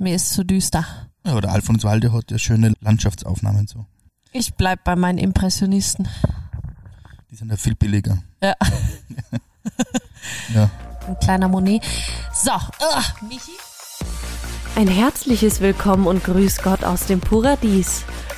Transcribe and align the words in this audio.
Mir 0.00 0.14
ist 0.14 0.32
zu 0.32 0.44
düster. 0.44 0.84
Ja, 1.26 1.34
oder 1.34 1.50
Alfons 1.50 1.82
Walde 1.82 2.12
hat 2.12 2.30
ja 2.30 2.38
schöne 2.38 2.72
Landschaftsaufnahmen 2.80 3.66
so. 3.66 3.84
Ich 4.32 4.54
bleib 4.54 4.84
bei 4.84 4.94
meinen 4.94 5.18
Impressionisten. 5.18 6.06
Die 7.30 7.34
sind 7.34 7.50
ja 7.50 7.56
viel 7.56 7.74
billiger. 7.74 8.22
Ja. 8.42 8.54
Ja. 10.52 10.70
Ein 11.06 11.18
kleiner 11.20 11.48
Monet. 11.48 11.84
So, 12.34 12.50
uh, 12.50 13.26
Michi. 13.28 13.52
Ein 14.76 14.88
herzliches 14.88 15.60
Willkommen 15.60 16.06
und 16.06 16.24
Grüß 16.24 16.62
Gott 16.62 16.84
aus 16.84 17.06
dem 17.06 17.20
Paradies. 17.20 18.04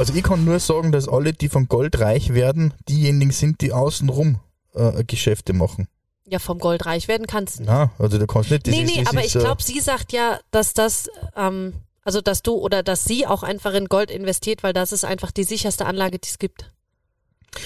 Also 0.00 0.14
ich 0.14 0.22
kann 0.22 0.46
nur 0.46 0.58
sagen, 0.60 0.92
dass 0.92 1.08
alle, 1.08 1.34
die 1.34 1.50
von 1.50 1.68
Gold 1.68 2.00
reich 2.00 2.32
werden, 2.32 2.72
diejenigen 2.88 3.32
sind, 3.32 3.60
die 3.60 3.74
außenrum 3.74 4.40
äh, 4.72 5.04
Geschäfte 5.04 5.52
machen. 5.52 5.88
Ja, 6.24 6.38
vom 6.38 6.58
Gold 6.58 6.86
reich 6.86 7.06
werden 7.06 7.26
kannst 7.26 7.58
du 7.58 7.64
nicht. 7.64 7.70
Na, 7.70 7.90
also 7.98 8.16
du 8.16 8.26
kannst 8.26 8.50
nicht. 8.50 8.66
Das 8.66 8.74
nee, 8.74 8.84
ist, 8.84 8.96
nee, 8.96 9.04
aber 9.06 9.20
ist, 9.20 9.26
ich 9.26 9.36
äh, 9.36 9.40
glaube, 9.40 9.62
sie 9.62 9.78
sagt 9.78 10.14
ja, 10.14 10.40
dass 10.52 10.72
das, 10.72 11.10
ähm, 11.36 11.74
also 12.02 12.22
dass 12.22 12.40
du 12.40 12.54
oder 12.54 12.82
dass 12.82 13.04
sie 13.04 13.26
auch 13.26 13.42
einfach 13.42 13.74
in 13.74 13.88
Gold 13.88 14.10
investiert, 14.10 14.62
weil 14.62 14.72
das 14.72 14.92
ist 14.92 15.04
einfach 15.04 15.32
die 15.32 15.44
sicherste 15.44 15.84
Anlage, 15.84 16.18
die 16.18 16.28
es 16.28 16.38
gibt. 16.38 16.72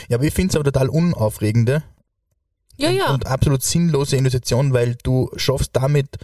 Ja, 0.08 0.16
aber 0.16 0.24
ich 0.24 0.34
finde 0.34 0.50
es 0.50 0.56
aber 0.56 0.64
total 0.64 0.88
unaufregende 0.88 1.84
Ja, 2.78 2.88
und, 2.88 2.96
ja. 2.96 3.14
und 3.14 3.26
absolut 3.28 3.62
sinnlose 3.62 4.16
Investition, 4.16 4.72
weil 4.72 4.96
du 5.04 5.30
schaffst 5.36 5.70
damit 5.74 6.16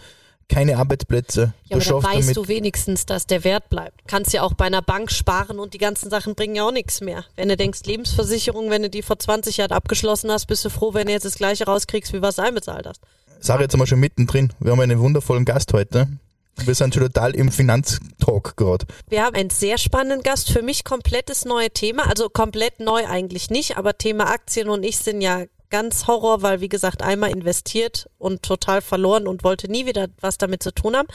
keine 0.49 0.77
Arbeitsplätze. 0.77 1.53
ja, 1.65 1.77
du 1.77 1.97
aber 1.97 2.01
dann 2.01 2.17
weißt 2.17 2.35
du 2.35 2.47
wenigstens, 2.47 3.05
dass 3.05 3.25
der 3.25 3.43
Wert 3.43 3.69
bleibt. 3.69 4.01
Kannst 4.07 4.33
ja 4.33 4.43
auch 4.43 4.53
bei 4.53 4.65
einer 4.65 4.81
Bank 4.81 5.11
sparen 5.11 5.59
und 5.59 5.73
die 5.73 5.77
ganzen 5.77 6.09
Sachen 6.09 6.35
bringen 6.35 6.55
ja 6.55 6.63
auch 6.63 6.71
nichts 6.71 7.01
mehr. 7.01 7.25
Wenn 7.35 7.49
du 7.49 7.57
denkst, 7.57 7.81
Lebensversicherung, 7.85 8.69
wenn 8.69 8.83
du 8.83 8.89
die 8.89 9.01
vor 9.01 9.17
20 9.17 9.57
Jahren 9.57 9.71
abgeschlossen 9.71 10.31
hast, 10.31 10.47
bist 10.47 10.65
du 10.65 10.69
froh, 10.69 10.93
wenn 10.93 11.07
du 11.07 11.13
jetzt 11.13 11.25
das 11.25 11.35
gleiche 11.35 11.65
rauskriegst, 11.65 12.13
wie 12.13 12.21
was 12.21 12.35
du 12.35 12.43
einbezahlt 12.43 12.85
hast. 12.87 13.01
Sarah, 13.39 13.61
jetzt 13.61 13.71
sind 13.71 13.79
wir 13.79 13.87
schon 13.87 13.99
mittendrin. 13.99 14.53
Wir 14.59 14.71
haben 14.71 14.81
einen 14.81 14.99
wundervollen 14.99 15.45
Gast 15.45 15.73
heute. 15.73 16.07
Wir 16.57 16.75
sind 16.75 16.93
schon 16.93 17.03
total 17.03 17.33
im 17.33 17.51
Finanztalk 17.51 18.55
gerade. 18.55 18.85
Wir 19.07 19.23
haben 19.23 19.35
einen 19.35 19.49
sehr 19.49 19.77
spannenden 19.77 20.21
Gast. 20.21 20.51
Für 20.51 20.61
mich 20.61 20.83
komplettes 20.83 21.45
neue 21.45 21.71
Thema. 21.71 22.07
Also 22.07 22.29
komplett 22.29 22.79
neu 22.79 23.07
eigentlich 23.07 23.49
nicht, 23.49 23.77
aber 23.77 23.97
Thema 23.97 24.29
Aktien 24.29 24.69
und 24.69 24.83
ich 24.83 24.97
sind 24.97 25.21
ja 25.21 25.45
ganz 25.71 26.05
Horror, 26.05 26.43
weil 26.43 26.61
wie 26.61 26.69
gesagt 26.69 27.01
einmal 27.01 27.31
investiert 27.31 28.07
und 28.19 28.43
total 28.43 28.81
verloren 28.81 29.27
und 29.27 29.43
wollte 29.43 29.71
nie 29.71 29.87
wieder 29.87 30.07
was 30.19 30.37
damit 30.37 30.61
zu 30.61 30.71
tun 30.71 30.95
haben. 30.95 31.07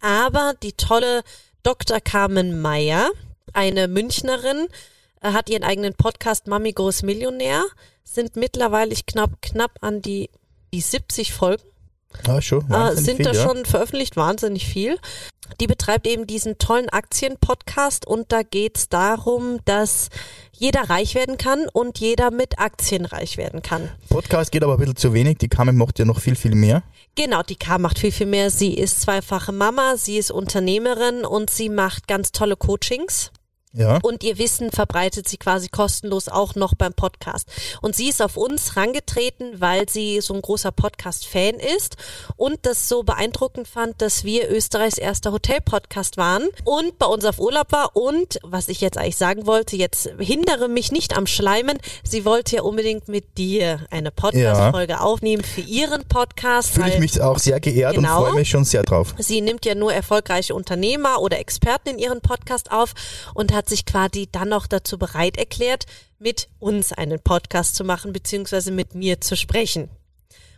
Aber 0.00 0.54
die 0.62 0.72
tolle 0.72 1.22
Dr. 1.62 2.00
Carmen 2.00 2.60
Meyer, 2.60 3.10
eine 3.52 3.86
Münchnerin, 3.86 4.66
äh, 5.20 5.32
hat 5.32 5.48
ihren 5.48 5.62
eigenen 5.62 5.94
Podcast 5.94 6.48
Mami 6.48 6.72
Goes 6.72 7.02
Millionär, 7.02 7.64
sind 8.02 8.34
mittlerweile 8.34 8.92
ich 8.92 9.06
knapp 9.06 9.40
knapp 9.40 9.78
an 9.80 10.02
die 10.02 10.28
die 10.74 10.80
70 10.80 11.32
Folgen 11.32 11.71
Ah, 12.26 12.40
schon. 12.40 12.68
Wahnsinnig 12.68 13.04
sind 13.04 13.16
viel, 13.16 13.24
da 13.24 13.32
ja. 13.32 13.42
schon 13.42 13.64
veröffentlicht, 13.64 14.16
wahnsinnig 14.16 14.66
viel. 14.66 14.98
Die 15.60 15.66
betreibt 15.66 16.06
eben 16.06 16.26
diesen 16.26 16.58
tollen 16.58 16.88
Aktien-Podcast 16.88 18.06
und 18.06 18.32
da 18.32 18.42
geht's 18.42 18.88
darum, 18.88 19.58
dass 19.64 20.08
jeder 20.52 20.88
reich 20.88 21.14
werden 21.14 21.36
kann 21.36 21.66
und 21.72 21.98
jeder 21.98 22.30
mit 22.30 22.58
Aktien 22.58 23.04
reich 23.04 23.36
werden 23.36 23.62
kann. 23.62 23.90
Podcast 24.08 24.52
geht 24.52 24.62
aber 24.62 24.74
ein 24.74 24.78
bisschen 24.78 24.96
zu 24.96 25.12
wenig. 25.12 25.38
Die 25.38 25.48
Carmen 25.48 25.76
macht 25.76 25.98
ja 25.98 26.04
noch 26.04 26.20
viel, 26.20 26.36
viel 26.36 26.54
mehr. 26.54 26.82
Genau, 27.16 27.42
die 27.42 27.56
K 27.56 27.78
macht 27.78 27.98
viel, 27.98 28.12
viel 28.12 28.26
mehr. 28.26 28.50
Sie 28.50 28.74
ist 28.74 29.02
zweifache 29.02 29.52
Mama, 29.52 29.96
sie 29.96 30.16
ist 30.16 30.30
Unternehmerin 30.30 31.24
und 31.24 31.50
sie 31.50 31.68
macht 31.68 32.08
ganz 32.08 32.32
tolle 32.32 32.56
Coachings. 32.56 33.30
Ja. 33.74 33.98
Und 34.02 34.22
ihr 34.22 34.38
Wissen 34.38 34.70
verbreitet 34.70 35.28
sie 35.28 35.38
quasi 35.38 35.68
kostenlos 35.68 36.28
auch 36.28 36.54
noch 36.54 36.74
beim 36.74 36.92
Podcast. 36.92 37.48
Und 37.80 37.96
sie 37.96 38.08
ist 38.08 38.20
auf 38.20 38.36
uns 38.36 38.76
rangetreten, 38.76 39.60
weil 39.60 39.88
sie 39.88 40.20
so 40.20 40.34
ein 40.34 40.42
großer 40.42 40.72
Podcast-Fan 40.72 41.54
ist 41.54 41.96
und 42.36 42.58
das 42.66 42.88
so 42.88 43.02
beeindruckend 43.02 43.66
fand, 43.66 44.02
dass 44.02 44.24
wir 44.24 44.50
Österreichs 44.50 44.98
erster 44.98 45.32
Hotel-Podcast 45.32 46.16
waren 46.18 46.48
und 46.64 46.98
bei 46.98 47.06
uns 47.06 47.24
auf 47.24 47.38
Urlaub 47.38 47.72
war. 47.72 47.96
Und 47.96 48.38
was 48.42 48.68
ich 48.68 48.80
jetzt 48.82 48.98
eigentlich 48.98 49.16
sagen 49.16 49.46
wollte, 49.46 49.76
jetzt 49.76 50.10
hindere 50.18 50.68
mich 50.68 50.92
nicht 50.92 51.16
am 51.16 51.26
Schleimen. 51.26 51.78
Sie 52.04 52.24
wollte 52.24 52.56
ja 52.56 52.62
unbedingt 52.62 53.08
mit 53.08 53.38
dir 53.38 53.86
eine 53.90 54.10
Podcast-Folge 54.10 55.00
aufnehmen 55.00 55.42
für 55.44 55.62
ihren 55.62 56.04
Podcast. 56.04 56.70
Fühle 56.70 56.92
ich 56.92 56.98
mich 57.00 57.20
auch 57.22 57.38
sehr 57.38 57.58
geehrt 57.60 57.94
Genau. 57.94 58.18
und 58.18 58.26
freue 58.26 58.34
mich 58.34 58.50
schon 58.50 58.64
sehr 58.64 58.82
drauf. 58.82 59.14
Sie 59.18 59.40
nimmt 59.40 59.64
ja 59.64 59.74
nur 59.74 59.92
erfolgreiche 59.94 60.54
Unternehmer 60.54 61.20
oder 61.20 61.38
Experten 61.38 61.88
in 61.90 61.98
ihren 61.98 62.20
Podcast 62.20 62.70
auf 62.70 62.92
und 63.34 63.52
hat 63.52 63.61
sich 63.68 63.86
quasi 63.86 64.28
dann 64.30 64.50
noch 64.50 64.66
dazu 64.66 64.98
bereit 64.98 65.36
erklärt, 65.36 65.86
mit 66.18 66.48
uns 66.58 66.92
einen 66.92 67.20
Podcast 67.20 67.74
zu 67.74 67.84
machen, 67.84 68.12
beziehungsweise 68.12 68.70
mit 68.70 68.94
mir 68.94 69.20
zu 69.20 69.36
sprechen. 69.36 69.90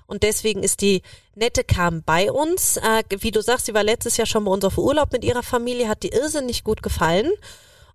Und 0.07 0.23
deswegen 0.23 0.63
ist 0.63 0.83
die 0.83 1.03
nette 1.35 1.65
Kam 1.65 2.03
bei 2.03 2.31
uns. 2.31 2.77
Äh, 2.77 3.03
wie 3.21 3.31
du 3.31 3.43
sagst, 3.43 3.67
sie 3.67 3.75
war 3.75 3.85
letztes 3.85 4.17
Jahr 4.17 4.27
schon 4.27 4.45
bei 4.45 4.51
uns 4.51 4.65
auf 4.65 4.79
Urlaub 4.79 5.13
mit 5.13 5.25
ihrer 5.25 5.43
Familie, 5.43 5.89
hat 5.89 6.03
die 6.03 6.11
irrsinnig 6.11 6.65
gut 6.65 6.83
gefallen. 6.83 7.31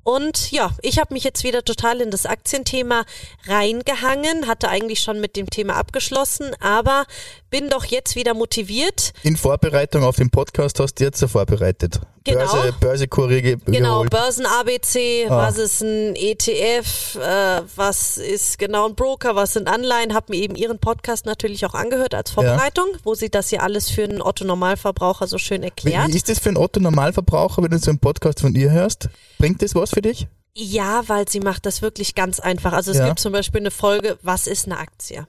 Und 0.03 0.51
ja, 0.51 0.71
ich 0.81 0.97
habe 0.97 1.13
mich 1.13 1.23
jetzt 1.23 1.43
wieder 1.43 1.63
total 1.63 2.01
in 2.01 2.09
das 2.09 2.25
Aktienthema 2.25 3.05
reingehangen, 3.45 4.47
hatte 4.47 4.69
eigentlich 4.69 5.01
schon 5.01 5.19
mit 5.19 5.35
dem 5.35 5.49
Thema 5.49 5.75
abgeschlossen, 5.75 6.55
aber 6.59 7.05
bin 7.49 7.69
doch 7.69 7.85
jetzt 7.85 8.15
wieder 8.15 8.33
motiviert, 8.33 9.13
In 9.23 9.35
Vorbereitung 9.37 10.03
auf 10.03 10.15
den 10.17 10.29
Podcast 10.29 10.79
hast 10.79 10.95
du 10.99 11.03
jetzt 11.03 11.21
ja 11.21 11.27
vorbereitet. 11.27 11.99
Genau. 12.23 12.39
Börse, 12.39 12.73
Börsekurse 12.79 13.41
ge 13.41 13.57
Genau, 13.65 14.03
geholt. 14.03 14.09
Börsen-ABC, 14.11 15.25
Ah. 15.29 15.47
was 15.47 15.57
ist 15.57 15.81
ein 15.81 16.15
ETF, 16.15 17.15
äh, 17.15 17.61
was 17.75 18.17
ist 18.17 18.59
genau 18.59 18.87
ein 18.87 18.95
Broker, 18.95 19.35
was 19.35 19.53
sind 19.53 19.67
Anleihen, 19.67 20.13
habe 20.13 20.27
mir 20.33 20.37
eben 20.41 20.55
Ihren 20.55 20.79
Podcast 20.79 21.25
natürlich 21.25 21.65
auch 21.65 21.73
angehört 21.73 22.13
als 22.13 22.31
Vorbereitung, 22.31 22.85
wo 23.03 23.15
Sie 23.15 23.29
das 23.29 23.49
hier 23.49 23.63
alles 23.63 23.89
für 23.89 24.03
einen 24.03 24.21
Otto-Normalverbraucher 24.21 25.27
so 25.27 25.37
schön 25.37 25.63
erklärt. 25.63 26.07
wie 26.09 26.15
ist 26.15 26.29
das 26.29 26.39
für 26.39 26.49
einen 26.49 26.57
Otto-Normalverbraucher, 26.57 27.63
wenn 27.63 27.71
du 27.71 27.79
so 27.79 27.89
einen 27.91 27.99
Podcast 27.99 28.41
von 28.41 28.53
ihr 28.55 28.71
hörst? 28.71 29.09
Bringt 29.37 29.61
das 29.61 29.73
was 29.75 29.91
für 29.91 30.01
dich? 30.01 30.27
Ja, 30.55 31.03
weil 31.07 31.27
sie 31.29 31.39
macht 31.39 31.65
das 31.65 31.81
wirklich 31.81 32.15
ganz 32.15 32.39
einfach. 32.39 32.73
Also 32.73 32.91
es 32.91 32.97
Ja. 32.97 33.07
gibt 33.07 33.19
zum 33.19 33.31
Beispiel 33.31 33.61
eine 33.61 33.71
Folge, 33.71 34.17
was 34.23 34.45
ist 34.47 34.65
eine 34.65 34.77
Aktie? 34.77 35.25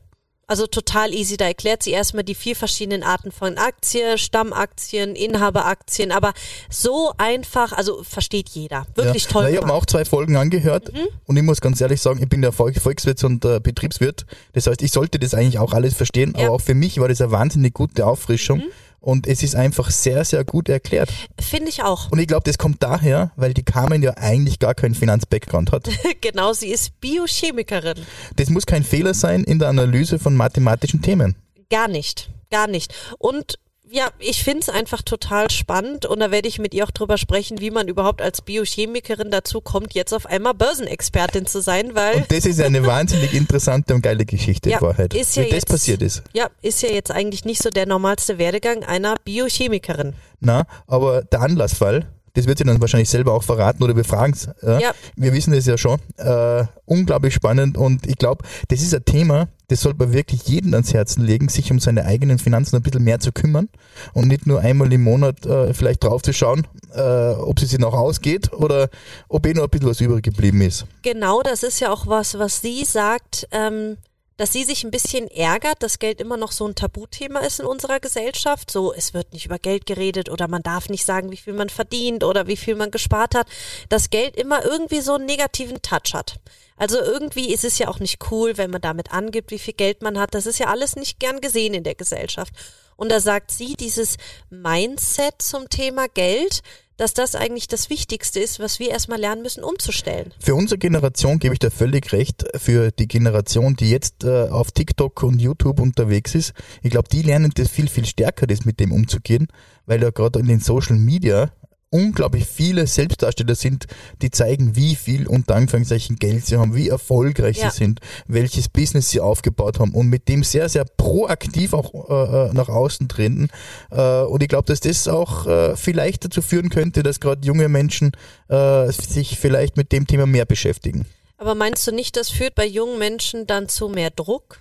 Also 0.51 0.67
total 0.67 1.15
easy. 1.15 1.37
Da 1.37 1.45
erklärt 1.45 1.85
sie 1.85 1.93
erstmal 1.93 2.25
die 2.25 2.35
vier 2.35 2.57
verschiedenen 2.57 3.05
Arten 3.05 3.31
von 3.31 3.57
Aktien, 3.57 4.19
Stammaktien, 4.19 5.15
Inhaberaktien, 5.15 6.11
aber 6.11 6.33
so 6.69 7.13
einfach, 7.19 7.73
also 7.73 8.03
versteht 8.03 8.49
jeder. 8.49 8.85
Wirklich 8.97 9.25
ja. 9.27 9.31
toll. 9.31 9.45
Weil 9.45 9.51
ich 9.53 9.57
habe 9.59 9.69
mir 9.69 9.75
auch 9.75 9.87
zwei 9.87 10.05
Folgen 10.05 10.37
angehört 10.37 10.93
Mhm. 10.93 11.07
und 11.27 11.37
ich 11.37 11.43
muss 11.45 11.61
ganz 11.61 11.81
ehrlich 11.81 12.03
sagen, 12.03 12.21
ich 12.21 12.29
bin 12.29 12.43
der 12.43 12.51
Volk 12.51 12.81
Volkswirt 12.81 13.23
und 13.23 13.45
äh, 13.45 13.61
Betriebswirt. 13.61 14.27
Das 14.53 14.67
heißt, 14.67 14.83
ich 14.83 14.91
sollte 14.91 15.21
das 15.21 15.35
eigentlich 15.35 15.61
auch 15.61 15.73
alles 15.73 15.95
verstehen, 15.95 16.33
Ja. 16.35 16.41
Mhm. 16.41 16.47
aber 16.47 16.55
auch 16.57 16.61
für 16.61 16.75
mich 16.75 16.99
war 16.99 17.07
das 17.07 17.21
eine 17.21 17.31
wahnsinnig 17.31 17.73
gute 17.73 18.05
Auffrischung 18.07 18.63
und 19.01 19.27
es 19.27 19.43
ist 19.43 19.55
einfach 19.57 19.91
sehr, 19.91 20.25
sehr 20.25 20.45
gut 20.45 20.69
erklärt. 20.69 21.11
Finde 21.41 21.69
ich 21.69 21.83
auch. 21.83 22.11
Und 22.11 22.19
ich 22.19 22.27
glaube, 22.27 22.45
das 22.45 22.59
kommt 22.59 22.83
daher, 22.83 23.33
weil 23.37 23.55
die 23.55 23.63
Carmen 23.63 24.03
ja 24.03 24.15
eigentlich 24.17 24.59
gar 24.59 24.75
keinen 24.75 24.95
Finanz-Background 24.95 25.73
hat. 25.73 25.89
genau, 26.21 26.53
sie 26.53 26.69
ist 26.69 27.01
Biochemikerin. 27.01 27.99
Das 28.37 28.51
muss 28.51 28.67
kein 28.67 28.85
Fehler 28.85 29.15
sein 29.15 29.45
in 29.45 29.59
der 29.59 29.69
Analyse 29.69 30.19
von 30.19 30.35
mathematischen 30.37 31.03
Themen. 31.03 31.37
Gar 31.71 31.89
nicht, 31.89 32.31
gar 32.51 32.67
nicht. 32.67 32.95
Und 33.19 33.59
ja, 33.91 34.09
ich 34.19 34.45
finde 34.45 34.61
es 34.61 34.69
einfach 34.69 35.03
total 35.03 35.51
spannend 35.51 36.07
und 36.07 36.21
da 36.21 36.31
werde 36.31 36.47
ich 36.49 36.59
mit 36.59 36.75
ihr 36.75 36.85
auch 36.85 36.91
drüber 36.91 37.19
sprechen, 37.19 37.61
wie 37.61 37.71
man 37.71 37.89
überhaupt 37.89 38.23
als 38.23 38.41
Biochemikerin 38.43 39.31
dazu 39.31 39.61
kommt, 39.61 39.95
jetzt 39.95 40.13
auf 40.15 40.27
einmal 40.27 40.55
Börsenexpertin 40.55 41.47
zu 41.47 41.61
sein, 41.61 41.95
weil 41.95 42.17
Und 42.17 42.31
das 42.33 42.47
ist 42.47 42.61
eine 42.61 42.87
wahnsinnig 42.87 43.35
interessante 43.35 43.95
und 43.95 44.03
geile 44.03 44.25
Geschichte 44.25 44.71
Ja, 44.71 44.79
in 44.79 44.83
Wahrheit. 44.83 45.15
ist 45.15 45.35
ja 45.37 45.43
wie 45.43 45.47
das 45.49 45.55
jetzt- 45.57 45.69
passiert 45.69 46.03
ist. 46.03 46.23
ja, 46.33 46.49
ist 46.63 46.83
ja 46.83 46.91
jetzt 46.91 47.11
eigentlich 47.11 47.45
nicht 47.45 47.63
so 47.63 47.71
der 47.71 47.87
normalste 47.87 48.39
Werdegang 48.39 48.85
einer 48.85 49.17
Biochemikerin. 49.25 50.15
Na, 50.41 50.65
aber 50.87 51.23
der 51.23 51.41
Anlassfall, 51.41 52.07
das 52.41 52.47
wird 52.47 52.59
sie 52.59 52.65
dann 52.65 52.81
wahrscheinlich 52.81 53.11
selber 53.11 53.33
auch 53.33 53.43
verraten 53.43 53.83
oder 53.83 53.95
befragen. 53.95 54.35
Ja? 54.63 54.81
Ja. 54.81 54.91
Wir 55.17 55.33
wissen 55.33 55.53
das 55.53 55.67
ja 55.67 55.77
schon. 55.77 55.99
Äh, 56.17 56.65
unglaublich 56.87 57.35
spannend 57.35 57.77
und 57.77 58.07
ich 58.07 58.17
glaube, 58.17 58.45
das 58.69 58.81
ist 58.81 58.95
ein 58.95 59.05
Thema, 59.05 59.49
das 59.69 59.83
sollte 59.83 59.99
man 59.99 60.13
wirklich 60.13 60.43
jedem 60.49 60.75
ans 60.75 60.93
Herzen 60.93 61.25
legen, 61.25 61.49
sich 61.49 61.71
um 61.71 61.79
seine 61.79 62.05
eigenen 62.05 62.39
Finanzen 62.39 62.77
ein 62.77 62.83
bisschen 62.83 63.05
mehr 63.05 63.21
zu 63.21 63.31
kümmern 63.31 63.69
und 64.15 64.27
nicht 64.29 64.47
nur 64.47 64.61
einmal 64.61 64.93
im 64.93 65.03
Monat 65.03 65.47
äh, 65.47 65.73
vielleicht 65.75 66.03
drauf 66.03 66.23
zu 66.23 66.33
schauen, 66.33 66.67
äh, 66.95 67.01
ob 67.01 67.61
es 67.61 67.71
sich 67.71 67.79
noch 67.79 67.95
ausgeht 67.95 68.53
oder 68.53 68.89
ob 69.29 69.47
eh 69.47 69.55
noch 69.55 69.65
ein 69.65 69.71
bisschen 69.71 69.89
was 69.89 70.01
übrig 70.01 70.25
geblieben 70.25 70.61
ist. 70.63 70.87
Genau, 71.03 71.43
das 71.43 71.63
ist 71.63 71.79
ja 71.81 71.93
auch 71.93 72.07
was, 72.07 72.39
was 72.39 72.61
sie 72.61 72.85
sagt. 72.85 73.47
Ähm, 73.53 73.97
dass 74.41 74.55
sie 74.55 74.65
sich 74.65 74.85
ein 74.85 74.91
bisschen 74.91 75.29
ärgert, 75.29 75.83
dass 75.83 75.99
Geld 75.99 76.19
immer 76.19 76.39
noch 76.39 76.51
so 76.51 76.67
ein 76.67 76.75
Tabuthema 76.75 77.41
ist 77.41 77.61
in 77.61 77.67
unserer 77.67 78.01
Gesellschaft. 78.01 78.71
So, 78.71 78.91
es 78.91 79.13
wird 79.13 79.35
nicht 79.35 79.45
über 79.45 79.59
Geld 79.59 79.85
geredet 79.85 80.31
oder 80.31 80.49
man 80.49 80.63
darf 80.63 80.89
nicht 80.89 81.05
sagen, 81.05 81.31
wie 81.31 81.37
viel 81.37 81.53
man 81.53 81.69
verdient 81.69 82.25
oder 82.25 82.47
wie 82.47 82.57
viel 82.57 82.75
man 82.75 82.91
gespart 82.91 83.35
hat. 83.35 83.47
Dass 83.91 84.09
Geld 84.09 84.37
immer 84.37 84.65
irgendwie 84.65 85.03
so 85.03 85.13
einen 85.13 85.27
negativen 85.27 85.83
Touch 85.83 86.15
hat. 86.15 86.41
Also 86.79 86.99
irgendwie 86.99 87.53
ist 87.53 87.65
es 87.65 87.77
ja 87.77 87.89
auch 87.89 87.99
nicht 87.99 88.31
cool, 88.31 88.57
wenn 88.57 88.71
man 88.71 88.81
damit 88.81 89.13
angibt, 89.13 89.51
wie 89.51 89.59
viel 89.59 89.75
Geld 89.75 90.01
man 90.01 90.19
hat. 90.19 90.33
Das 90.33 90.47
ist 90.47 90.59
ja 90.59 90.69
alles 90.69 90.97
nicht 90.97 91.21
gern 91.21 91.43
gesehen 91.43 91.75
in 91.75 91.85
der 91.85 91.95
Gesellschaft. 91.95 92.55
Und 92.97 93.13
da 93.13 93.21
sagt 93.21 93.51
sie, 93.51 93.75
dieses 93.75 94.17
Mindset 94.49 95.43
zum 95.43 95.69
Thema 95.69 96.09
Geld, 96.09 96.63
dass 97.01 97.15
das 97.15 97.35
eigentlich 97.35 97.67
das 97.67 97.89
Wichtigste 97.89 98.41
ist, 98.41 98.61
was 98.61 98.79
wir 98.79 98.91
erstmal 98.91 99.19
lernen 99.19 99.41
müssen, 99.41 99.65
umzustellen. 99.65 100.35
Für 100.39 100.55
unsere 100.55 100.77
Generation 100.77 101.39
gebe 101.39 101.55
ich 101.55 101.59
da 101.59 101.71
völlig 101.71 102.13
recht. 102.13 102.45
Für 102.57 102.91
die 102.91 103.09
Generation, 103.09 103.75
die 103.75 103.89
jetzt 103.89 104.23
äh, 104.25 104.49
auf 104.51 104.71
TikTok 104.71 105.23
und 105.23 105.41
YouTube 105.41 105.81
unterwegs 105.81 106.35
ist, 106.35 106.53
ich 106.83 106.91
glaube, 106.91 107.09
die 107.09 107.23
lernen 107.23 107.53
das 107.55 107.71
viel, 107.71 107.89
viel 107.89 108.05
stärker, 108.05 108.47
das 108.47 108.67
mit 108.67 108.81
dem 108.81 108.93
umzugehen, 108.93 109.49
weil 109.87 110.03
ja 110.03 110.11
gerade 110.11 110.41
in 110.41 110.47
den 110.47 110.61
Social 110.61 110.97
Media 110.97 111.51
unglaublich 111.91 112.47
viele 112.47 112.87
Selbstdarsteller 112.87 113.57
sind, 113.57 113.87
die 114.23 114.31
zeigen, 114.31 114.77
wie 114.77 114.95
viel 114.95 115.27
unter 115.27 115.57
Anführungszeichen 115.57 116.17
Geld 116.17 116.47
sie 116.47 116.57
haben, 116.57 116.75
wie 116.75 116.89
erfolgreich 116.89 117.59
Ja. 117.59 117.71
sie 117.71 117.79
sind, 117.79 118.01
welches 118.27 118.69
Business 118.69 119.11
sie 119.11 119.21
aufgebaut 119.21 119.81
haben 119.81 119.93
und 119.95 120.07
mit 120.09 120.29
dem 120.29 120.45
sehr, 120.45 120.69
sehr 120.69 120.85
proaktiv 120.85 121.75
auch 121.75 121.93
äh, 122.09 122.49
äh, 122.51 122.53
nach 122.53 122.69
außen 122.69 123.09
treten. 123.09 123.49
Äh, 123.91 124.23
und 124.23 124.43
ich 124.43 124.49
glaube, 124.49 124.67
dass 124.67 124.81
das 124.81 125.09
auch 125.09 125.47
äh, 125.47 125.77
vielleicht 125.77 126.25
dazu 126.25 126.43
führen 126.43 126.71
könnte, 126.71 127.03
dass 127.03 127.19
gerade 127.19 127.45
junge 127.45 127.69
Menschen 127.69 128.13
äh, 128.49 128.91
sich 128.93 129.39
vielleicht 129.39 129.77
mit 129.77 129.91
dem 129.91 130.07
Thema 130.07 130.27
mehr 130.27 130.45
beschäftigen. 130.47 131.07
Aber 131.39 131.55
meinst 131.55 131.87
du 131.87 131.93
nicht, 131.93 132.17
das 132.17 132.29
führt 132.31 132.55
bei 132.55 132.67
jungen 132.67 132.99
Menschen 132.99 133.47
dann 133.47 133.69
zu 133.69 133.89
mehr 133.89 134.11
Druck? 134.11 134.61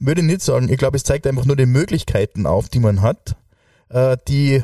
Würde 0.00 0.22
ich 0.22 0.26
nicht 0.26 0.42
sagen. 0.42 0.68
Ich 0.68 0.78
glaube, 0.78 0.96
es 0.96 1.04
zeigt 1.04 1.26
einfach 1.26 1.44
nur 1.44 1.54
die 1.54 1.66
Möglichkeiten 1.66 2.46
auf, 2.46 2.68
die 2.68 2.80
man 2.80 3.00
hat, 3.02 3.36
äh, 3.90 4.16
die 4.26 4.62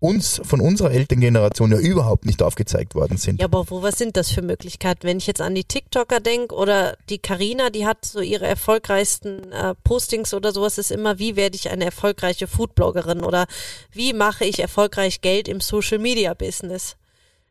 uns 0.00 0.40
von 0.44 0.60
unserer 0.60 0.92
Elterngeneration 0.92 1.72
ja 1.72 1.78
überhaupt 1.78 2.24
nicht 2.24 2.42
aufgezeigt 2.42 2.94
worden 2.94 3.16
sind. 3.16 3.40
Ja, 3.40 3.46
aber 3.46 3.68
wo, 3.68 3.82
was 3.82 3.98
sind 3.98 4.16
das 4.16 4.30
für 4.30 4.42
Möglichkeiten? 4.42 5.02
Wenn 5.02 5.18
ich 5.18 5.26
jetzt 5.26 5.40
an 5.40 5.54
die 5.54 5.64
TikToker 5.64 6.20
denke 6.20 6.54
oder 6.54 6.96
die 7.08 7.18
Karina, 7.18 7.70
die 7.70 7.86
hat 7.86 8.04
so 8.04 8.20
ihre 8.20 8.46
erfolgreichsten 8.46 9.52
äh, 9.52 9.74
Postings 9.82 10.34
oder 10.34 10.52
sowas, 10.52 10.78
ist 10.78 10.92
immer, 10.92 11.18
wie 11.18 11.36
werde 11.36 11.56
ich 11.56 11.70
eine 11.70 11.86
erfolgreiche 11.86 12.46
Foodbloggerin 12.46 13.24
oder 13.24 13.46
wie 13.92 14.12
mache 14.12 14.44
ich 14.44 14.60
erfolgreich 14.60 15.20
Geld 15.20 15.48
im 15.48 15.60
Social 15.60 15.98
Media 15.98 16.34
Business? 16.34 16.96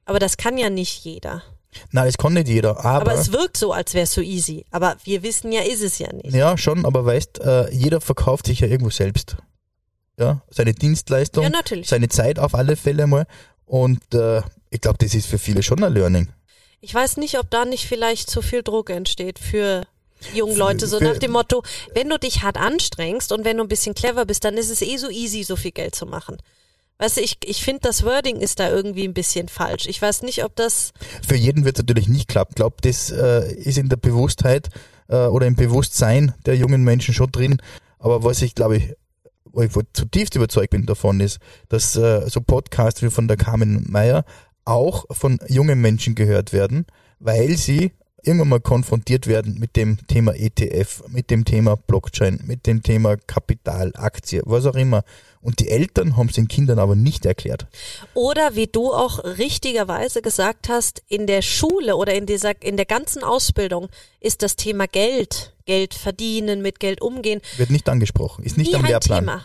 Aber 0.06 0.20
das 0.20 0.38
kann 0.38 0.58
ja 0.58 0.70
nicht 0.70 1.04
jeder. 1.04 1.44
Nein, 1.92 2.06
das 2.06 2.18
kann 2.18 2.34
nicht 2.34 2.48
jeder, 2.48 2.84
aber, 2.84 3.12
Aber 3.12 3.14
es 3.14 3.32
wirkt 3.32 3.58
so, 3.58 3.74
als 3.74 3.94
wäre 3.94 4.06
es 4.06 4.14
so 4.14 4.22
easy. 4.22 4.66
Aber 4.72 4.96
wir 5.04 5.22
wissen 5.22 5.52
ja, 5.52 5.62
ist 5.62 5.84
es 5.84 6.00
ja 6.00 6.12
nicht. 6.14 6.34
ja 6.34 6.58
schon, 6.58 6.86
aber 6.86 7.06
weißt, 7.06 7.40
äh, 7.42 7.72
jeder 7.72 8.02
verkauft 8.02 8.48
sich 8.48 8.62
ja 8.62 8.68
irgendwo 8.68 8.90
selbst. 8.90 9.38
Ja, 10.19 10.42
seine 10.50 10.74
Dienstleistung, 10.74 11.44
Ja, 11.44 11.50
natürlich. 11.50 11.88
seine 11.88 12.10
Zeit 12.10 12.40
auf 12.40 12.56
alle 12.56 12.75
Fälle 12.75 13.06
mal 13.08 13.28
und 13.66 14.14
äh, 14.14 14.42
ich 14.69 14.81
glaube, 14.81 14.98
das 15.00 15.14
ist 15.14 15.28
für 15.28 15.38
viele 15.38 15.62
schon 15.64 15.84
ein 15.84 15.94
Learning. 15.94 16.30
Ich 16.81 16.94
weiß 16.94 17.18
nicht, 17.18 17.38
ob 17.40 17.50
da 17.50 17.66
nicht 17.66 17.86
vielleicht 17.86 18.30
zu 18.30 18.42
viel 18.42 18.64
Druck 18.64 18.90
entsteht 18.90 19.40
für 19.40 19.86
junge 20.34 20.56
Leute, 20.56 20.88
so 20.88 21.00
nach 21.00 21.18
dem 21.18 21.31
Motto, 21.31 21.64
wenn 21.94 22.10
du 22.10 22.18
dich 22.18 22.42
hart 22.42 22.58
anstrengst 22.58 23.31
und 23.31 23.46
wenn 23.46 23.58
du 23.58 23.64
ein 23.64 23.69
bisschen 23.69 23.94
clever 23.94 24.25
bist, 24.25 24.44
dann 24.44 24.56
ist 24.58 24.69
es 24.69 24.81
eh 24.81 24.98
so 24.98 25.10
easy, 25.10 25.44
so 25.44 25.56
viel 25.56 25.72
Geld 25.72 25.96
zu 25.96 26.06
machen. 26.06 26.38
Weißt 27.00 27.18
du, 27.18 27.22
ich, 27.22 27.38
ich 27.46 27.64
finde, 27.64 27.81
das 27.84 28.04
Wording 28.04 28.38
ist 28.38 28.60
da 28.60 28.69
irgendwie 28.72 29.08
ein 29.08 29.14
bisschen 29.14 29.50
falsch. 29.50 29.86
Ich 29.86 30.02
weiß 30.02 30.24
nicht, 30.24 30.44
ob 30.44 30.56
das, 30.56 30.94
Für 31.28 31.36
jeden 31.36 31.64
wird 31.64 31.78
es 31.78 31.84
natürlich 31.84 32.08
nicht 32.08 32.28
klappen. 32.28 32.54
Ich 32.54 32.56
glaube, 32.56 32.78
das 32.81 33.12
äh, 33.12 33.54
ist 33.54 33.78
in 33.78 33.90
der 33.90 33.98
Bewusstheit 33.98 34.69
äh, 35.08 35.28
oder 35.28 35.46
im 35.46 35.56
Bewusstsein 35.56 36.34
der 36.48 36.56
jungen 36.56 36.84
Menschen 36.84 37.14
schon 37.14 37.31
drin. 37.31 37.62
Aber 38.00 38.24
was 38.24 38.42
ich 38.42 38.56
glaube 38.56 38.78
ich, 38.78 38.94
wo 39.57 39.63
ich 39.63 39.88
zutiefst 39.94 40.36
überzeugt 40.36 40.69
bin 40.69 40.86
davon, 40.86 41.19
ist, 41.19 41.39
dass 41.69 41.95
äh, 41.95 42.30
so 42.30 42.42
Podcasts 42.42 43.01
wie 43.01 43.09
von 43.09 43.27
der 43.27 43.38
Carmen 43.38 43.86
Meyer 43.89 44.24
auch 44.65 45.06
von 45.12 45.39
jungen 45.48 45.81
Menschen 45.81 46.13
gehört 46.13 46.54
werden, 46.54 46.86
weil 47.19 47.57
sie 47.57 47.92
irgendwann 48.21 48.50
mal 48.50 48.59
konfrontiert 48.59 49.25
werden 49.25 49.57
mit 49.59 49.75
dem 49.75 50.06
Thema 50.07 50.36
ETF, 50.36 51.04
mit 51.07 51.31
dem 51.31 51.45
Thema 51.45 51.75
Blockchain, 51.75 52.42
mit 52.45 52.68
dem 52.68 52.83
Thema 52.83 53.15
Kapital, 53.15 53.94
Aktie, 53.95 54.42
was 54.45 54.65
auch 54.65 54.75
immer. 54.75 55.04
Und 55.42 55.59
die 55.59 55.69
Eltern 55.69 56.18
haben 56.18 56.27
es 56.27 56.36
den 56.36 56.48
Kindern 56.48 56.77
aber 56.77 56.95
nicht 56.95 57.25
erklärt. 57.25 57.68
oder 58.13 58.56
wie 58.56 58.68
du 58.68 58.92
auch 58.92 59.24
richtigerweise 59.24 60.21
gesagt 60.21 60.68
hast, 60.68 61.01
in 61.07 61.25
der 61.25 61.42
Schule 61.42 61.95
oder 61.95 62.13
in 62.13 62.25
dieser, 62.25 62.62
in 62.62 62.75
der 62.75 62.86
ganzen 62.86 63.24
Ausbildung 63.24 63.88
ist 64.19 64.42
das 64.44 64.56
Thema 64.56 64.88
Geld, 64.88 65.54
Geld 65.68 65.94
verdienen, 65.94 66.64
mit 66.64 66.80
Geld 66.80 67.02
umgehen, 67.02 67.42
Wird 67.58 67.69
nicht 67.69 67.88
angesprochen, 67.88 68.44
ist 68.44 68.58
nicht 68.58 68.72
nie 68.72 68.75
am 68.75 68.86
Lehrplan. 68.86 69.19
Thema. 69.19 69.44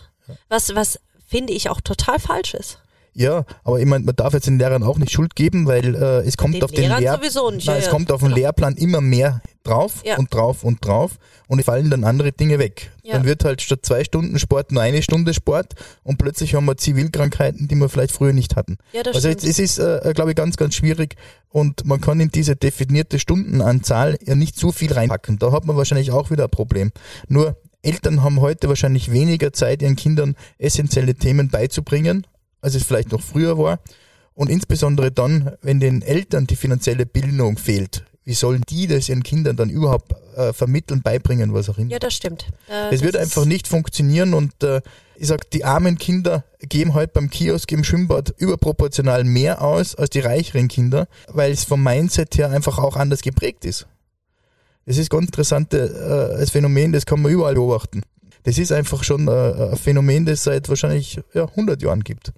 Was, 0.49 0.73
was 0.73 0.99
finde 1.27 1.53
ich 1.53 1.69
auch 1.69 1.81
total 1.81 2.19
falsch 2.19 2.55
ist. 2.55 2.79
Ja, 3.13 3.45
aber 3.63 3.79
ich 3.79 3.85
meine, 3.85 4.05
man 4.05 4.15
darf 4.15 4.33
jetzt 4.33 4.47
den 4.47 4.57
Lehrern 4.57 4.81
auch 4.81 4.97
nicht 4.97 5.11
Schuld 5.11 5.35
geben, 5.35 5.67
weil 5.67 5.93
äh, 5.93 6.27
es 6.27 6.35
kommt 6.35 6.55
Den 6.55 6.63
auf 6.63 6.71
den 6.71 6.85
Lehrern 6.85 7.01
Lehr 7.01 7.15
sowieso 7.15 7.51
nicht, 7.51 7.67
Nein, 7.67 7.77
es 7.79 7.89
kommt 7.89 8.11
auf 8.11 8.21
den 8.21 8.29
genau. 8.29 8.37
Lehrplan 8.37 8.75
immer 8.75 9.01
mehr 9.01 9.41
drauf 9.63 10.01
Ja. 10.05 10.17
und 10.17 10.33
drauf 10.33 10.63
und 10.63 10.85
drauf 10.85 11.17
und 11.47 11.59
es 11.59 11.65
fallen 11.65 11.89
dann 11.89 12.03
andere 12.03 12.31
Dinge 12.31 12.59
weg. 12.59 12.91
Ja. 13.03 13.13
Dann 13.13 13.25
wird 13.25 13.45
halt 13.45 13.61
statt 13.61 13.79
zwei 13.83 14.03
Stunden 14.03 14.37
Sport 14.39 14.71
nur 14.71 14.81
eine 14.81 15.01
Stunde 15.01 15.33
Sport 15.33 15.73
und 16.03 16.17
plötzlich 16.17 16.53
haben 16.55 16.65
wir 16.65 16.77
Zivilkrankheiten, 16.77 17.67
die 17.67 17.75
wir 17.75 17.89
vielleicht 17.89 18.13
früher 18.13 18.33
nicht 18.33 18.55
hatten. 18.55 18.77
Ja, 18.91 19.03
das 19.03 19.15
also 19.15 19.29
stimmt. 19.29 19.43
jetzt, 19.43 19.59
es 19.59 19.77
ist, 19.77 19.79
äh, 19.79 20.11
glaube 20.13 20.31
ich, 20.31 20.35
ganz, 20.35 20.57
ganz 20.57 20.75
schwierig 20.75 21.15
und 21.49 21.85
man 21.85 22.01
kann 22.01 22.19
in 22.19 22.29
diese 22.29 22.55
definierte 22.55 23.19
Stundenanzahl 23.19 24.17
ja 24.25 24.35
nicht 24.35 24.57
zu 24.57 24.71
viel 24.71 24.91
reinpacken. 24.93 25.39
Da 25.39 25.51
hat 25.51 25.65
man 25.65 25.77
wahrscheinlich 25.77 26.11
auch 26.11 26.31
wieder 26.31 26.45
ein 26.45 26.49
Problem. 26.51 26.91
Nur 27.27 27.57
Eltern 27.81 28.23
haben 28.23 28.39
heute 28.41 28.69
wahrscheinlich 28.69 29.11
weniger 29.11 29.51
Zeit, 29.53 29.81
ihren 29.81 29.95
Kindern 29.95 30.35
essentielle 30.57 31.15
Themen 31.15 31.49
beizubringen, 31.49 32.25
als 32.61 32.75
es 32.75 32.83
vielleicht 32.83 33.11
noch 33.11 33.21
früher 33.21 33.57
war. 33.57 33.79
Und 34.35 34.49
insbesondere 34.49 35.11
dann, 35.11 35.51
wenn 35.61 35.79
den 35.79 36.01
Eltern 36.01 36.47
die 36.47 36.55
finanzielle 36.55 37.05
Bildung 37.05 37.57
fehlt, 37.57 38.05
wie 38.25 38.33
sollen 38.33 38.63
die 38.69 38.87
das 38.87 39.09
ihren 39.09 39.23
Kindern 39.23 39.55
dann 39.55 39.69
überhaupt 39.69 40.13
äh, 40.35 40.53
vermitteln, 40.53 41.01
beibringen, 41.01 41.53
was 41.53 41.69
auch 41.69 41.77
immer? 41.77 41.91
Ja, 41.91 41.99
das 41.99 42.13
stimmt. 42.13 42.45
Äh, 42.69 42.93
Es 42.93 43.01
wird 43.01 43.15
einfach 43.17 43.45
nicht 43.45 43.67
funktionieren 43.67 44.33
und 44.33 44.63
äh, 44.63 44.81
ich 45.15 45.27
sag, 45.27 45.49
die 45.51 45.63
armen 45.63 45.97
Kinder 45.97 46.43
geben 46.59 46.93
halt 46.93 47.13
beim 47.13 47.29
Kiosk 47.29 47.71
im 47.71 47.83
Schwimmbad 47.83 48.33
überproportional 48.37 49.23
mehr 49.23 49.61
aus 49.61 49.95
als 49.95 50.09
die 50.09 50.19
reicheren 50.21 50.67
Kinder, 50.67 51.07
weil 51.27 51.51
es 51.51 51.63
vom 51.65 51.83
Mindset 51.83 52.37
her 52.37 52.49
einfach 52.49 52.79
auch 52.79 52.95
anders 52.95 53.21
geprägt 53.21 53.65
ist. 53.65 53.87
Das 54.85 54.97
ist 54.97 55.09
ganz 55.09 55.25
interessante 55.25 56.37
äh, 56.39 56.45
Phänomen, 56.47 56.91
das 56.91 57.05
kann 57.05 57.21
man 57.21 57.31
überall 57.31 57.53
beobachten. 57.53 58.01
Das 58.43 58.57
ist 58.57 58.71
einfach 58.71 59.03
schon 59.03 59.27
äh, 59.27 59.71
ein 59.71 59.77
Phänomen, 59.77 60.25
das 60.25 60.43
seit 60.43 60.67
wahrscheinlich 60.67 61.19
ja, 61.33 61.45
100 61.45 61.81
Jahren 61.81 62.03
gibt. 62.03 62.33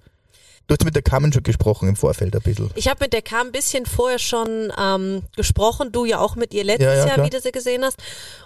Du 0.66 0.72
hast 0.74 0.84
mit 0.84 0.96
der 0.96 1.02
Carmen 1.02 1.32
schon 1.32 1.44
gesprochen 1.44 1.88
im 1.88 1.94
Vorfeld 1.94 2.34
ein 2.34 2.42
bisschen. 2.42 2.70
Ich 2.74 2.88
habe 2.88 3.04
mit 3.04 3.12
der 3.12 3.22
Kam 3.22 3.48
ein 3.48 3.52
bisschen 3.52 3.86
vorher 3.86 4.18
schon 4.18 4.72
ähm, 4.76 5.22
gesprochen, 5.36 5.92
du 5.92 6.04
ja 6.04 6.18
auch 6.18 6.34
mit 6.34 6.52
ihr 6.52 6.64
letztes 6.64 6.86
Ja, 6.86 6.92
ja, 6.94 7.06
Jahr, 7.06 7.14
klar. 7.14 7.26
wie 7.26 7.30
du 7.30 7.40
sie 7.40 7.52
gesehen 7.52 7.84
hast. 7.84 7.98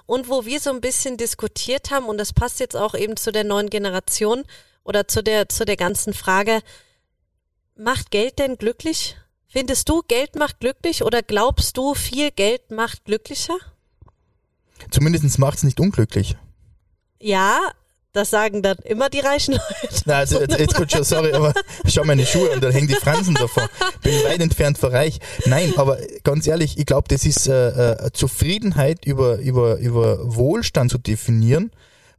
Und 0.04 0.28
wo 0.28 0.44
wir 0.44 0.60
so 0.60 0.68
ein 0.70 0.82
bisschen 0.82 1.16
diskutiert 1.16 1.90
haben, 1.90 2.04
und 2.06 2.18
das 2.18 2.34
passt 2.34 2.60
jetzt 2.60 2.76
auch 2.76 2.94
eben 2.94 3.16
zu 3.16 3.32
der 3.32 3.44
neuen 3.44 3.70
Generation 3.70 4.44
oder 4.84 5.08
zu 5.08 5.22
der, 5.22 5.48
zu 5.48 5.64
der 5.64 5.76
ganzen 5.76 6.12
Frage, 6.12 6.60
macht 7.74 8.10
Geld 8.10 8.38
denn 8.38 8.56
glücklich? 8.58 9.16
Findest 9.48 9.88
du, 9.88 10.02
Geld 10.06 10.36
macht 10.36 10.60
glücklich 10.60 11.02
oder 11.02 11.22
glaubst 11.22 11.78
du, 11.78 11.94
viel 11.94 12.30
Geld 12.30 12.70
macht 12.70 13.06
glücklicher? 13.06 13.56
Zumindest 14.90 15.38
macht 15.38 15.56
es 15.56 15.62
nicht 15.62 15.80
unglücklich. 15.80 16.36
Ja, 17.18 17.58
das 18.12 18.30
sagen 18.30 18.62
dann 18.62 18.76
immer 18.84 19.08
die 19.08 19.20
reichen 19.20 19.52
Leute. 19.52 20.02
Na, 20.04 20.18
also 20.18 20.40
jetzt, 20.40 20.58
jetzt 20.58 20.74
gut 20.74 20.90
schon, 20.90 21.04
sorry, 21.04 21.32
aber 21.32 21.52
schau 21.86 22.04
meine 22.04 22.26
Schuhe 22.26 22.50
und 22.50 22.62
dann 22.62 22.72
hängen 22.72 22.88
die 22.88 22.94
Fransen 22.94 23.34
davor. 23.34 23.68
Bin 24.02 24.14
weit 24.24 24.40
entfernt 24.40 24.78
von 24.78 24.90
reich. 24.90 25.18
Nein, 25.46 25.74
aber 25.76 25.98
ganz 26.24 26.46
ehrlich, 26.46 26.78
ich 26.78 26.86
glaube, 26.86 27.08
das 27.08 27.24
ist 27.24 27.46
äh, 27.46 27.92
äh, 27.92 28.10
Zufriedenheit 28.12 29.04
über, 29.04 29.38
über, 29.38 29.76
über 29.76 30.34
Wohlstand 30.34 30.90
zu 30.90 30.98
definieren, 30.98 31.70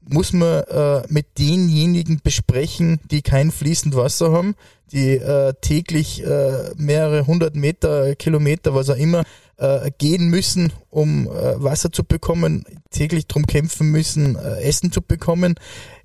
muss 0.02 0.34
man 0.34 0.64
äh, 0.64 1.04
mit 1.10 1.38
denjenigen 1.38 2.22
besprechen, 2.24 3.00
die 3.12 3.22
kein 3.22 3.52
fließend 3.52 3.96
Wasser 3.96 4.32
haben, 4.32 4.56
die 4.92 5.16
äh, 5.16 5.54
täglich 5.62 6.24
äh, 6.24 6.72
mehrere 6.76 7.28
hundert 7.28 7.56
Meter, 7.56 8.16
Kilometer, 8.16 8.74
was 8.74 8.90
auch 8.90 8.98
immer, 8.98 9.24
äh, 9.62 9.92
gehen 9.98 10.30
müssen, 10.30 10.74
um 10.90 11.28
äh, 11.28 11.64
Wasser 11.64 11.92
zu 11.92 12.04
bekommen, 12.04 12.66
täglich 12.90 13.28
drum 13.28 13.46
kämpfen 13.46 13.92
müssen, 13.92 14.36
äh, 14.36 14.62
Essen 14.62 14.92
zu 14.92 15.02
bekommen. 15.02 15.56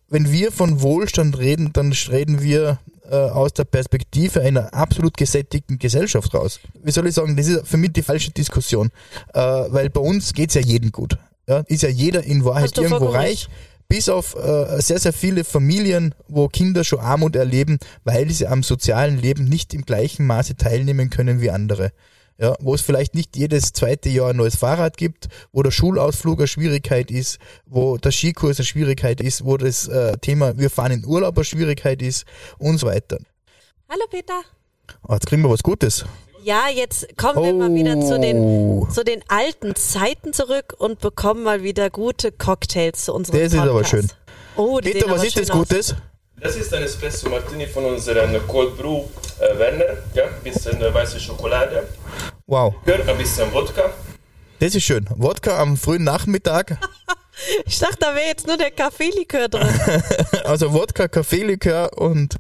Wenn 0.09 0.31
wir 0.31 0.53
von 0.53 0.83
Wohlstand 0.83 1.39
reden, 1.39 1.73
dann 1.73 1.93
reden 1.93 2.43
wir 2.43 2.79
äh, 3.11 3.17
aus 3.17 3.55
der 3.55 3.65
Perspektive 3.65 4.43
einer 4.43 4.75
absolut 4.75 5.17
gesättigten 5.17 5.79
Gesellschaft 5.79 6.35
raus. 6.35 6.61
Wie 6.83 6.91
soll 6.91 7.07
ich 7.07 7.15
sagen, 7.15 7.37
das 7.37 7.47
ist 7.47 7.67
für 7.67 7.79
mich 7.79 7.93
die 7.93 8.03
falsche 8.03 8.31
Diskussion, 8.31 8.91
äh, 9.33 9.41
weil 9.41 9.91
bei 9.91 10.01
uns 10.01 10.33
geht's 10.35 10.55
ja 10.55 10.61
jedem 10.61 10.93
gut. 10.93 11.17
Ja? 11.49 11.65
Ist 11.67 11.83
ja 11.83 11.89
jeder 11.89 12.25
in 12.25 12.45
Wahrheit 12.45 12.77
irgendwo 12.77 13.07
reich. 13.07 13.49
Bis 13.89 14.09
auf 14.09 14.35
äh, 14.35 14.83
sehr, 14.83 14.99
sehr 14.99 15.13
viele 15.13 15.45
Familien, 15.45 16.13
wo 16.27 16.49
Kinder 16.49 16.83
schon 16.83 16.99
Armut 16.99 17.37
erleben, 17.37 17.79
weil 18.03 18.29
sie 18.31 18.49
am 18.49 18.65
sozialen 18.65 19.17
Leben 19.17 19.45
nicht 19.45 19.73
im 19.75 19.83
gleichen 19.83 20.27
Maße 20.27 20.57
teilnehmen 20.57 21.09
können 21.09 21.41
wie 21.41 21.51
andere. 21.51 21.93
Ja, 22.39 22.55
wo 22.61 22.75
es 22.75 22.83
vielleicht 22.83 23.15
nicht 23.15 23.37
jedes 23.37 23.73
zweite 23.73 24.09
Jahr 24.09 24.31
ein 24.31 24.37
neues 24.37 24.57
Fahrrad 24.57 24.97
gibt, 24.97 25.29
wo 25.53 25.63
der 25.63 25.71
Schulausflug 25.71 26.39
eine 26.39 26.47
Schwierigkeit 26.47 27.11
ist, 27.11 27.39
wo 27.67 27.97
der 27.97 28.13
Skikurs 28.13 28.59
eine 28.59 28.67
Schwierigkeit 28.67 29.21
ist, 29.21 29.45
wo 29.45 29.57
das 29.57 29.89
äh, 29.89 30.17
Thema 30.19 30.57
wir 30.59 30.71
fahren 30.71 30.93
in 30.93 31.05
Urlaub 31.07 31.37
eine 31.37 31.45
Schwierigkeit 31.45 32.03
ist 32.03 32.25
und 32.59 32.79
so 32.79 32.87
weiter. 32.89 33.19
Hallo 33.89 34.05
Peter. 34.11 34.41
Oh, 35.07 35.15
jetzt 35.15 35.27
kriegen 35.27 35.43
wir 35.43 35.51
was 35.51 35.63
Gutes. 35.63 36.05
Ja, 36.45 36.69
jetzt 36.73 37.17
kommen 37.17 37.43
wir 37.43 37.55
mal 37.55 37.75
wieder 37.75 38.01
zu 38.01 38.21
den, 38.21 38.37
Oh. 38.37 38.87
zu 38.93 39.03
den 39.03 39.21
alten 39.27 39.75
Zeiten 39.75 40.33
zurück 40.33 40.75
und 40.79 41.01
bekommen 41.01 41.43
mal 41.43 41.65
wieder 41.65 41.91
gute 41.91 42.31
Cocktails 42.31 43.05
zu 43.07 43.15
unserem 43.15 43.41
Das 43.41 43.53
ist 43.53 43.59
Podcast. 43.59 43.71
aber 43.71 43.85
schön. 43.85 44.09
Oh, 44.57 44.79
Peter, 44.81 45.11
was 45.11 45.25
ist 45.25 45.37
das 45.39 45.51
aus. 45.51 45.97
Das 46.41 46.55
ist 46.57 46.73
ein 46.75 46.83
Espresso 46.83 47.29
Martini 47.31 47.67
von 47.67 47.85
unserem 47.87 48.47
Cold 48.47 48.77
Brew 48.77 49.05
äh, 49.41 49.59
Werner. 49.59 49.97
Ja, 50.15 50.27
bisschen 50.45 50.81
äh, 50.83 50.93
weiße 50.93 51.19
Schokolade, 51.19 51.89
Wow, 52.47 52.75
ein 52.87 53.19
bisschen 53.19 53.53
Wodka. 53.53 53.91
das 54.61 54.75
ist 54.75 54.85
schön. 54.85 55.07
Wodka 55.17 55.59
am 55.59 55.77
frühen 55.77 56.05
Nachmittag, 56.05 56.79
Ich 57.67 57.79
dachte, 57.79 57.99
da 58.01 58.15
wäre 58.15 58.27
jetzt 58.27 58.47
nur 58.47 58.57
der 58.57 58.71
Kaffeelikör 58.71 59.49
drin. 59.49 59.69
also 60.45 60.73
Wodka, 60.73 61.07
Kaffeelikör 61.09 61.91
und, 61.99 62.37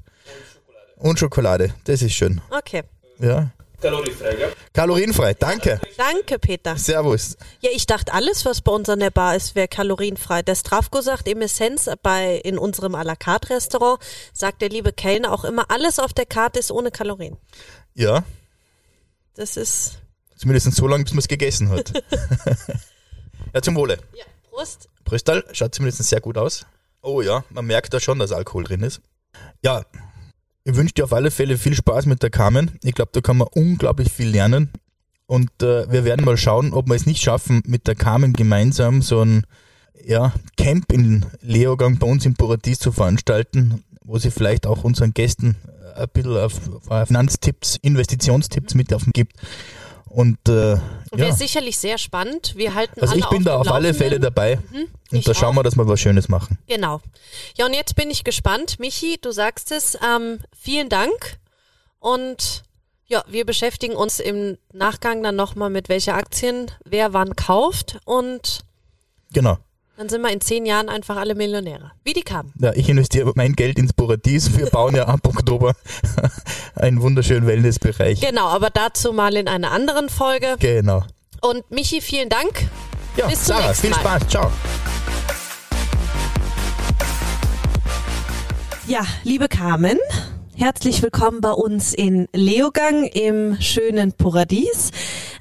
und 0.96 1.18
Schokolade. 1.18 1.74
Das 1.84 2.02
ist 2.02 2.14
schön. 2.14 2.40
Okay. 2.50 2.82
Ja. 3.18 3.50
Kaloriefrei, 3.90 4.36
ja? 4.38 4.48
Kalorienfrei, 4.72 5.34
danke. 5.34 5.80
Danke, 5.96 6.38
Peter. 6.38 6.76
Servus. 6.76 7.36
Ja, 7.60 7.70
ich 7.72 7.86
dachte, 7.86 8.12
alles, 8.12 8.44
was 8.44 8.60
bei 8.60 8.72
uns 8.72 8.88
an 8.88 8.98
der 9.00 9.10
Bar 9.10 9.36
ist, 9.36 9.54
wäre 9.54 9.68
kalorienfrei. 9.68 10.42
Der 10.42 10.54
Strafko 10.56 11.00
sagt 11.00 11.28
im 11.28 11.40
Essenz 11.40 11.88
bei, 12.02 12.36
in 12.36 12.58
unserem 12.58 12.94
à 12.94 13.04
la 13.04 13.14
carte 13.16 13.50
Restaurant, 13.50 14.00
sagt 14.32 14.60
der 14.62 14.68
liebe 14.70 14.92
Kellner 14.92 15.32
auch 15.32 15.44
immer, 15.44 15.70
alles 15.70 15.98
auf 15.98 16.12
der 16.12 16.26
Karte 16.26 16.58
ist 16.58 16.70
ohne 16.72 16.90
Kalorien. 16.90 17.36
Ja, 17.94 18.24
Das 19.34 19.56
ist, 19.56 19.98
zumindest 20.36 20.72
so 20.74 20.86
lange, 20.88 21.04
bis 21.04 21.12
man 21.12 21.20
es 21.20 21.28
gegessen 21.28 21.68
hat. 21.70 21.92
ja, 23.54 23.62
zum 23.62 23.76
Wohle. 23.76 23.98
ja, 24.14 24.24
Prost. 24.50 24.88
Brüstal 25.04 25.44
schaut 25.52 25.74
zumindest 25.74 26.02
sehr 26.02 26.20
gut 26.20 26.36
aus. 26.36 26.66
Oh 27.02 27.20
ja, 27.22 27.44
man 27.50 27.66
merkt 27.66 27.94
da 27.94 28.00
schon, 28.00 28.18
dass 28.18 28.32
Alkohol 28.32 28.64
drin 28.64 28.82
ist. 28.82 29.00
Ja, 29.62 29.84
ich 30.66 30.74
wünsche 30.74 30.94
dir 30.94 31.04
auf 31.04 31.12
alle 31.12 31.30
Fälle 31.30 31.58
viel 31.58 31.74
Spaß 31.74 32.06
mit 32.06 32.24
der 32.24 32.30
Carmen. 32.30 32.72
Ich 32.82 32.94
glaube, 32.94 33.12
da 33.12 33.20
kann 33.20 33.36
man 33.36 33.46
unglaublich 33.54 34.10
viel 34.10 34.28
lernen. 34.28 34.70
Und 35.26 35.62
äh, 35.62 35.90
wir 35.90 36.04
werden 36.04 36.24
mal 36.24 36.36
schauen, 36.36 36.72
ob 36.72 36.88
wir 36.88 36.96
es 36.96 37.06
nicht 37.06 37.22
schaffen, 37.22 37.62
mit 37.66 37.86
der 37.86 37.94
Carmen 37.94 38.32
gemeinsam 38.32 39.00
so 39.00 39.22
ein 39.22 39.44
ja, 40.04 40.32
Camp 40.56 40.92
in 40.92 41.24
Leogang 41.40 41.98
bei 41.98 42.08
uns 42.08 42.26
im 42.26 42.34
Paradies 42.34 42.80
zu 42.80 42.90
veranstalten, 42.90 43.84
wo 44.02 44.18
sie 44.18 44.32
vielleicht 44.32 44.66
auch 44.66 44.82
unseren 44.82 45.14
Gästen 45.14 45.54
äh, 45.94 46.02
ein 46.02 46.08
bisschen 46.12 46.36
auf, 46.36 46.60
Finanztipps, 47.06 47.76
Investitionstipps 47.82 48.74
mit 48.74 48.92
auf 48.92 49.04
gibt. 49.12 49.36
Und 50.16 50.38
äh, 50.48 50.78
Wäre 51.12 51.28
ja, 51.28 51.32
sicherlich 51.32 51.76
sehr 51.76 51.98
spannend. 51.98 52.54
Wir 52.56 52.72
halten 52.72 53.02
also 53.02 53.14
ich 53.14 53.26
bin 53.26 53.44
da 53.44 53.58
auf 53.58 53.70
alle. 53.70 53.92
Fälle 53.92 54.18
dabei. 54.18 54.58
ich 55.10 55.12
Und 55.12 55.28
da 55.28 55.34
schauen 55.34 55.50
auch. 55.50 55.56
wir, 55.56 55.62
dass 55.62 55.76
wir 55.76 55.86
was 55.86 56.00
Schönes 56.00 56.30
machen. 56.30 56.56
Genau. 56.66 57.02
Ja, 57.58 57.66
und 57.66 57.74
jetzt 57.74 57.96
bin 57.96 58.10
ich 58.10 58.24
gespannt. 58.24 58.78
Michi, 58.80 59.18
du 59.20 59.30
sagst 59.30 59.72
es. 59.72 59.98
Ähm, 60.02 60.38
vielen 60.58 60.88
Dank. 60.88 61.38
Und 61.98 62.62
ja, 63.04 63.24
wir 63.28 63.44
beschäftigen 63.44 63.94
uns 63.94 64.18
im 64.18 64.56
Nachgang 64.72 65.22
dann 65.22 65.36
nochmal 65.36 65.68
mit 65.68 65.90
welche 65.90 66.14
Aktien 66.14 66.70
wer 66.86 67.12
wann 67.12 67.36
kauft. 67.36 67.98
Und 68.06 68.60
Genau. 69.34 69.58
Dann 69.96 70.08
sind 70.10 70.20
wir 70.20 70.30
in 70.30 70.40
zehn 70.42 70.66
Jahren 70.66 70.88
einfach 70.88 71.16
alle 71.16 71.34
Millionäre. 71.34 71.92
Wie 72.04 72.12
die 72.12 72.22
kamen. 72.22 72.52
Ja, 72.60 72.72
ich 72.74 72.88
investiere 72.88 73.32
mein 73.34 73.54
Geld 73.54 73.78
ins 73.78 73.92
Paradies. 73.94 74.56
Wir 74.56 74.66
bauen 74.66 74.94
ja 74.94 75.06
ab 75.06 75.20
Oktober 75.26 75.72
einen 76.74 77.00
wunderschönen 77.00 77.46
Wellnessbereich. 77.46 78.20
Genau, 78.20 78.46
aber 78.46 78.68
dazu 78.70 79.12
mal 79.14 79.34
in 79.36 79.48
einer 79.48 79.70
anderen 79.72 80.08
Folge. 80.10 80.56
Genau. 80.58 81.02
Und 81.40 81.70
Michi, 81.70 82.00
vielen 82.00 82.28
Dank. 82.28 82.68
Ja, 83.16 83.26
Bis 83.28 83.44
zum 83.44 83.56
Sarah, 83.56 83.68
nächsten 83.68 83.86
viel 83.86 83.90
Mal. 83.90 84.00
Spaß. 84.00 84.28
Ciao. 84.28 84.50
Ja, 88.86 89.00
liebe 89.24 89.48
Carmen, 89.48 89.98
herzlich 90.58 91.02
willkommen 91.02 91.42
bei 91.42 91.50
uns 91.50 91.92
in 91.92 92.28
Leogang 92.32 93.04
im 93.04 93.60
schönen 93.60 94.12
Paradies. 94.12 94.90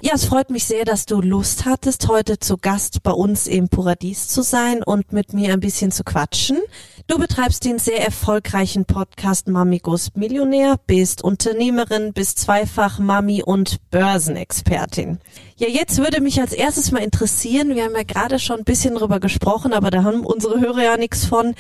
Ja, 0.02 0.12
es 0.14 0.26
freut 0.26 0.50
mich 0.50 0.66
sehr, 0.66 0.84
dass 0.84 1.06
du 1.06 1.22
Lust 1.22 1.64
hattest, 1.64 2.10
heute 2.10 2.38
zu 2.38 2.58
Gast 2.58 3.02
bei 3.02 3.12
uns 3.12 3.48
im 3.48 3.70
Paradies 3.70 4.28
zu 4.28 4.42
sein 4.42 4.84
und 4.84 5.14
mit 5.14 5.32
mir 5.32 5.54
ein 5.54 5.62
bisschen 5.62 5.92
zu 5.92 6.04
quatschen. 6.04 6.58
Du 7.08 7.18
betreibst 7.18 7.64
den 7.64 7.80
sehr 7.80 8.04
erfolgreichen 8.04 8.84
Podcast 8.84 9.48
Mami 9.48 9.80
Goes 9.80 10.16
Millionär, 10.16 10.76
bist 10.86 11.24
Unternehmerin, 11.24 12.12
bist 12.12 12.40
zweifach 12.40 13.00
Mami 13.00 13.42
und 13.42 13.78
Börsenexpertin. 13.92 15.20
Ja, 15.56 15.70
jetzt 15.70 15.98
würde 15.98 16.20
mich 16.20 16.42
als 16.42 16.52
erstes 16.52 16.92
mal 16.92 17.00
interessieren, 17.00 17.74
wir 17.74 17.86
haben 17.86 17.96
ja 17.96 18.04
gerade 18.04 18.38
schon 18.38 18.60
ein 18.60 18.66
bisschen 18.66 18.96
drüber 18.96 19.22
gesprochen, 19.22 19.72
aber 19.72 19.92
da 19.92 20.04
haben 20.04 20.26
unsere 20.26 20.60
Hörer 20.60 20.84
ja 20.84 20.98
nichts 20.98 21.26
von. 21.26 21.56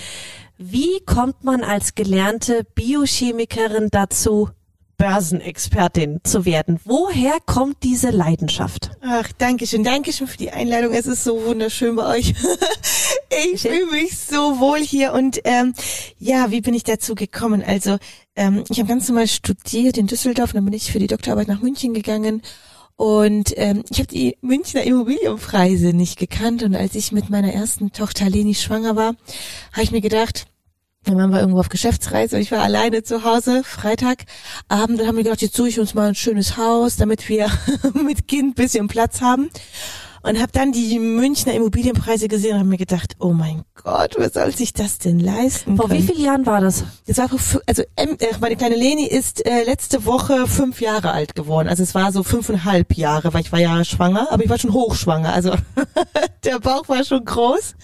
Wie 0.57 1.01
kommt 1.05 1.43
man 1.43 1.63
als 1.63 1.95
gelernte 1.95 2.65
Biochemikerin 2.75 3.89
dazu, 3.91 4.49
Börsenexpertin 4.97 6.21
zu 6.23 6.45
werden? 6.45 6.79
Woher 6.85 7.39
kommt 7.45 7.83
diese 7.83 8.09
Leidenschaft? 8.09 8.91
Ach, 9.01 9.29
danke 9.37 9.67
schön, 9.67 9.83
danke 9.83 10.13
schön 10.13 10.27
für 10.27 10.37
die 10.37 10.51
Einladung. 10.51 10.93
Es 10.93 11.07
ist 11.07 11.25
so 11.25 11.43
wunderschön 11.43 11.97
bei 11.97 12.19
euch. 12.19 12.33
ich 13.53 13.63
fühle 13.63 13.87
mich 13.87 14.17
so 14.17 14.59
wohl 14.59 14.79
hier 14.79 15.11
und 15.11 15.41
ähm, 15.43 15.73
ja, 16.19 16.51
wie 16.51 16.61
bin 16.61 16.73
ich 16.73 16.85
dazu 16.85 17.15
gekommen? 17.15 17.61
Also 17.61 17.97
ähm, 18.37 18.63
ich 18.69 18.79
habe 18.79 18.87
ganz 18.87 19.09
normal 19.09 19.27
studiert 19.27 19.97
in 19.97 20.07
Düsseldorf, 20.07 20.53
dann 20.53 20.63
bin 20.63 20.73
ich 20.73 20.89
für 20.89 20.99
die 20.99 21.07
Doktorarbeit 21.07 21.49
nach 21.49 21.61
München 21.61 21.93
gegangen 21.93 22.41
und 22.97 23.53
ähm, 23.57 23.83
ich 23.89 23.99
habe 23.99 24.07
die 24.07 24.37
Münchner 24.41 24.83
Immobilienpreise 24.83 25.93
nicht 25.93 26.17
gekannt 26.17 26.63
und 26.63 26.75
als 26.75 26.95
ich 26.95 27.11
mit 27.11 27.29
meiner 27.29 27.53
ersten 27.53 27.91
Tochter 27.91 28.29
Leni 28.29 28.55
schwanger 28.55 28.95
war, 28.95 29.15
habe 29.73 29.83
ich 29.83 29.91
mir 29.91 30.01
gedacht, 30.01 30.45
mein 31.05 31.17
Mann 31.17 31.31
war 31.31 31.39
irgendwo 31.39 31.59
auf 31.59 31.69
Geschäftsreise 31.69 32.35
und 32.35 32.41
ich 32.41 32.51
war 32.51 32.63
alleine 32.63 33.03
zu 33.03 33.23
Hause, 33.23 33.63
Freitagabend, 33.63 35.01
und 35.01 35.07
haben 35.07 35.17
wir 35.17 35.23
gedacht, 35.23 35.41
jetzt 35.41 35.55
suche 35.55 35.69
ich 35.69 35.79
uns 35.79 35.93
mal 35.93 36.07
ein 36.07 36.15
schönes 36.15 36.57
Haus, 36.57 36.95
damit 36.95 37.29
wir 37.29 37.51
mit 37.93 38.27
Kind 38.27 38.55
bisschen 38.55 38.87
Platz 38.87 39.21
haben. 39.21 39.49
Und 40.25 40.41
habe 40.41 40.51
dann 40.51 40.71
die 40.71 40.97
Münchner 40.97 41.53
Immobilienpreise 41.53 42.27
gesehen 42.27 42.53
und 42.53 42.59
habe 42.59 42.69
mir 42.69 42.77
gedacht, 42.77 43.13
oh 43.19 43.31
mein 43.31 43.63
Gott, 43.75 44.15
wer 44.17 44.31
soll 44.31 44.55
sich 44.55 44.73
das 44.73 44.97
denn 44.97 45.19
leisten 45.19 45.77
Vor 45.77 45.91
wie 45.91 45.97
können? 45.97 46.07
vielen 46.07 46.25
Jahren 46.25 46.45
war 46.47 46.61
das? 46.61 46.83
Das 47.05 47.19
war 47.19 47.29
vor, 47.29 47.61
also 47.67 47.83
ähm, 47.95 48.17
äh, 48.19 48.35
meine 48.39 48.55
kleine 48.55 48.75
Leni 48.75 49.05
ist 49.05 49.45
äh, 49.45 49.63
letzte 49.63 50.03
Woche 50.05 50.47
fünf 50.47 50.81
Jahre 50.81 51.11
alt 51.11 51.35
geworden. 51.35 51.67
Also 51.67 51.83
es 51.83 51.93
war 51.93 52.11
so 52.11 52.23
fünfeinhalb 52.23 52.93
Jahre, 52.95 53.35
weil 53.35 53.41
ich 53.41 53.51
war 53.51 53.59
ja 53.59 53.85
schwanger, 53.85 54.31
aber 54.31 54.43
ich 54.43 54.49
war 54.49 54.57
schon 54.57 54.73
hochschwanger. 54.73 55.31
Also 55.31 55.53
der 56.43 56.59
Bauch 56.59 56.89
war 56.89 57.03
schon 57.03 57.23
groß. 57.23 57.75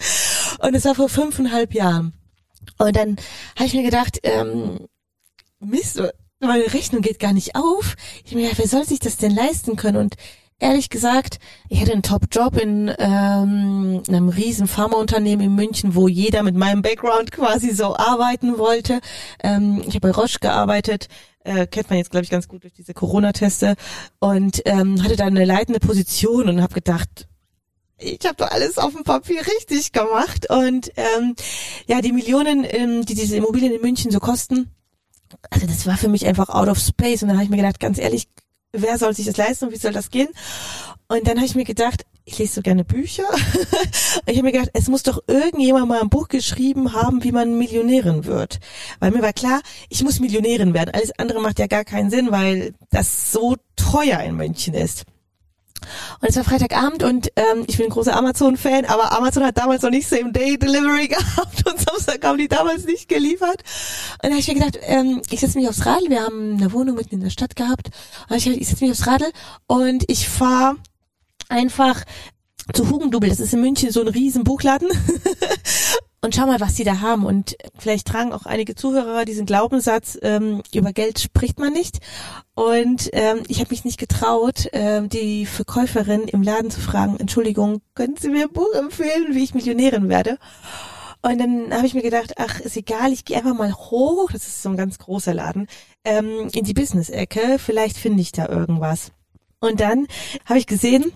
Und 0.58 0.74
es 0.74 0.84
war 0.84 0.96
vor 0.96 1.08
fünfeinhalb 1.08 1.72
Jahren. 1.74 2.12
Und 2.78 2.96
dann 2.96 3.16
habe 3.54 3.66
ich 3.66 3.74
mir 3.74 3.84
gedacht, 3.84 4.18
ähm, 4.24 4.88
Mist, 5.60 6.02
meine 6.40 6.74
Rechnung 6.74 7.02
geht 7.02 7.20
gar 7.20 7.32
nicht 7.32 7.54
auf. 7.54 7.94
Ich 8.24 8.34
mir 8.34 8.42
gedacht, 8.42 8.58
wer 8.58 8.68
soll 8.68 8.84
sich 8.84 8.98
das 8.98 9.16
denn 9.16 9.32
leisten 9.32 9.76
können? 9.76 9.98
Und 9.98 10.16
ehrlich 10.62 10.88
gesagt, 10.88 11.38
ich 11.68 11.80
hatte 11.80 11.92
einen 11.92 12.02
Top-Job 12.02 12.56
in 12.56 12.90
ähm, 12.98 14.02
einem 14.08 14.28
riesen 14.28 14.68
Pharmaunternehmen 14.68 15.46
in 15.46 15.54
München, 15.54 15.94
wo 15.94 16.08
jeder 16.08 16.42
mit 16.42 16.54
meinem 16.54 16.82
Background 16.82 17.32
quasi 17.32 17.70
so 17.70 17.96
arbeiten 17.96 18.58
wollte. 18.58 19.00
Ähm, 19.42 19.82
ich 19.86 19.94
habe 19.96 20.00
bei 20.00 20.10
Roche 20.12 20.38
gearbeitet, 20.40 21.08
äh, 21.44 21.66
kennt 21.66 21.90
man 21.90 21.98
jetzt, 21.98 22.12
glaube 22.12 22.24
ich, 22.24 22.30
ganz 22.30 22.46
gut 22.46 22.62
durch 22.62 22.72
diese 22.72 22.94
Corona-Teste. 22.94 23.74
Und 24.20 24.62
ähm, 24.64 25.02
hatte 25.02 25.16
da 25.16 25.26
eine 25.26 25.44
leitende 25.44 25.80
Position 25.80 26.48
und 26.48 26.62
habe 26.62 26.74
gedacht, 26.74 27.26
ich 27.98 28.20
habe 28.24 28.36
doch 28.36 28.50
alles 28.50 28.78
auf 28.78 28.92
dem 28.92 29.02
Papier 29.02 29.40
richtig 29.46 29.92
gemacht. 29.92 30.48
Und 30.48 30.92
ähm, 30.96 31.34
ja, 31.88 32.00
die 32.00 32.12
Millionen, 32.12 32.64
ähm, 32.68 33.04
die 33.04 33.14
diese 33.14 33.36
Immobilien 33.36 33.72
in 33.72 33.80
München 33.80 34.12
so 34.12 34.20
kosten, 34.20 34.70
also 35.50 35.66
das 35.66 35.86
war 35.86 35.96
für 35.96 36.08
mich 36.08 36.26
einfach 36.26 36.50
out 36.50 36.68
of 36.68 36.78
space. 36.78 37.22
Und 37.22 37.28
dann 37.28 37.36
habe 37.36 37.44
ich 37.44 37.50
mir 37.50 37.56
gedacht, 37.56 37.80
ganz 37.80 37.98
ehrlich, 37.98 38.28
wer 38.72 38.98
soll 38.98 39.14
sich 39.14 39.26
das 39.26 39.36
leisten 39.36 39.66
und 39.66 39.72
wie 39.72 39.78
soll 39.78 39.92
das 39.92 40.10
gehen? 40.10 40.28
Und 41.08 41.26
dann 41.26 41.36
habe 41.36 41.46
ich 41.46 41.54
mir 41.54 41.64
gedacht, 41.64 42.06
ich 42.24 42.38
lese 42.38 42.54
so 42.54 42.62
gerne 42.62 42.84
Bücher. 42.84 43.24
ich 44.26 44.36
habe 44.36 44.44
mir 44.44 44.52
gedacht, 44.52 44.70
es 44.72 44.88
muss 44.88 45.02
doch 45.02 45.22
irgendjemand 45.26 45.88
mal 45.88 46.00
ein 46.00 46.08
Buch 46.08 46.28
geschrieben 46.28 46.92
haben, 46.92 47.22
wie 47.24 47.32
man 47.32 47.58
Millionärin 47.58 48.24
wird. 48.24 48.60
Weil 49.00 49.10
mir 49.10 49.22
war 49.22 49.32
klar, 49.32 49.60
ich 49.88 50.02
muss 50.02 50.20
Millionärin 50.20 50.72
werden. 50.72 50.94
Alles 50.94 51.18
andere 51.18 51.40
macht 51.40 51.58
ja 51.58 51.66
gar 51.66 51.84
keinen 51.84 52.10
Sinn, 52.10 52.30
weil 52.30 52.74
das 52.90 53.32
so 53.32 53.56
teuer 53.76 54.20
in 54.20 54.36
München 54.36 54.74
ist. 54.74 55.04
Und 56.20 56.28
es 56.28 56.36
war 56.36 56.44
Freitagabend 56.44 57.02
und 57.02 57.32
ähm, 57.36 57.64
ich 57.66 57.76
bin 57.76 57.86
ein 57.86 57.90
großer 57.90 58.16
Amazon-Fan, 58.16 58.84
aber 58.86 59.12
Amazon 59.12 59.44
hat 59.44 59.58
damals 59.58 59.82
noch 59.82 59.90
nicht 59.90 60.08
Same-Day-Delivery 60.08 61.08
gehabt 61.08 61.68
und 61.68 61.80
Samstag 61.80 62.24
haben 62.24 62.38
die 62.38 62.48
damals 62.48 62.84
nicht 62.84 63.08
geliefert. 63.08 63.62
Und 64.22 64.24
da 64.24 64.30
habe 64.30 64.38
ich 64.38 64.48
mir 64.48 64.54
gedacht, 64.54 64.78
ähm, 64.82 65.22
ich 65.30 65.40
setze 65.40 65.58
mich 65.58 65.68
aufs 65.68 65.86
Radl, 65.86 66.08
wir 66.08 66.22
haben 66.22 66.56
eine 66.58 66.72
Wohnung 66.72 66.96
mitten 66.96 67.16
in 67.16 67.20
der 67.20 67.30
Stadt 67.30 67.56
gehabt. 67.56 67.90
Und 68.28 68.36
ich, 68.36 68.46
ich 68.46 68.68
setze 68.68 68.84
mich 68.84 68.92
aufs 68.92 69.06
Radl 69.06 69.30
und 69.66 70.04
ich 70.08 70.28
fahre 70.28 70.76
einfach 71.48 72.04
zu 72.72 72.88
Hugendubel, 72.88 73.28
das 73.28 73.40
ist 73.40 73.52
in 73.52 73.60
München 73.60 73.90
so 73.90 74.00
ein 74.00 74.08
riesen 74.08 74.44
Buchladen. 74.44 74.88
und 76.24 76.34
schau 76.34 76.46
mal, 76.46 76.60
was 76.60 76.74
die 76.74 76.84
da 76.84 77.00
haben. 77.00 77.26
Und 77.26 77.56
vielleicht 77.76 78.06
tragen 78.06 78.32
auch 78.32 78.46
einige 78.46 78.74
Zuhörer 78.74 79.24
diesen 79.24 79.44
Glaubenssatz, 79.44 80.16
ähm, 80.22 80.62
über 80.72 80.92
Geld 80.92 81.18
spricht 81.18 81.58
man 81.58 81.72
nicht. 81.72 81.98
Und 82.54 83.10
ähm, 83.12 83.42
ich 83.48 83.60
habe 83.60 83.70
mich 83.70 83.84
nicht 83.84 83.98
getraut, 83.98 84.68
ähm, 84.72 85.08
die 85.08 85.46
Verkäuferin 85.46 86.28
im 86.28 86.42
Laden 86.42 86.70
zu 86.70 86.80
fragen, 86.80 87.18
Entschuldigung, 87.18 87.82
können 87.94 88.16
Sie 88.16 88.28
mir 88.28 88.44
ein 88.44 88.52
Buch 88.52 88.72
empfehlen, 88.74 89.34
wie 89.34 89.44
ich 89.44 89.54
Millionärin 89.54 90.08
werde? 90.08 90.38
Und 91.22 91.38
dann 91.38 91.72
habe 91.72 91.86
ich 91.86 91.94
mir 91.94 92.02
gedacht, 92.02 92.34
ach, 92.36 92.60
ist 92.60 92.76
egal, 92.76 93.12
ich 93.12 93.24
gehe 93.24 93.36
einfach 93.36 93.54
mal 93.54 93.72
hoch, 93.72 94.30
das 94.32 94.46
ist 94.46 94.62
so 94.62 94.70
ein 94.70 94.76
ganz 94.76 94.98
großer 94.98 95.32
Laden, 95.32 95.68
ähm, 96.04 96.48
in 96.52 96.64
die 96.64 96.74
Business-Ecke, 96.74 97.58
vielleicht 97.58 97.96
finde 97.96 98.22
ich 98.22 98.32
da 98.32 98.48
irgendwas. 98.48 99.12
Und 99.60 99.80
dann 99.80 100.08
habe 100.44 100.58
ich 100.58 100.66
gesehen, 100.66 101.12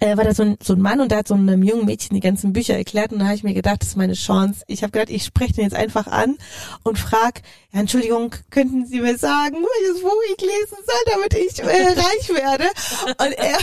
äh, 0.00 0.16
war 0.16 0.24
da 0.24 0.34
so 0.34 0.42
ein, 0.42 0.56
so 0.62 0.74
ein 0.74 0.80
Mann 0.80 1.00
und 1.00 1.10
der 1.10 1.18
hat 1.18 1.28
so 1.28 1.34
einem 1.34 1.62
jungen 1.62 1.86
Mädchen 1.86 2.14
die 2.14 2.20
ganzen 2.20 2.52
Bücher 2.52 2.76
erklärt 2.76 3.12
und 3.12 3.18
da 3.20 3.26
habe 3.26 3.34
ich 3.34 3.42
mir 3.42 3.54
gedacht, 3.54 3.82
das 3.82 3.90
ist 3.90 3.96
meine 3.96 4.14
Chance. 4.14 4.62
Ich 4.66 4.82
habe 4.82 4.92
gedacht, 4.92 5.10
ich 5.10 5.24
spreche 5.24 5.54
den 5.54 5.64
jetzt 5.64 5.76
einfach 5.76 6.06
an 6.06 6.36
und 6.82 6.98
frag, 6.98 7.42
ja, 7.72 7.80
Entschuldigung, 7.80 8.34
könnten 8.50 8.86
Sie 8.86 9.00
mir 9.00 9.18
sagen, 9.18 9.56
welches 9.56 10.02
Buch 10.02 10.22
ich 10.34 10.40
lesen 10.40 10.78
soll, 10.84 11.12
damit 11.12 11.34
ich 11.34 11.58
äh, 11.60 11.64
reich 12.00 12.28
werde? 12.28 12.64
Und 13.18 13.32
er 13.32 13.58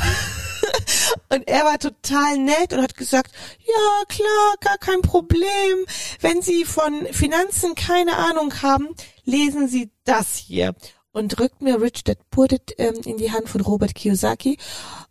und 1.30 1.48
er 1.48 1.66
war 1.66 1.80
total 1.80 2.38
nett 2.38 2.74
und 2.74 2.82
hat 2.82 2.96
gesagt, 2.96 3.32
ja 3.66 4.06
klar, 4.08 4.56
gar 4.62 4.78
kein 4.78 5.02
Problem. 5.02 5.86
Wenn 6.22 6.42
Sie 6.42 6.66
von 6.66 7.06
Finanzen 7.12 7.76
keine 7.76 8.16
Ahnung 8.18 8.54
haben, 8.62 8.90
lesen 9.26 9.68
Sie 9.68 9.92
das 10.06 10.36
hier 10.36 10.74
und 11.14 11.40
drückt 11.40 11.62
mir 11.62 11.80
Rich 11.80 12.04
Dad 12.04 12.18
Poor 12.32 12.48
Dad 12.48 12.74
ähm, 12.78 12.96
in 13.06 13.18
die 13.18 13.32
Hand 13.32 13.48
von 13.48 13.62
Robert 13.62 13.96
Kiyosaki. 13.96 14.58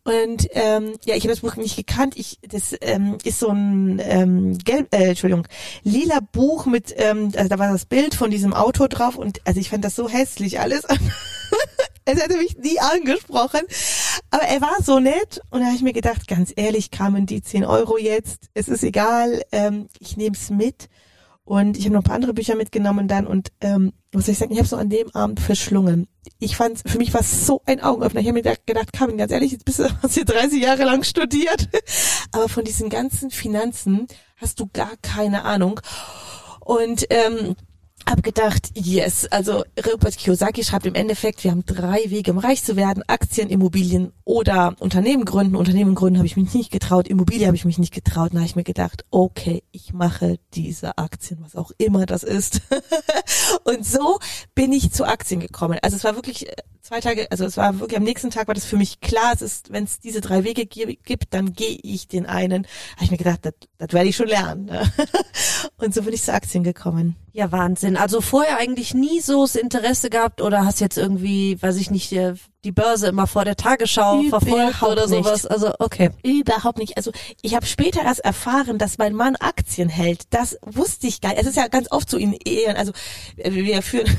Und 0.04 0.49
ähm, 0.50 0.94
ja, 1.04 1.14
ich 1.14 1.23
habe 1.23 1.32
das 1.32 1.40
Buch 1.40 1.56
nicht 1.56 1.76
gekannt. 1.76 2.14
Ich 2.16 2.38
das 2.42 2.75
ähm, 2.80 3.16
ist 3.25 3.38
so 3.38 3.49
ein 3.49 4.00
ähm, 4.04 4.59
gelb, 4.59 4.92
äh, 4.92 5.11
Entschuldigung, 5.11 5.47
lila 5.85 6.18
Buch 6.32 6.66
mit, 6.66 6.92
ähm, 6.97 7.32
also 7.37 7.49
da 7.49 7.59
war 7.59 7.73
das 7.73 7.87
Bild 7.87 8.14
von 8.14 8.30
diesem 8.30 8.52
Auto 8.52 8.88
drauf 8.88 9.16
und 9.16 9.40
also 9.47 9.61
ich 9.61 9.71
fand 9.71 9.85
das 9.85 9.94
so 9.94 10.09
hässlich 10.09 10.61
alles. 10.61 10.82
es 12.04 12.21
hätte 12.21 12.37
mich 12.37 12.59
nie 12.59 12.80
angesprochen. 12.80 13.61
Aber 14.30 14.44
er 14.44 14.61
war 14.61 14.82
so 14.82 14.99
nett 14.99 15.40
und 15.50 15.61
da 15.61 15.66
habe 15.66 15.76
ich 15.76 15.82
mir 15.82 15.92
gedacht, 15.92 16.26
ganz 16.26 16.52
ehrlich, 16.56 16.90
kamen 16.90 17.26
die 17.26 17.42
10 17.42 17.64
Euro 17.64 17.97
jetzt. 17.97 18.49
Es 18.54 18.68
ist 18.68 18.82
egal, 18.82 19.42
ähm, 19.52 19.88
ich 20.00 20.16
nehme 20.16 20.35
es 20.35 20.50
mit. 20.50 20.88
Und 21.44 21.76
ich 21.76 21.84
habe 21.84 21.94
noch 21.94 22.02
ein 22.02 22.04
paar 22.04 22.14
andere 22.14 22.34
Bücher 22.34 22.54
mitgenommen 22.54 23.08
dann 23.08 23.26
und 23.26 23.50
ähm, 23.61 23.92
was 24.12 24.26
soll 24.26 24.32
ich 24.32 24.38
sagen, 24.38 24.52
ich 24.52 24.58
habe 24.58 24.68
so 24.68 24.76
an 24.76 24.90
dem 24.90 25.11
Abend 25.14 25.40
verschlungen. 25.40 26.06
Ich 26.38 26.56
fand, 26.56 26.78
für 26.87 26.99
mich 26.99 27.12
war 27.12 27.22
es 27.22 27.46
so 27.46 27.62
ein 27.66 27.80
Augenöffner. 27.80 28.20
Ich 28.20 28.28
habe 28.28 28.34
mir 28.34 28.42
gedacht, 28.42 28.92
Carmen, 28.92 29.16
ganz 29.16 29.32
ehrlich, 29.32 29.50
jetzt 29.50 29.64
bist 29.64 29.80
du 29.80 29.88
hast 30.02 30.14
hier 30.14 30.25
30 30.25 30.62
Jahre 30.62 30.84
lang 30.84 31.02
studiert, 31.02 31.68
aber 32.32 32.49
von 32.49 32.64
diesen 32.64 32.90
ganzen 32.90 33.30
Finanzen 33.30 34.06
hast 34.37 34.61
du 34.61 34.68
gar 34.72 34.92
keine 35.02 35.44
Ahnung. 35.44 35.80
Und 36.61 37.06
ähm, 37.11 37.56
hab 38.09 38.23
gedacht, 38.23 38.71
yes, 38.75 39.26
also 39.26 39.64
Robert 39.87 40.16
Kiyosaki 40.16 40.64
schreibt 40.64 40.87
im 40.87 40.94
Endeffekt, 40.94 41.44
wir 41.44 41.50
haben 41.50 41.64
drei 41.64 42.02
Wege, 42.09 42.32
um 42.32 42.38
reich 42.38 42.62
zu 42.62 42.76
werden, 42.76 43.02
Aktien, 43.06 43.49
Immobilien 43.49 44.12
oder 44.25 44.75
Unternehmen 44.80 45.25
gründen. 45.25 45.56
Unternehmen 45.56 45.94
gründen 45.94 46.18
habe 46.18 46.26
ich 46.26 46.37
mich 46.37 46.54
nicht 46.54 46.71
getraut, 46.71 47.09
Immobilie 47.09 47.47
habe 47.47 47.56
ich 47.56 47.64
mich 47.64 47.78
nicht 47.78 47.94
getraut. 47.94 48.32
Da 48.32 48.38
habe 48.38 48.47
ich 48.47 48.56
mir 48.56 48.64
gedacht, 48.64 49.04
okay, 49.11 49.62
ich 49.73 49.92
mache 49.92 50.38
diese 50.54 50.99
Aktien, 50.99 51.40
was 51.42 51.56
auch 51.56 51.71
immer 51.78 52.06
das 52.06 52.23
ist. 52.23 52.61
und 53.64 53.87
so 53.87 54.18
bin 54.54 54.73
ich 54.73 54.92
zu 54.92 55.04
Aktien 55.04 55.40
gekommen. 55.40 55.78
Also 55.82 55.97
es 55.97 56.04
war 56.04 56.14
wirklich 56.14 56.49
äh, 56.49 56.54
zwei 56.80 57.00
Tage, 57.00 57.30
also 57.30 57.44
es 57.44 57.56
war 57.56 57.78
wirklich 57.80 57.97
am 57.97 58.04
nächsten 58.04 58.30
Tag 58.30 58.49
war 58.49 58.54
das 58.54 58.64
für 58.64 58.76
mich 58.76 59.00
klar, 59.00 59.32
es 59.35 59.42
ist, 59.42 59.73
wenn 59.73 59.85
es 59.85 60.00
diese 60.00 60.21
drei 60.21 60.44
Wege 60.44 60.66
gibt, 60.66 61.32
dann 61.32 61.52
gehe 61.52 61.78
ich 61.82 62.09
den 62.09 62.26
einen. 62.26 62.66
Habe 62.97 63.04
ich 63.04 63.11
mir 63.11 63.16
gedacht, 63.16 63.40
das, 63.78 63.92
werde 63.92 64.09
ich 64.09 64.16
schon 64.16 64.28
lernen. 64.28 64.66
Ne? 64.66 64.82
Und 65.78 65.95
so 65.95 66.02
bin 66.02 66.12
ich 66.12 66.23
zu 66.23 66.33
Aktien 66.33 66.64
gekommen. 66.64 67.16
Ja, 67.33 67.50
Wahnsinn. 67.50 67.97
Also 67.97 68.21
vorher 68.21 68.59
eigentlich 68.59 68.95
nie 68.95 69.21
so 69.21 69.42
das 69.42 69.57
Interesse 69.57 70.11
gehabt 70.11 70.40
oder 70.42 70.64
hast 70.66 70.81
jetzt 70.81 70.99
irgendwie, 70.99 71.61
weiß 71.61 71.76
ich 71.76 71.90
nicht, 71.90 72.11
die 72.11 72.73
Börse 72.73 73.09
immer 73.09 73.26
vor 73.26 73.45
der 73.45 73.57
Tagesschau 73.57 74.21
Überhaupt 74.21 74.45
verfolgt 74.45 74.83
oder 74.83 75.09
sowas. 75.09 75.45
nicht. 75.45 75.50
Also 75.50 75.73
okay. 75.78 76.11
Überhaupt 76.23 76.78
nicht. 76.78 76.97
Also 76.97 77.11
ich 77.40 77.54
habe 77.54 77.66
später 77.66 78.02
erst 78.02 78.21
erfahren, 78.21 78.78
dass 78.78 78.99
mein 78.99 79.14
Mann 79.14 79.37
Aktien 79.37 79.88
hält. 79.88 80.25
Das 80.31 80.59
wusste 80.64 81.07
ich 81.07 81.21
gar 81.21 81.31
nicht. 81.31 81.40
Es 81.40 81.47
ist 81.47 81.57
ja 81.57 81.69
ganz 81.69 81.90
oft 81.90 82.11
so 82.11 82.19
in 82.19 82.35
Ehen. 82.45 82.76
Also 82.76 82.92
äh, 83.37 83.52
wir 83.52 83.83
führen 83.83 84.14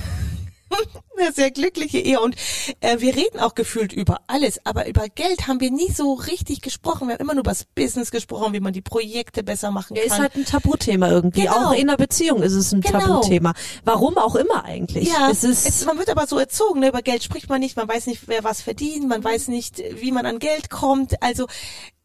eine 1.18 1.32
sehr 1.32 1.52
glückliche 1.52 2.00
Ehe 2.00 2.20
und 2.20 2.36
äh, 2.82 3.00
wir 3.00 3.16
reden 3.16 3.40
auch 3.40 3.56
gefühlt 3.56 3.94
über 3.94 4.22
alles, 4.28 4.60
aber 4.66 4.88
über 4.88 5.08
Geld 5.10 5.48
haben 5.48 5.60
wir 5.60 5.72
nie 5.72 5.92
so 5.92 6.14
richtig 6.14 6.62
gesprochen. 6.62 7.08
Wir 7.08 7.14
haben 7.16 7.22
immer 7.22 7.34
nur 7.34 7.42
über 7.42 7.52
das 7.52 7.66
Business 7.66 8.12
gesprochen, 8.12 8.54
wie 8.54 8.60
man 8.60 8.74
die 8.74 8.82
Projekte 8.82 9.44
besser 9.44 9.72
machen 9.72 9.96
Ja, 9.96 10.04
kann. 10.04 10.12
ist 10.12 10.20
halt 10.20 10.36
ein 10.36 10.46
Tabuthema 10.46 11.10
irgendwie. 11.10 11.42
Genau. 11.42 11.70
Auch 11.70 11.74
in 11.74 11.90
einer 11.90 11.98
Beziehung 11.98 12.42
ist 12.42 12.54
es 12.54 12.72
ein 12.72 12.82
Genau. 12.82 13.00
Tabuthema. 13.00 13.54
Warum 13.86 14.18
auch 14.18 14.36
immer 14.36 14.66
eigentlich. 14.66 15.10
ja, 15.10 15.30
es 15.30 15.44
ist, 15.44 15.68
es, 15.68 15.86
man 15.86 15.98
wird 15.98 16.10
aber 16.10 16.28
so 16.28 16.38
erzogen, 16.38 16.80
ne? 16.80 16.90
über 16.90 17.02
Geld 17.02 17.24
spricht 17.24 17.50
man 17.50 17.60
nicht, 17.60 17.78
man 17.78 17.88
weiß 17.88 18.08
nicht, 18.08 18.28
wer 18.28 18.44
was 18.44 18.62
verdient, 18.62 19.08
man 19.08 19.24
weiß 19.24 19.48
nicht, 19.50 19.82
wie 20.02 20.12
man 20.12 20.26
an 20.26 20.40
Geld 20.40 20.70
kommt. 20.70 21.22
Also 21.22 21.48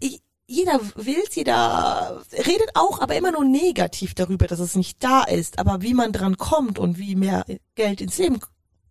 ich, 0.01 0.21
jeder 0.51 0.81
will's, 0.95 1.35
jeder 1.35 2.23
redet 2.33 2.71
auch, 2.75 3.01
aber 3.01 3.17
immer 3.17 3.33
nur 3.33 3.45
negativ 3.45 4.15
darüber, 4.15 4.47
dass 4.47 4.61
es 4.61 4.77
nicht 4.77 5.03
da 5.05 5.23
ist. 5.25 5.59
Aber 5.59 5.83
wie 5.83 5.93
man 5.93 6.13
dran 6.13 6.39
kommt 6.39 6.79
und 6.79 6.99
wie 6.99 7.17
mehr 7.17 7.45
Geld 7.75 8.01
ins 8.01 8.17
Leben 8.19 8.41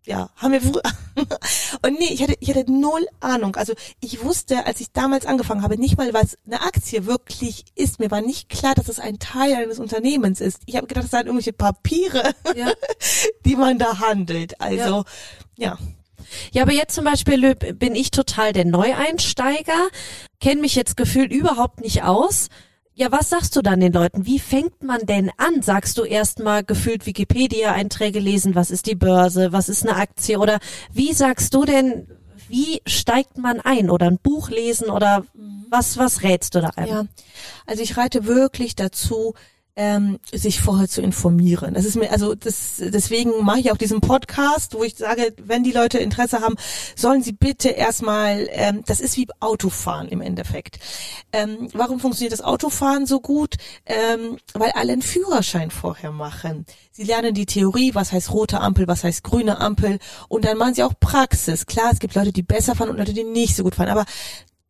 ja, 0.08 0.30
haben 0.36 0.52
wir 0.52 0.62
früher. 0.62 0.82
Und 1.82 1.98
nee, 1.98 2.08
ich 2.10 2.22
hatte, 2.22 2.34
ich 2.40 2.48
hatte 2.48 2.72
null 2.72 3.06
Ahnung. 3.20 3.56
Also 3.56 3.74
ich 4.00 4.24
wusste, 4.24 4.64
als 4.64 4.80
ich 4.80 4.90
damals 4.92 5.26
angefangen 5.26 5.62
habe, 5.62 5.78
nicht 5.78 5.98
mal, 5.98 6.14
was 6.14 6.38
eine 6.46 6.62
Aktie 6.62 7.04
wirklich 7.04 7.66
ist. 7.74 8.00
Mir 8.00 8.10
war 8.10 8.22
nicht 8.22 8.48
klar, 8.48 8.74
dass 8.74 8.88
es 8.88 9.00
ein 9.00 9.18
Teil 9.18 9.54
eines 9.54 9.78
Unternehmens 9.78 10.40
ist. 10.40 10.62
Ich 10.64 10.76
habe 10.76 10.86
gedacht, 10.86 11.04
das 11.04 11.10
sind 11.10 11.26
irgendwelche 11.26 11.52
Papiere, 11.52 12.32
Ja. 12.56 12.72
die 13.44 13.54
man 13.56 13.78
da 13.78 13.98
handelt. 13.98 14.58
Also, 14.62 15.04
ja. 15.56 15.76
Ja, 16.52 16.62
aber 16.62 16.72
jetzt 16.72 16.94
zum 16.94 17.04
Beispiel 17.04 17.54
bin 17.54 17.94
ich 17.94 18.10
total 18.10 18.52
der 18.54 18.64
Neueinsteiger, 18.64 19.88
kenne 20.40 20.62
mich 20.62 20.74
jetzt 20.74 20.96
gefühlt 20.96 21.32
überhaupt 21.32 21.80
nicht 21.80 22.02
aus. 22.02 22.48
Ja, 22.98 23.12
was 23.12 23.30
sagst 23.30 23.54
du 23.54 23.62
dann 23.62 23.78
den 23.78 23.92
Leuten? 23.92 24.26
Wie 24.26 24.40
fängt 24.40 24.82
man 24.82 25.06
denn 25.06 25.30
an? 25.36 25.62
Sagst 25.62 25.98
du 25.98 26.02
erstmal 26.02 26.64
gefühlt 26.64 27.06
Wikipedia-Einträge 27.06 28.18
lesen, 28.18 28.56
was 28.56 28.72
ist 28.72 28.86
die 28.86 28.96
Börse, 28.96 29.52
was 29.52 29.68
ist 29.68 29.86
eine 29.86 29.94
Aktie 29.94 30.36
oder 30.36 30.58
wie 30.92 31.12
sagst 31.12 31.54
du 31.54 31.64
denn, 31.64 32.08
wie 32.48 32.82
steigt 32.86 33.38
man 33.38 33.60
ein 33.60 33.88
oder 33.88 34.06
ein 34.06 34.18
Buch 34.18 34.50
lesen 34.50 34.90
oder 34.90 35.24
was, 35.70 35.96
was 35.96 36.24
rätst 36.24 36.56
du 36.56 36.60
da 36.60 36.70
einem? 36.74 36.88
Ja, 36.88 37.04
also 37.66 37.84
ich 37.84 37.96
reite 37.96 38.26
wirklich 38.26 38.74
dazu, 38.74 39.34
ähm, 39.78 40.18
sich 40.32 40.60
vorher 40.60 40.88
zu 40.88 41.00
informieren. 41.00 41.74
Das 41.74 41.84
ist 41.84 41.94
mir, 41.94 42.10
also 42.10 42.34
das, 42.34 42.78
deswegen 42.78 43.44
mache 43.44 43.60
ich 43.60 43.70
auch 43.70 43.76
diesen 43.76 44.00
Podcast, 44.00 44.74
wo 44.74 44.82
ich 44.82 44.96
sage, 44.96 45.32
wenn 45.40 45.62
die 45.62 45.70
Leute 45.70 45.98
Interesse 45.98 46.40
haben, 46.40 46.56
sollen 46.96 47.22
sie 47.22 47.30
bitte 47.30 47.68
erstmal, 47.68 48.48
ähm, 48.50 48.82
das 48.86 48.98
ist 48.98 49.16
wie 49.16 49.28
Autofahren 49.38 50.08
im 50.08 50.20
Endeffekt. 50.20 50.80
Ähm, 51.32 51.68
warum 51.74 52.00
funktioniert 52.00 52.32
das 52.32 52.42
Autofahren 52.42 53.06
so 53.06 53.20
gut? 53.20 53.54
Ähm, 53.86 54.38
weil 54.52 54.72
alle 54.72 54.92
einen 54.94 55.02
Führerschein 55.02 55.70
vorher 55.70 56.10
machen. 56.10 56.66
Sie 56.90 57.04
lernen 57.04 57.32
die 57.32 57.46
Theorie, 57.46 57.94
was 57.94 58.10
heißt 58.10 58.32
rote 58.32 58.60
Ampel, 58.60 58.88
was 58.88 59.04
heißt 59.04 59.22
grüne 59.22 59.60
Ampel 59.60 60.00
und 60.26 60.44
dann 60.44 60.58
machen 60.58 60.74
sie 60.74 60.82
auch 60.82 60.94
Praxis. 60.98 61.66
Klar, 61.66 61.92
es 61.92 62.00
gibt 62.00 62.16
Leute, 62.16 62.32
die 62.32 62.42
besser 62.42 62.74
fahren 62.74 62.90
und 62.90 62.96
Leute, 62.96 63.12
die 63.14 63.22
nicht 63.22 63.54
so 63.54 63.62
gut 63.62 63.76
fahren, 63.76 63.90
aber 63.90 64.06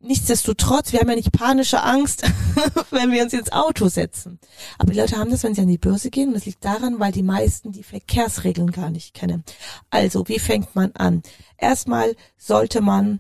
Nichtsdestotrotz, 0.01 0.93
wir 0.93 1.01
haben 1.01 1.09
ja 1.09 1.17
nicht 1.17 1.33
panische 1.33 1.83
Angst, 1.83 2.23
wenn 2.91 3.11
wir 3.11 3.23
uns 3.23 3.33
ins 3.33 3.51
Auto 3.51 3.89
setzen. 3.89 4.39
Aber 4.79 4.93
die 4.93 4.99
Leute 5.01 5.17
haben 5.17 5.31
das, 5.31 5.43
wenn 5.43 5.55
sie 5.55 5.61
an 5.61 5.67
die 5.69 5.77
Börse 5.77 6.11
gehen. 6.11 6.29
Und 6.29 6.35
das 6.35 6.47
liegt 6.47 6.65
daran, 6.65 7.01
weil 7.01 7.11
die 7.11 7.25
meisten 7.25 7.73
die 7.73 7.83
Verkehrsregeln 7.83 8.71
gar 8.71 8.91
nicht 8.91 9.13
kennen. 9.13 9.43
Also, 9.91 10.29
wie 10.29 10.39
fängt 10.39 10.77
man 10.77 10.93
an? 10.93 11.23
Erstmal 11.57 12.15
sollte 12.37 12.81
man 12.81 13.19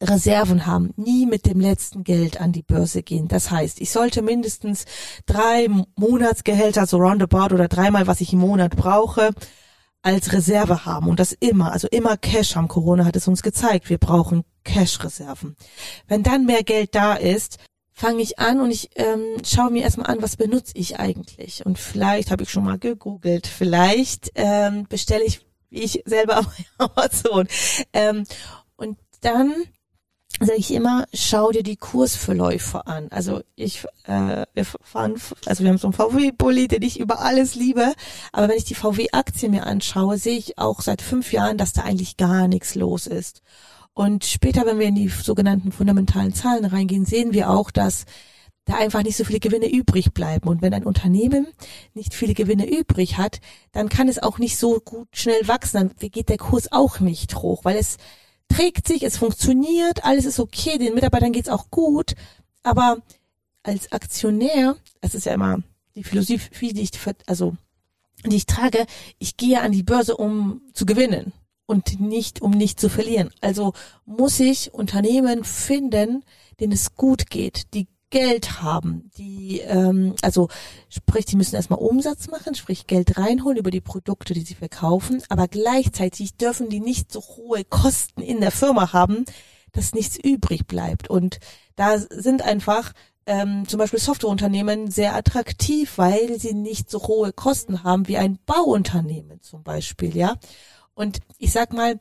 Reserven 0.00 0.66
haben, 0.66 0.92
nie 0.96 1.26
mit 1.26 1.46
dem 1.46 1.60
letzten 1.60 2.02
Geld 2.02 2.40
an 2.40 2.50
die 2.50 2.62
Börse 2.62 3.02
gehen. 3.02 3.28
Das 3.28 3.52
heißt, 3.52 3.80
ich 3.80 3.90
sollte 3.90 4.22
mindestens 4.22 4.86
drei 5.26 5.68
Monatsgehälter, 5.96 6.86
so 6.86 6.98
roundabout 6.98 7.54
oder 7.54 7.68
dreimal, 7.68 8.08
was 8.08 8.20
ich 8.20 8.32
im 8.32 8.40
Monat 8.40 8.76
brauche, 8.76 9.30
als 10.04 10.32
Reserve 10.32 10.84
haben 10.84 11.08
und 11.08 11.18
das 11.18 11.32
immer, 11.32 11.72
also 11.72 11.88
immer 11.88 12.16
Cash 12.18 12.56
haben. 12.56 12.68
Corona 12.68 13.06
hat 13.06 13.16
es 13.16 13.26
uns 13.26 13.42
gezeigt, 13.42 13.88
wir 13.88 13.98
brauchen 13.98 14.44
Cash-Reserven. 14.64 15.56
Wenn 16.06 16.22
dann 16.22 16.44
mehr 16.44 16.62
Geld 16.62 16.94
da 16.94 17.14
ist, 17.14 17.58
fange 17.90 18.20
ich 18.22 18.38
an 18.38 18.60
und 18.60 18.70
ich 18.70 18.90
ähm, 18.96 19.38
schaue 19.44 19.70
mir 19.70 19.82
erstmal 19.82 20.08
an, 20.08 20.20
was 20.20 20.36
benutze 20.36 20.72
ich 20.76 20.98
eigentlich. 20.98 21.64
Und 21.64 21.78
vielleicht 21.78 22.30
habe 22.30 22.42
ich 22.42 22.50
schon 22.50 22.64
mal 22.64 22.78
gegoogelt, 22.78 23.46
vielleicht 23.46 24.30
ähm, 24.34 24.86
bestelle 24.88 25.24
ich, 25.24 25.40
wie 25.70 25.82
ich 25.82 26.02
selber 26.04 26.42
bei 26.78 26.84
Amazon. 26.84 27.48
Ähm, 27.94 28.24
und 28.76 28.98
dann 29.22 29.54
sage 30.40 30.58
ich 30.58 30.72
immer, 30.72 31.06
schau 31.14 31.50
dir 31.50 31.62
die 31.62 31.76
Kursverläufe 31.76 32.86
an. 32.86 33.08
Also 33.10 33.42
ich, 33.54 33.84
äh, 34.04 34.46
wir 34.52 34.64
fahren, 34.64 35.14
also 35.46 35.62
wir 35.62 35.70
haben 35.70 35.78
so 35.78 35.86
einen 35.86 35.94
VW-Bulli, 35.94 36.68
den 36.68 36.82
ich 36.82 36.98
über 36.98 37.20
alles 37.20 37.54
liebe. 37.54 37.94
Aber 38.32 38.48
wenn 38.48 38.56
ich 38.56 38.64
die 38.64 38.74
VW-Aktie 38.74 39.48
mir 39.48 39.66
anschaue, 39.66 40.18
sehe 40.18 40.38
ich 40.38 40.58
auch 40.58 40.80
seit 40.80 41.02
fünf 41.02 41.32
Jahren, 41.32 41.58
dass 41.58 41.72
da 41.72 41.82
eigentlich 41.82 42.16
gar 42.16 42.48
nichts 42.48 42.74
los 42.74 43.06
ist. 43.06 43.42
Und 43.94 44.24
später, 44.24 44.66
wenn 44.66 44.80
wir 44.80 44.88
in 44.88 44.96
die 44.96 45.08
sogenannten 45.08 45.70
fundamentalen 45.70 46.34
Zahlen 46.34 46.64
reingehen, 46.64 47.04
sehen 47.04 47.32
wir 47.32 47.50
auch, 47.50 47.70
dass 47.70 48.04
da 48.64 48.74
einfach 48.76 49.02
nicht 49.02 49.16
so 49.16 49.24
viele 49.24 49.40
Gewinne 49.40 49.70
übrig 49.70 50.12
bleiben. 50.14 50.48
Und 50.48 50.62
wenn 50.62 50.74
ein 50.74 50.84
Unternehmen 50.84 51.46
nicht 51.92 52.14
viele 52.14 52.34
Gewinne 52.34 52.68
übrig 52.68 53.18
hat, 53.18 53.40
dann 53.72 53.88
kann 53.88 54.08
es 54.08 54.20
auch 54.20 54.38
nicht 54.38 54.56
so 54.56 54.80
gut 54.80 55.08
schnell 55.12 55.46
wachsen. 55.46 55.92
Dann 55.98 56.10
geht 56.10 56.28
der 56.28 56.38
Kurs 56.38 56.72
auch 56.72 56.98
nicht 56.98 57.36
hoch, 57.36 57.64
weil 57.64 57.76
es 57.76 57.98
trägt 58.48 58.88
sich, 58.88 59.02
es 59.02 59.16
funktioniert, 59.16 60.04
alles 60.04 60.24
ist 60.24 60.38
okay, 60.38 60.78
den 60.78 60.94
Mitarbeitern 60.94 61.32
geht's 61.32 61.48
auch 61.48 61.70
gut. 61.70 62.14
Aber 62.62 62.98
als 63.62 63.92
Aktionär, 63.92 64.76
das 65.00 65.14
ist 65.14 65.26
ja 65.26 65.34
immer 65.34 65.62
die 65.94 66.04
Philosophie, 66.04 66.72
die 66.72 66.82
ich, 66.82 66.90
also, 67.26 67.56
die 68.24 68.36
ich 68.36 68.46
trage, 68.46 68.86
ich 69.18 69.36
gehe 69.36 69.60
an 69.60 69.72
die 69.72 69.82
Börse, 69.82 70.16
um 70.16 70.62
zu 70.72 70.86
gewinnen 70.86 71.32
und 71.66 72.00
nicht, 72.00 72.42
um 72.42 72.50
nicht 72.50 72.80
zu 72.80 72.88
verlieren. 72.88 73.30
Also 73.40 73.72
muss 74.04 74.40
ich 74.40 74.74
Unternehmen 74.74 75.44
finden, 75.44 76.24
denen 76.60 76.72
es 76.72 76.94
gut 76.94 77.30
geht, 77.30 77.74
die 77.74 77.86
Geld 78.14 78.62
haben, 78.62 79.10
die, 79.18 79.58
ähm, 79.58 80.14
also 80.22 80.46
sprich, 80.88 81.24
die 81.24 81.34
müssen 81.34 81.56
erstmal 81.56 81.80
Umsatz 81.80 82.28
machen, 82.28 82.54
sprich 82.54 82.86
Geld 82.86 83.18
reinholen 83.18 83.58
über 83.58 83.72
die 83.72 83.80
Produkte, 83.80 84.34
die 84.34 84.42
sie 84.42 84.54
verkaufen, 84.54 85.20
aber 85.28 85.48
gleichzeitig 85.48 86.36
dürfen 86.36 86.68
die 86.68 86.78
nicht 86.78 87.10
so 87.10 87.20
hohe 87.20 87.64
Kosten 87.64 88.20
in 88.20 88.40
der 88.40 88.52
Firma 88.52 88.92
haben, 88.92 89.24
dass 89.72 89.94
nichts 89.94 90.16
übrig 90.16 90.68
bleibt. 90.68 91.10
Und 91.10 91.40
da 91.74 91.98
sind 91.98 92.42
einfach 92.42 92.92
ähm, 93.26 93.66
zum 93.66 93.78
Beispiel 93.78 93.98
Softwareunternehmen 93.98 94.92
sehr 94.92 95.16
attraktiv, 95.16 95.98
weil 95.98 96.38
sie 96.38 96.54
nicht 96.54 96.88
so 96.92 97.02
hohe 97.08 97.32
Kosten 97.32 97.82
haben 97.82 98.06
wie 98.06 98.18
ein 98.18 98.38
Bauunternehmen 98.46 99.42
zum 99.42 99.64
Beispiel, 99.64 100.16
ja. 100.16 100.36
Und 100.94 101.18
ich 101.38 101.50
sag 101.50 101.72
mal, 101.72 101.98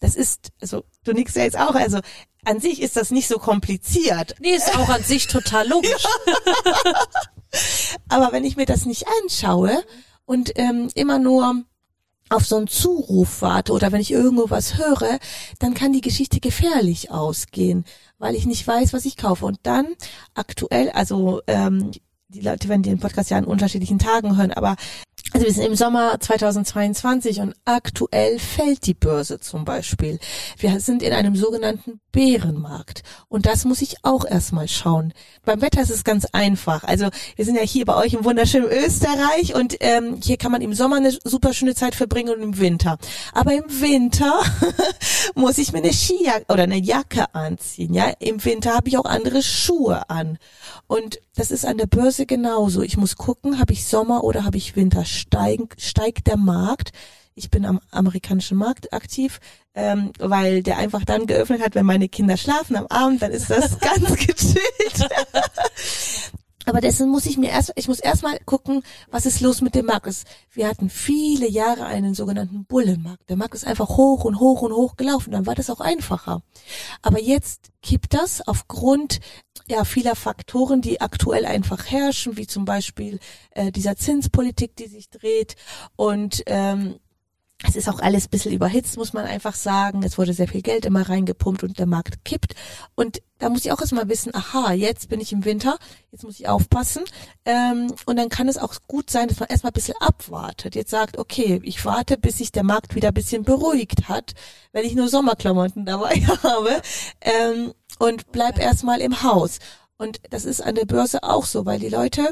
das 0.00 0.16
ist, 0.16 0.48
also 0.60 0.82
du 1.04 1.12
nix 1.12 1.36
ja 1.36 1.44
jetzt 1.44 1.56
auch, 1.56 1.76
also 1.76 2.00
an 2.46 2.60
sich 2.60 2.80
ist 2.80 2.96
das 2.96 3.10
nicht 3.10 3.26
so 3.26 3.38
kompliziert. 3.38 4.36
Nee, 4.40 4.54
ist 4.54 4.76
auch 4.78 4.88
an 4.88 5.02
sich 5.02 5.26
total 5.26 5.68
logisch. 5.68 6.04
Aber 8.08 8.32
wenn 8.32 8.44
ich 8.44 8.56
mir 8.56 8.66
das 8.66 8.86
nicht 8.86 9.04
anschaue 9.22 9.82
und 10.26 10.52
ähm, 10.56 10.88
immer 10.94 11.18
nur 11.18 11.62
auf 12.28 12.46
so 12.46 12.56
einen 12.56 12.68
Zuruf 12.68 13.42
warte 13.42 13.72
oder 13.72 13.92
wenn 13.92 14.00
ich 14.00 14.12
irgendwo 14.12 14.48
was 14.50 14.78
höre, 14.78 15.18
dann 15.58 15.74
kann 15.74 15.92
die 15.92 16.00
Geschichte 16.00 16.40
gefährlich 16.40 17.10
ausgehen, 17.10 17.84
weil 18.18 18.34
ich 18.34 18.46
nicht 18.46 18.66
weiß, 18.66 18.92
was 18.92 19.04
ich 19.04 19.16
kaufe. 19.16 19.44
Und 19.44 19.58
dann 19.64 19.86
aktuell, 20.34 20.90
also 20.90 21.42
ähm, 21.48 21.90
die 22.28 22.40
Leute 22.40 22.68
werden 22.68 22.82
den 22.82 23.00
Podcast 23.00 23.30
ja 23.30 23.38
an 23.38 23.44
unterschiedlichen 23.44 23.98
Tagen 23.98 24.36
hören, 24.36 24.52
aber 24.52 24.76
also 25.32 25.44
wir 25.44 25.52
sind 25.52 25.64
im 25.64 25.74
Sommer 25.74 26.18
2022 26.20 27.40
und 27.40 27.54
aktuell 27.64 28.38
fällt 28.38 28.86
die 28.86 28.94
Börse 28.94 29.40
zum 29.40 29.64
Beispiel. 29.64 30.18
Wir 30.56 30.78
sind 30.80 31.02
in 31.02 31.12
einem 31.12 31.34
sogenannten 31.34 32.00
Bärenmarkt 32.12 33.02
und 33.28 33.44
das 33.44 33.64
muss 33.64 33.82
ich 33.82 33.96
auch 34.02 34.24
erstmal 34.24 34.68
schauen. 34.68 35.12
Beim 35.44 35.60
Wetter 35.60 35.82
ist 35.82 35.90
es 35.90 36.04
ganz 36.04 36.26
einfach. 36.32 36.84
Also 36.84 37.08
wir 37.34 37.44
sind 37.44 37.56
ja 37.56 37.62
hier 37.62 37.84
bei 37.84 37.96
euch 37.96 38.14
im 38.14 38.24
wunderschönen 38.24 38.68
Österreich 38.68 39.54
und 39.54 39.76
ähm, 39.80 40.20
hier 40.22 40.36
kann 40.36 40.52
man 40.52 40.62
im 40.62 40.74
Sommer 40.74 40.96
eine 40.96 41.10
super 41.24 41.52
schöne 41.52 41.74
Zeit 41.74 41.94
verbringen 41.94 42.34
und 42.34 42.42
im 42.42 42.58
Winter. 42.58 42.96
Aber 43.34 43.52
im 43.52 43.64
Winter 43.68 44.40
muss 45.34 45.58
ich 45.58 45.72
mir 45.72 45.78
eine 45.78 45.92
Skijacke 45.92 46.46
oder 46.48 46.62
eine 46.62 46.78
Jacke 46.78 47.34
anziehen. 47.34 47.92
Ja, 47.92 48.12
im 48.20 48.42
Winter 48.44 48.74
habe 48.74 48.88
ich 48.88 48.96
auch 48.96 49.04
andere 49.04 49.42
Schuhe 49.42 50.08
an 50.08 50.38
und 50.86 51.20
das 51.34 51.50
ist 51.50 51.66
an 51.66 51.76
der 51.78 51.86
Börse 51.86 52.24
genauso. 52.24 52.80
Ich 52.82 52.96
muss 52.96 53.16
gucken, 53.16 53.58
habe 53.58 53.72
ich 53.72 53.86
Sommer 53.86 54.24
oder 54.24 54.44
habe 54.44 54.56
ich 54.56 54.76
Winter? 54.76 55.04
Steig, 55.16 55.74
steigt 55.78 56.26
der 56.26 56.36
Markt? 56.36 56.92
Ich 57.34 57.50
bin 57.50 57.66
am 57.66 57.80
amerikanischen 57.90 58.56
Markt 58.56 58.92
aktiv, 58.92 59.40
ähm, 59.74 60.12
weil 60.18 60.62
der 60.62 60.78
einfach 60.78 61.04
dann 61.04 61.26
geöffnet 61.26 61.62
hat, 61.62 61.74
wenn 61.74 61.84
meine 61.84 62.08
Kinder 62.08 62.36
schlafen 62.36 62.76
am 62.76 62.86
Abend, 62.86 63.20
dann 63.20 63.30
ist 63.30 63.50
das 63.50 63.78
ganz 63.80 64.14
gechillt. 64.16 65.08
Aber 66.66 66.80
dessen 66.80 67.08
muss 67.08 67.26
ich 67.26 67.38
mir 67.38 67.50
erst, 67.50 67.72
ich 67.76 67.86
muss 67.86 68.00
erstmal 68.00 68.38
gucken, 68.44 68.82
was 69.10 69.24
ist 69.24 69.40
los 69.40 69.60
mit 69.60 69.74
dem 69.74 69.86
Markt. 69.86 70.06
Wir 70.50 70.68
hatten 70.68 70.90
viele 70.90 71.48
Jahre 71.48 71.86
einen 71.86 72.12
sogenannten 72.12 72.64
Bullenmarkt. 72.64 73.30
Der 73.30 73.36
Markt 73.36 73.54
ist 73.54 73.66
einfach 73.66 73.88
hoch 73.90 74.24
und 74.24 74.40
hoch 74.40 74.62
und 74.62 74.72
hoch 74.72 74.96
gelaufen. 74.96 75.30
Dann 75.30 75.46
war 75.46 75.54
das 75.54 75.70
auch 75.70 75.80
einfacher. 75.80 76.42
Aber 77.02 77.20
jetzt 77.20 77.70
kippt 77.82 78.14
das 78.14 78.46
aufgrund 78.46 79.20
ja 79.68 79.84
vieler 79.84 80.16
Faktoren, 80.16 80.82
die 80.82 81.00
aktuell 81.00 81.46
einfach 81.46 81.86
herrschen, 81.86 82.36
wie 82.36 82.46
zum 82.46 82.64
Beispiel 82.64 83.20
äh, 83.52 83.70
dieser 83.70 83.96
Zinspolitik, 83.96 84.76
die 84.76 84.88
sich 84.88 85.08
dreht 85.08 85.54
und 85.94 86.42
ähm, 86.46 86.96
es 87.64 87.74
ist 87.74 87.88
auch 87.88 88.00
alles 88.00 88.26
ein 88.26 88.30
bisschen 88.30 88.52
überhitzt, 88.52 88.98
muss 88.98 89.14
man 89.14 89.24
einfach 89.24 89.54
sagen. 89.54 90.02
Es 90.02 90.18
wurde 90.18 90.34
sehr 90.34 90.48
viel 90.48 90.60
Geld 90.60 90.84
immer 90.84 91.08
reingepumpt 91.08 91.62
und 91.62 91.78
der 91.78 91.86
Markt 91.86 92.22
kippt. 92.24 92.54
Und 92.94 93.22
da 93.38 93.48
muss 93.48 93.64
ich 93.64 93.72
auch 93.72 93.80
erstmal 93.80 94.08
wissen, 94.10 94.34
aha, 94.34 94.72
jetzt 94.72 95.08
bin 95.08 95.20
ich 95.20 95.32
im 95.32 95.46
Winter, 95.46 95.78
jetzt 96.12 96.24
muss 96.24 96.38
ich 96.38 96.48
aufpassen. 96.48 97.04
Ähm, 97.46 97.94
und 98.04 98.16
dann 98.16 98.28
kann 98.28 98.48
es 98.48 98.58
auch 98.58 98.74
gut 98.86 99.08
sein, 99.08 99.28
dass 99.28 99.40
man 99.40 99.48
erstmal 99.48 99.70
ein 99.70 99.74
bisschen 99.74 99.96
abwartet. 100.00 100.74
Jetzt 100.74 100.90
sagt, 100.90 101.18
okay, 101.18 101.60
ich 101.64 101.82
warte, 101.86 102.18
bis 102.18 102.38
sich 102.38 102.52
der 102.52 102.62
Markt 102.62 102.94
wieder 102.94 103.08
ein 103.08 103.14
bisschen 103.14 103.42
beruhigt 103.42 104.08
hat, 104.08 104.34
wenn 104.72 104.84
ich 104.84 104.94
nur 104.94 105.08
Sommerklamotten 105.08 105.86
dabei 105.86 106.14
habe. 106.42 106.82
Ähm, 107.22 107.72
und 107.98 108.32
bleib 108.32 108.58
erstmal 108.58 109.00
im 109.00 109.22
Haus. 109.22 109.60
Und 109.96 110.20
das 110.28 110.44
ist 110.44 110.60
an 110.60 110.74
der 110.74 110.84
Börse 110.84 111.22
auch 111.22 111.46
so, 111.46 111.64
weil 111.64 111.78
die 111.78 111.88
Leute 111.88 112.28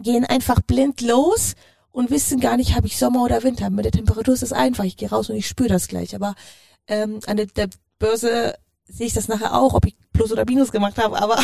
gehen 0.00 0.24
einfach 0.24 0.60
blind 0.62 1.02
los 1.02 1.54
und 1.92 2.10
wissen 2.10 2.40
gar 2.40 2.56
nicht, 2.56 2.74
habe 2.74 2.86
ich 2.86 2.98
Sommer 2.98 3.22
oder 3.22 3.42
Winter. 3.42 3.70
Mit 3.70 3.84
der 3.84 3.92
Temperatur 3.92 4.34
ist 4.34 4.42
es 4.42 4.52
einfach. 4.52 4.84
Ich 4.84 4.96
gehe 4.96 5.10
raus 5.10 5.30
und 5.30 5.36
ich 5.36 5.46
spüre 5.46 5.68
das 5.68 5.88
gleich. 5.88 6.14
Aber 6.14 6.34
ähm, 6.88 7.20
an 7.26 7.36
der, 7.36 7.46
der 7.46 7.68
Börse 7.98 8.54
sehe 8.88 9.06
ich 9.06 9.14
das 9.14 9.28
nachher 9.28 9.54
auch, 9.54 9.74
ob 9.74 9.86
ich 9.86 9.94
Plus 10.12 10.32
oder 10.32 10.44
Minus 10.46 10.72
gemacht 10.72 10.98
habe. 10.98 11.20
Aber 11.20 11.38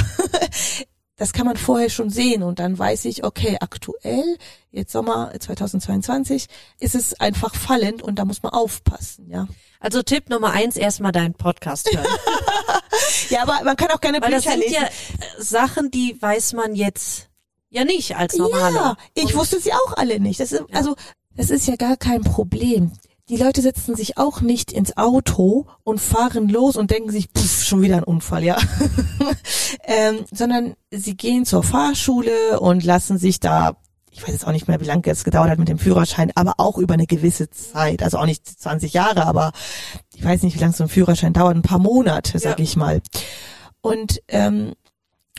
das 1.17 1.33
kann 1.33 1.47
man 1.47 1.57
vorher 1.57 1.91
schon 1.91 2.11
sehen 2.11 2.43
und 2.43 2.61
dann 2.61 2.79
weiß 2.79 3.05
ich, 3.07 3.25
okay, 3.25 3.57
aktuell, 3.61 4.39
jetzt 4.71 4.93
Sommer 4.93 5.33
2022, 5.39 6.47
ist 6.81 6.95
es 6.95 7.19
einfach 7.21 7.55
fallend 7.55 8.03
und 8.03 8.19
da 8.19 8.25
muss 8.25 8.43
man 8.43 8.53
aufpassen, 8.53 9.29
ja. 9.29 9.49
Also 9.81 10.03
Tipp 10.03 10.29
Nummer 10.31 10.53
eins, 10.53 10.77
erstmal 10.77 11.13
deinen 11.13 11.35
Podcast 11.35 11.89
hören. 11.93 12.07
ja, 13.31 13.43
aber 13.43 13.65
man 13.65 13.77
kann 13.77 13.91
auch 13.91 14.01
keine 14.01 14.21
Weil 14.21 14.31
das 14.31 14.45
Bücher 14.45 14.57
sind 14.57 14.65
lesen. 14.65 14.83
ja 14.83 14.89
Sachen, 15.39 15.91
die 15.91 16.21
weiß 16.21 16.53
man 16.55 16.75
jetzt 16.75 17.28
ja 17.71 17.85
nicht 17.85 18.17
als 18.17 18.37
normale. 18.37 18.75
Ja, 18.75 18.97
ich 19.15 19.35
wusste 19.37 19.61
sie 19.61 19.73
auch 19.73 19.97
alle 19.97 20.21
nicht. 20.21 20.41
Das 20.41 20.53
ist, 20.53 20.63
Also, 20.73 20.95
das 21.37 21.51
ist 21.51 21.67
ja 21.69 21.77
gar 21.77 21.97
kein 21.97 22.23
Problem. 22.23 22.93
Die 23.29 23.37
Leute 23.37 23.61
setzen 23.61 23.95
sich 23.95 24.17
auch 24.17 24.41
nicht 24.41 24.73
ins 24.73 24.97
Auto 24.97 25.67
und 25.85 26.01
fahren 26.01 26.49
los 26.49 26.77
und 26.77 26.91
denken 26.91 27.11
sich, 27.11 27.29
pff, 27.37 27.65
schon 27.65 27.83
wieder 27.83 27.97
ein 27.99 28.05
Unfall, 28.05 28.43
ja. 28.43 28.57
ähm, 29.85 30.25
sondern 30.33 30.75
sie 30.91 31.15
gehen 31.17 31.45
zur 31.45 31.63
Fahrschule 31.63 32.59
und 32.61 32.85
lassen 32.85 33.19
sich 33.19 33.39
da, 33.39 33.77
ich 34.11 34.23
weiß 34.23 34.31
jetzt 34.31 34.47
auch 34.47 34.53
nicht 34.53 34.67
mehr, 34.67 34.81
wie 34.81 34.87
lange 34.87 35.03
es 35.07 35.25
gedauert 35.25 35.51
hat 35.51 35.59
mit 35.59 35.69
dem 35.69 35.79
Führerschein, 35.79 36.33
aber 36.37 36.55
auch 36.57 36.79
über 36.79 36.95
eine 36.95 37.07
gewisse 37.07 37.51
Zeit, 37.51 38.03
also 38.03 38.17
auch 38.19 38.25
nicht 38.27 38.47
20 38.47 38.95
Jahre, 38.95 39.27
aber 39.27 39.53
ich 40.15 40.25
weiß 40.25 40.43
nicht, 40.43 40.57
wie 40.57 40.61
lange 40.61 40.73
so 40.73 40.85
ein 40.85 40.89
Führerschein 40.89 41.35
dauert, 41.35 41.55
ein 41.57 41.63
paar 41.63 41.79
Monate, 41.79 42.39
sag 42.39 42.59
Ja. 42.59 42.65
ich 42.65 42.77
mal. 42.77 43.03
Und 43.83 44.21
ähm, 44.29 44.73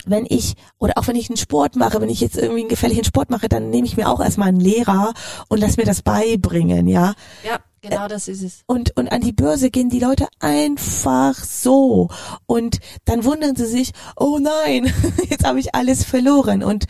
wenn 0.06 0.26
ich, 0.28 0.54
oder 0.78 0.94
auch 0.96 1.06
wenn 1.08 1.16
ich 1.16 1.28
einen 1.28 1.36
Sport 1.36 1.76
mache, 1.76 2.00
wenn 2.00 2.08
ich 2.08 2.20
jetzt 2.20 2.36
irgendwie 2.36 2.60
einen 2.60 2.68
gefährlichen 2.68 3.04
Sport 3.04 3.30
mache, 3.30 3.48
dann 3.48 3.70
nehme 3.70 3.86
ich 3.86 3.96
mir 3.96 4.08
auch 4.08 4.20
erstmal 4.20 4.48
einen 4.48 4.60
Lehrer 4.60 5.12
und 5.48 5.60
lass 5.60 5.76
mir 5.76 5.84
das 5.84 6.02
beibringen, 6.02 6.86
ja. 6.88 7.14
Ja, 7.44 7.58
genau 7.80 8.08
das 8.08 8.28
ist 8.28 8.42
es. 8.42 8.62
Und, 8.66 8.96
und 8.96 9.12
an 9.12 9.20
die 9.20 9.32
Börse 9.32 9.70
gehen 9.70 9.90
die 9.90 10.00
Leute 10.00 10.26
einfach 10.38 11.34
so. 11.34 12.08
Und 12.46 12.78
dann 13.04 13.24
wundern 13.24 13.56
sie 13.56 13.66
sich, 13.66 13.92
oh 14.16 14.38
nein, 14.40 14.92
jetzt 15.28 15.46
habe 15.46 15.60
ich 15.60 15.74
alles 15.74 16.04
verloren. 16.04 16.62
Und 16.62 16.86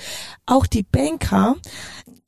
auch 0.46 0.66
die 0.66 0.82
Banker 0.82 1.56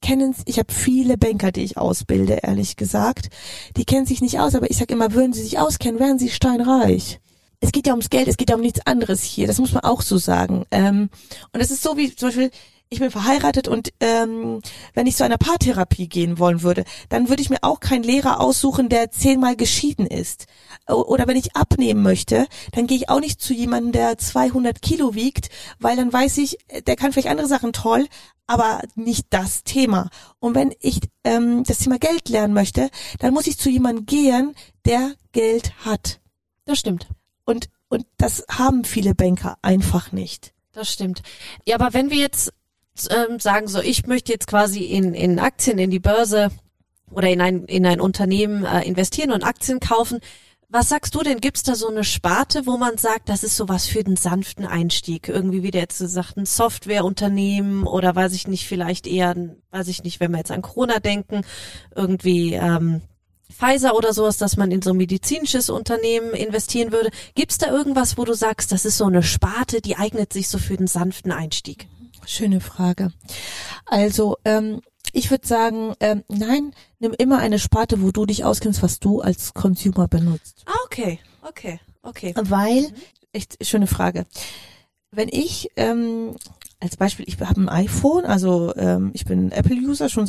kennen, 0.01 0.35
ich 0.47 0.59
habe 0.59 0.73
viele 0.73 1.17
Banker, 1.17 1.53
die 1.53 1.63
ich 1.63 1.77
ausbilde, 1.77 2.41
ehrlich 2.43 2.77
gesagt, 2.77 3.29
die 3.77 3.85
kennen 3.85 4.07
sich 4.07 4.21
nicht 4.21 4.41
aus, 4.41 4.55
aber 4.55 4.69
ich 4.71 4.77
sage 4.77 4.95
immer, 4.95 5.13
würden 5.13 5.33
sie 5.33 5.43
sich 5.43 5.59
auskennen, 5.59 6.01
wären 6.01 6.19
sie 6.19 6.29
steinreich 6.29 7.21
es 7.63 7.71
geht 7.71 7.87
ja 7.87 7.93
ums 7.93 8.11
Geld, 8.11 8.29
es 8.29 8.37
geht 8.37 8.51
ja 8.51 8.57
um 8.57 8.61
nichts 8.61 8.85
anderes 8.87 9.23
hier. 9.23 9.47
Das 9.47 9.59
muss 9.59 9.73
man 9.73 9.85
auch 9.85 10.03
so 10.03 10.19
sagen. 10.19 10.65
Ähm, 10.73 11.09
und 11.53 11.61
es 11.61 11.71
ist 11.71 11.83
so 11.83 11.97
wie 11.97 12.15
zum 12.15 12.29
Beispiel, 12.29 12.51
ich 12.89 12.99
bin 12.99 13.11
verheiratet 13.11 13.69
und 13.69 13.93
ähm, 14.01 14.61
wenn 14.95 15.07
ich 15.07 15.17
zu 15.17 15.25
einer 15.25 15.39
Paartherapie 15.39 16.09
gehen 16.09 16.39
wollen 16.39 16.63
würde, 16.63 16.85
dann 17.09 17.29
würde 17.29 17.41
ich 17.41 17.49
mir 17.49 17.63
auch 17.63 17.81
keinen 17.81 18.03
Lehrer 18.03 18.41
aussuchen, 18.41 18.91
der 18.91 19.13
zehnmal 19.13 19.57
geschieden 19.57 20.07
ist. 20.07 20.47
Oder 20.89 21.27
wenn 21.27 21.37
ich 21.37 21.57
abnehmen 21.57 22.03
möchte, 22.03 22.47
dann 22.73 22.87
gehe 22.87 22.99
ich 22.99 23.09
auch 23.09 23.21
nicht 23.21 23.41
zu 23.41 23.55
jemandem, 23.55 23.93
der 23.93 24.19
200 24.19 24.83
Kilo 24.83 25.15
wiegt, 25.15 25.49
weil 25.79 25.97
dann 25.97 26.13
weiß 26.13 26.37
ich, 26.39 26.59
der 26.87 26.97
kann 26.97 27.13
vielleicht 27.13 27.29
andere 27.29 27.49
Sachen 27.49 27.73
toll, 27.73 28.09
aber 28.47 28.83
nicht 28.97 29.27
das 29.31 29.63
Thema. 29.63 30.11
Und 30.41 30.55
wenn 30.55 30.75
ich 30.81 31.01
ähm, 31.25 31.63
das 31.65 31.79
Thema 31.79 31.99
Geld 31.99 32.29
lernen 32.29 32.53
möchte, 32.53 32.91
dann 33.21 33.33
muss 33.33 33.47
ich 33.47 33.57
zu 33.57 33.71
jemandem 33.71 34.05
gehen, 34.05 34.55
der 34.85 35.15
Geld 35.31 35.73
hat. 35.87 36.21
Das 36.67 36.79
stimmt. 36.79 37.07
Und, 37.45 37.69
und 37.89 38.07
das 38.19 38.45
haben 38.51 38.85
viele 38.85 39.15
Banker 39.15 39.59
einfach 39.63 40.13
nicht. 40.13 40.53
Das 40.73 40.93
stimmt. 40.93 41.23
Ja, 41.67 41.75
aber 41.77 41.93
wenn 41.93 42.11
wir 42.11 42.19
jetzt 42.19 42.53
ähm, 43.11 43.41
sagen, 43.41 43.69
so 43.69 43.81
ich 43.81 44.07
möchte 44.07 44.33
jetzt 44.33 44.47
quasi 44.47 44.85
in, 44.85 45.15
in 45.15 45.39
Aktien, 45.39 45.79
in 45.79 45.91
die 45.91 45.99
Börse 45.99 46.51
oder 47.11 47.29
in 47.29 47.41
ein, 47.41 47.65
in 47.65 47.85
ein 47.85 48.01
Unternehmen 48.01 48.65
äh, 48.65 48.83
investieren 48.83 49.33
und 49.33 49.45
Aktien 49.45 49.81
kaufen, 49.81 50.21
Was 50.75 50.89
sagst 50.89 51.15
du 51.15 51.21
denn? 51.21 51.41
Gibt's 51.41 51.63
da 51.65 51.75
so 51.75 51.89
eine 51.89 52.03
Sparte, 52.03 52.65
wo 52.65 52.79
man 52.79 52.97
sagt, 52.97 53.29
das 53.29 53.45
ist 53.45 53.59
sowas 53.59 53.87
für 53.87 54.03
den 54.03 54.17
sanften 54.17 54.65
Einstieg? 54.65 55.29
Irgendwie, 55.29 55.63
wie 55.63 55.71
der 55.71 55.83
jetzt 55.83 55.99
sagt, 55.99 56.39
ein 56.39 56.47
Softwareunternehmen 56.47 57.87
oder 57.87 58.15
weiß 58.17 58.33
ich 58.33 58.49
nicht, 58.49 58.67
vielleicht 58.67 59.07
eher, 59.07 59.35
weiß 59.71 59.89
ich 59.89 60.03
nicht, 60.03 60.19
wenn 60.19 60.31
wir 60.31 60.39
jetzt 60.39 60.51
an 60.51 60.63
Corona 60.63 60.99
denken, 60.99 61.43
irgendwie 61.95 62.55
ähm, 62.55 63.03
Pfizer 63.53 63.95
oder 63.95 64.13
sowas, 64.13 64.39
dass 64.39 64.57
man 64.57 64.71
in 64.71 64.83
so 64.83 64.91
ein 64.91 64.97
medizinisches 64.97 65.71
Unternehmen 65.71 66.33
investieren 66.33 66.93
würde. 66.93 67.11
Gibt's 67.35 67.59
da 67.59 67.71
irgendwas, 67.71 68.19
wo 68.19 68.25
du 68.25 68.35
sagst, 68.35 68.73
das 68.73 68.85
ist 68.85 68.99
so 68.99 69.05
eine 69.05 69.23
Sparte, 69.23 69.81
die 69.81 69.97
eignet 69.97 70.33
sich 70.33 70.49
so 70.49 70.59
für 70.59 70.77
den 70.77 70.87
sanften 70.87 71.33
Einstieg? 71.33 71.89
Schöne 72.27 72.61
Frage. 72.61 73.13
Also, 73.87 74.37
ähm, 74.45 74.81
ich 75.13 75.31
würde 75.31 75.47
sagen, 75.47 75.95
ähm, 76.01 76.25
nein, 76.29 76.73
nimm 76.99 77.13
immer 77.13 77.39
eine 77.39 77.59
Sparte, 77.59 78.01
wo 78.03 78.11
du 78.11 78.27
dich 78.27 78.45
auskennst, 78.45 78.83
was 78.83 78.99
du 78.99 79.21
als 79.21 79.55
Consumer 79.55 80.09
benutzt. 80.09 80.63
Ah, 80.67 80.79
okay, 80.87 81.19
okay, 81.43 81.81
okay. 82.03 82.35
Weil, 82.37 82.93
echt 83.33 83.65
schöne 83.67 83.87
Frage. 83.87 84.27
Wenn 85.11 85.29
ich, 85.29 85.71
ähm, 85.77 86.37
als 86.81 86.97
Beispiel, 86.97 87.27
ich 87.29 87.39
habe 87.41 87.61
ein 87.61 87.69
iPhone, 87.69 88.25
also 88.25 88.75
ähm, 88.77 89.11
ich 89.13 89.25
bin 89.25 89.53
Apple-User 89.53 90.09
schon 90.09 90.27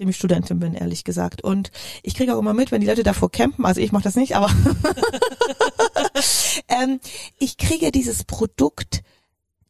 seitdem 0.00 0.08
ich 0.08 0.16
Studentin 0.16 0.60
bin, 0.60 0.72
ehrlich 0.72 1.04
gesagt. 1.04 1.44
Und 1.44 1.70
ich 2.02 2.14
kriege 2.14 2.34
auch 2.34 2.38
immer 2.38 2.54
mit, 2.54 2.72
wenn 2.72 2.80
die 2.80 2.86
Leute 2.86 3.02
davor 3.02 3.30
campen, 3.30 3.66
also 3.66 3.82
ich 3.82 3.92
mache 3.92 4.04
das 4.04 4.16
nicht, 4.16 4.34
aber 4.34 4.48
ähm, 6.68 7.00
ich 7.38 7.58
kriege 7.58 7.92
dieses 7.92 8.24
Produkt 8.24 9.02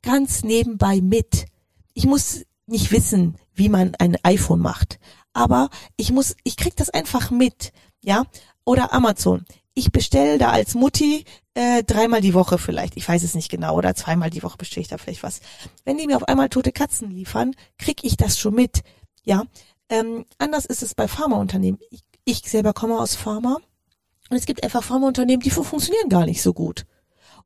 ganz 0.02 0.44
nebenbei 0.44 1.00
mit. 1.00 1.46
Ich 1.94 2.06
muss 2.06 2.44
nicht 2.66 2.92
wissen, 2.92 3.38
wie 3.54 3.68
man 3.68 3.96
ein 3.96 4.16
iPhone 4.22 4.60
macht. 4.60 5.00
Aber 5.32 5.68
ich 5.96 6.12
muss, 6.12 6.36
ich 6.44 6.56
krieg 6.56 6.76
das 6.76 6.90
einfach 6.90 7.32
mit, 7.32 7.72
ja. 8.00 8.24
Oder 8.64 8.92
Amazon. 8.92 9.44
Ich 9.74 9.90
bestelle 9.90 10.38
da 10.38 10.50
als 10.50 10.74
Mutti 10.74 11.24
äh, 11.54 11.82
dreimal 11.82 12.20
die 12.20 12.34
Woche 12.34 12.58
vielleicht, 12.58 12.96
ich 12.96 13.08
weiß 13.08 13.24
es 13.24 13.34
nicht 13.34 13.50
genau, 13.50 13.76
oder 13.76 13.96
zweimal 13.96 14.30
die 14.30 14.44
Woche 14.44 14.58
bestelle 14.58 14.82
ich 14.82 14.88
da 14.88 14.98
vielleicht 14.98 15.24
was. 15.24 15.40
Wenn 15.84 15.98
die 15.98 16.06
mir 16.06 16.16
auf 16.16 16.28
einmal 16.28 16.50
tote 16.50 16.70
Katzen 16.70 17.10
liefern, 17.10 17.56
krieg 17.78 18.04
ich 18.04 18.16
das 18.16 18.38
schon 18.38 18.54
mit, 18.54 18.82
ja. 19.24 19.44
Ähm, 19.90 20.24
anders 20.38 20.64
ist 20.64 20.83
es 20.83 20.94
bei 20.94 21.07
Pharmaunternehmen. 21.07 21.79
Ich, 21.90 22.03
ich 22.24 22.38
selber 22.48 22.72
komme 22.72 22.98
aus 22.98 23.16
Pharma 23.16 23.59
und 24.31 24.37
es 24.37 24.46
gibt 24.46 24.64
einfach 24.64 24.83
Pharmaunternehmen, 24.83 25.42
die 25.42 25.50
funktionieren 25.50 26.09
gar 26.09 26.24
nicht 26.24 26.40
so 26.40 26.55
gut 26.55 26.87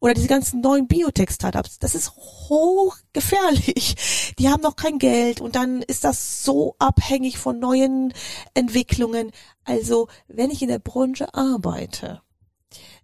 oder 0.04 0.12
diese 0.12 0.28
ganzen 0.28 0.60
neuen 0.60 0.86
Biotech-Startups, 0.86 1.78
das 1.78 1.94
ist 1.94 2.14
hochgefährlich. 2.14 4.34
Die 4.38 4.50
haben 4.50 4.62
noch 4.62 4.76
kein 4.76 4.98
Geld 4.98 5.40
und 5.40 5.56
dann 5.56 5.80
ist 5.80 6.04
das 6.04 6.44
so 6.44 6.76
abhängig 6.78 7.38
von 7.38 7.58
neuen 7.58 8.12
Entwicklungen. 8.52 9.32
Also, 9.64 10.08
wenn 10.28 10.50
ich 10.50 10.60
in 10.60 10.68
der 10.68 10.78
Branche 10.78 11.32
arbeite, 11.32 12.20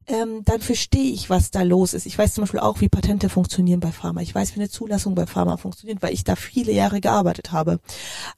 ähm, 0.06 0.42
dann 0.44 0.60
verstehe 0.60 1.12
ich, 1.12 1.30
was 1.30 1.50
da 1.50 1.62
los 1.62 1.94
ist. 1.94 2.06
Ich 2.06 2.18
weiß 2.18 2.34
zum 2.34 2.42
Beispiel 2.42 2.60
auch, 2.60 2.80
wie 2.80 2.88
Patente 2.88 3.28
funktionieren 3.28 3.80
bei 3.80 3.92
Pharma. 3.92 4.20
Ich 4.20 4.34
weiß, 4.34 4.54
wie 4.54 4.60
eine 4.60 4.68
Zulassung 4.68 5.14
bei 5.14 5.26
Pharma 5.26 5.56
funktioniert, 5.56 6.02
weil 6.02 6.12
ich 6.12 6.24
da 6.24 6.36
viele 6.36 6.72
Jahre 6.72 7.00
gearbeitet 7.00 7.52
habe. 7.52 7.80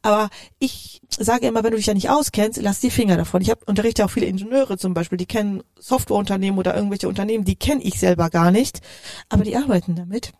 Aber 0.02 0.28
ich 0.58 1.00
sage 1.08 1.46
immer, 1.46 1.64
wenn 1.64 1.70
du 1.70 1.76
dich 1.76 1.86
da 1.86 1.94
nicht 1.94 2.10
auskennst, 2.10 2.60
lass 2.60 2.80
die 2.80 2.90
Finger 2.90 3.16
davon. 3.16 3.42
Ich 3.42 3.50
habe 3.50 3.64
unterrichte 3.66 4.04
auch 4.04 4.10
viele 4.10 4.26
Ingenieure 4.26 4.76
zum 4.78 4.94
Beispiel, 4.94 5.18
die 5.18 5.26
kennen 5.26 5.62
Softwareunternehmen 5.78 6.58
oder 6.58 6.74
irgendwelche 6.74 7.08
Unternehmen, 7.08 7.44
die 7.44 7.56
kenne 7.56 7.82
ich 7.82 7.98
selber 7.98 8.30
gar 8.30 8.50
nicht, 8.50 8.80
aber 9.28 9.44
die 9.44 9.56
arbeiten 9.56 9.94
damit. 9.94 10.32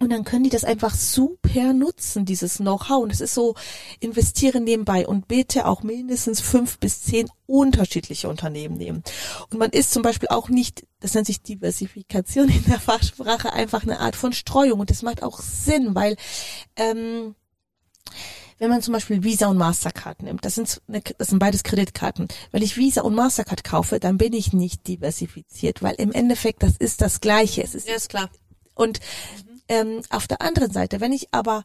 Und 0.00 0.08
dann 0.08 0.24
können 0.24 0.44
die 0.44 0.50
das 0.50 0.64
einfach 0.64 0.94
super 0.94 1.74
nutzen, 1.74 2.24
dieses 2.24 2.56
Know-how. 2.56 3.02
Und 3.02 3.12
es 3.12 3.20
ist 3.20 3.34
so, 3.34 3.54
investieren 4.00 4.64
nebenbei 4.64 5.06
und 5.06 5.28
bitte 5.28 5.66
auch 5.66 5.82
mindestens 5.82 6.40
fünf 6.40 6.78
bis 6.78 7.02
zehn 7.02 7.28
unterschiedliche 7.46 8.26
Unternehmen 8.30 8.78
nehmen. 8.78 9.02
Und 9.50 9.58
man 9.58 9.70
ist 9.70 9.92
zum 9.92 10.02
Beispiel 10.02 10.30
auch 10.30 10.48
nicht, 10.48 10.86
das 11.00 11.12
nennt 11.12 11.26
sich 11.26 11.42
Diversifikation 11.42 12.48
in 12.48 12.64
der 12.64 12.80
Fachsprache, 12.80 13.52
einfach 13.52 13.82
eine 13.82 14.00
Art 14.00 14.16
von 14.16 14.32
Streuung. 14.32 14.80
Und 14.80 14.88
das 14.88 15.02
macht 15.02 15.22
auch 15.22 15.38
Sinn, 15.40 15.94
weil 15.94 16.16
ähm, 16.76 17.34
wenn 18.58 18.70
man 18.70 18.80
zum 18.80 18.94
Beispiel 18.94 19.22
Visa 19.22 19.48
und 19.48 19.58
Mastercard 19.58 20.22
nimmt, 20.22 20.46
das 20.46 20.54
sind, 20.54 20.80
das 21.18 21.28
sind 21.28 21.38
beides 21.38 21.62
Kreditkarten. 21.62 22.28
Wenn 22.52 22.62
ich 22.62 22.78
Visa 22.78 23.02
und 23.02 23.14
Mastercard 23.14 23.64
kaufe, 23.64 24.00
dann 24.00 24.16
bin 24.16 24.32
ich 24.32 24.54
nicht 24.54 24.86
diversifiziert, 24.88 25.82
weil 25.82 25.96
im 25.96 26.10
Endeffekt 26.12 26.62
das 26.62 26.78
ist 26.78 27.02
das 27.02 27.20
Gleiche. 27.20 27.62
Es 27.62 27.74
ist, 27.74 27.86
ja, 27.86 27.96
ist 27.96 28.08
klar. 28.08 28.30
Und 28.74 29.00
ähm, 29.70 30.02
auf 30.10 30.26
der 30.26 30.42
anderen 30.42 30.72
Seite, 30.72 31.00
wenn 31.00 31.12
ich 31.12 31.28
aber 31.32 31.62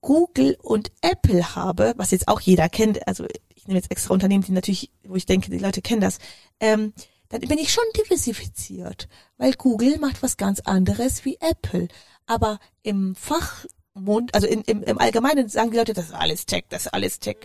Google 0.00 0.56
und 0.62 0.90
Apple 1.02 1.54
habe, 1.54 1.92
was 1.96 2.10
jetzt 2.10 2.28
auch 2.28 2.40
jeder 2.40 2.68
kennt, 2.68 3.06
also 3.06 3.26
ich 3.54 3.68
nehme 3.68 3.78
jetzt 3.78 3.90
extra 3.90 4.14
Unternehmen, 4.14 4.42
die 4.42 4.52
natürlich, 4.52 4.90
wo 5.04 5.16
ich 5.16 5.26
denke, 5.26 5.50
die 5.50 5.58
Leute 5.58 5.82
kennen 5.82 6.00
das, 6.00 6.18
ähm, 6.60 6.92
dann 7.28 7.40
bin 7.42 7.58
ich 7.58 7.72
schon 7.72 7.84
diversifiziert, 7.96 9.08
weil 9.36 9.52
Google 9.52 9.98
macht 9.98 10.22
was 10.22 10.36
ganz 10.36 10.60
anderes 10.60 11.24
wie 11.24 11.38
Apple. 11.40 11.88
Aber 12.24 12.58
im 12.82 13.14
Fachmund, 13.16 14.34
also 14.34 14.46
in, 14.46 14.62
im, 14.62 14.82
im 14.84 14.98
Allgemeinen 14.98 15.48
sagen 15.48 15.72
die 15.72 15.76
Leute, 15.76 15.92
das 15.92 16.06
ist 16.06 16.14
alles 16.14 16.46
Tech, 16.46 16.64
das 16.68 16.86
ist 16.86 16.94
alles 16.94 17.18
Tech. 17.18 17.36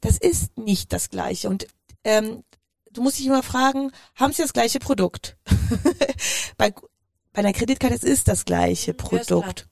Das 0.00 0.18
ist 0.18 0.56
nicht 0.56 0.92
das 0.92 1.10
Gleiche. 1.10 1.48
Und 1.48 1.66
ähm, 2.04 2.44
du 2.92 3.02
musst 3.02 3.18
dich 3.18 3.26
immer 3.26 3.42
fragen, 3.42 3.90
haben 4.14 4.32
sie 4.32 4.42
das 4.42 4.52
gleiche 4.52 4.78
Produkt? 4.78 5.36
Bei 6.56 6.72
bei 7.34 7.40
einer 7.40 7.52
Kreditkarte 7.52 7.94
es 7.94 8.04
ist 8.04 8.28
das 8.28 8.46
gleiche 8.46 8.94
Produkt. 8.94 9.68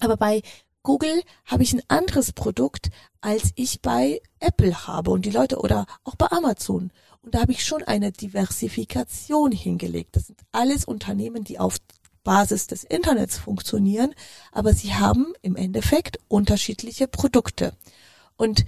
Aber 0.00 0.16
bei 0.16 0.42
Google 0.82 1.22
habe 1.46 1.62
ich 1.62 1.72
ein 1.72 1.82
anderes 1.88 2.32
Produkt, 2.32 2.90
als 3.20 3.52
ich 3.54 3.80
bei 3.80 4.20
Apple 4.40 4.86
habe 4.86 5.10
und 5.12 5.24
die 5.24 5.30
Leute 5.30 5.58
oder 5.58 5.86
auch 6.04 6.16
bei 6.16 6.26
Amazon. 6.30 6.90
Und 7.22 7.34
da 7.34 7.40
habe 7.40 7.52
ich 7.52 7.64
schon 7.64 7.82
eine 7.84 8.10
Diversifikation 8.10 9.52
hingelegt. 9.52 10.16
Das 10.16 10.26
sind 10.26 10.40
alles 10.50 10.84
Unternehmen, 10.84 11.44
die 11.44 11.58
auf 11.58 11.78
Basis 12.24 12.66
des 12.66 12.84
Internets 12.84 13.38
funktionieren, 13.38 14.14
aber 14.52 14.74
sie 14.74 14.94
haben 14.94 15.32
im 15.40 15.56
Endeffekt 15.56 16.18
unterschiedliche 16.28 17.06
Produkte. 17.06 17.74
Und 18.36 18.66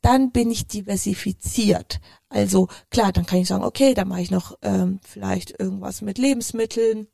dann 0.00 0.30
bin 0.30 0.50
ich 0.50 0.68
diversifiziert. 0.68 2.00
Also 2.28 2.68
klar, 2.90 3.12
dann 3.12 3.26
kann 3.26 3.40
ich 3.40 3.48
sagen, 3.48 3.64
okay, 3.64 3.94
dann 3.94 4.08
mache 4.08 4.22
ich 4.22 4.30
noch 4.30 4.56
ähm, 4.62 5.00
vielleicht 5.02 5.58
irgendwas 5.58 6.02
mit 6.02 6.18
Lebensmitteln 6.18 7.08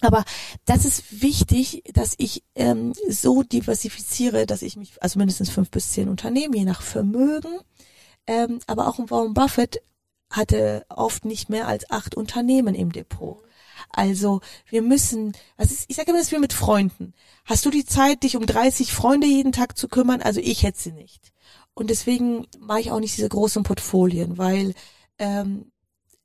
aber 0.00 0.24
das 0.64 0.84
ist 0.84 1.22
wichtig, 1.22 1.82
dass 1.94 2.14
ich 2.18 2.42
ähm, 2.54 2.92
so 3.08 3.42
diversifiziere, 3.42 4.46
dass 4.46 4.62
ich 4.62 4.76
mich, 4.76 5.02
also 5.02 5.18
mindestens 5.18 5.50
fünf 5.50 5.70
bis 5.70 5.92
zehn 5.92 6.08
Unternehmen, 6.08 6.54
je 6.54 6.64
nach 6.64 6.82
Vermögen. 6.82 7.58
Ähm, 8.26 8.60
aber 8.66 8.88
auch 8.88 8.98
ein 8.98 9.10
Warren 9.10 9.34
Buffett 9.34 9.80
hatte 10.30 10.84
oft 10.88 11.24
nicht 11.24 11.48
mehr 11.48 11.68
als 11.68 11.90
acht 11.90 12.14
Unternehmen 12.14 12.74
im 12.74 12.92
Depot. 12.92 13.42
Also 13.90 14.40
wir 14.68 14.82
müssen, 14.82 15.32
was 15.56 15.70
ist, 15.70 15.84
ich 15.88 15.96
sage 15.96 16.10
immer, 16.10 16.18
das 16.18 16.32
wie 16.32 16.38
mit 16.38 16.52
Freunden. 16.52 17.14
Hast 17.44 17.64
du 17.64 17.70
die 17.70 17.84
Zeit, 17.84 18.22
dich 18.22 18.36
um 18.36 18.44
30 18.44 18.92
Freunde 18.92 19.26
jeden 19.26 19.52
Tag 19.52 19.78
zu 19.78 19.88
kümmern? 19.88 20.20
Also 20.20 20.40
ich 20.40 20.62
hätte 20.62 20.80
sie 20.80 20.92
nicht. 20.92 21.32
Und 21.74 21.90
deswegen 21.90 22.46
mache 22.58 22.80
ich 22.80 22.90
auch 22.90 23.00
nicht 23.00 23.16
diese 23.16 23.28
großen 23.28 23.62
Portfolien, 23.62 24.38
weil 24.38 24.74
ähm, 25.18 25.70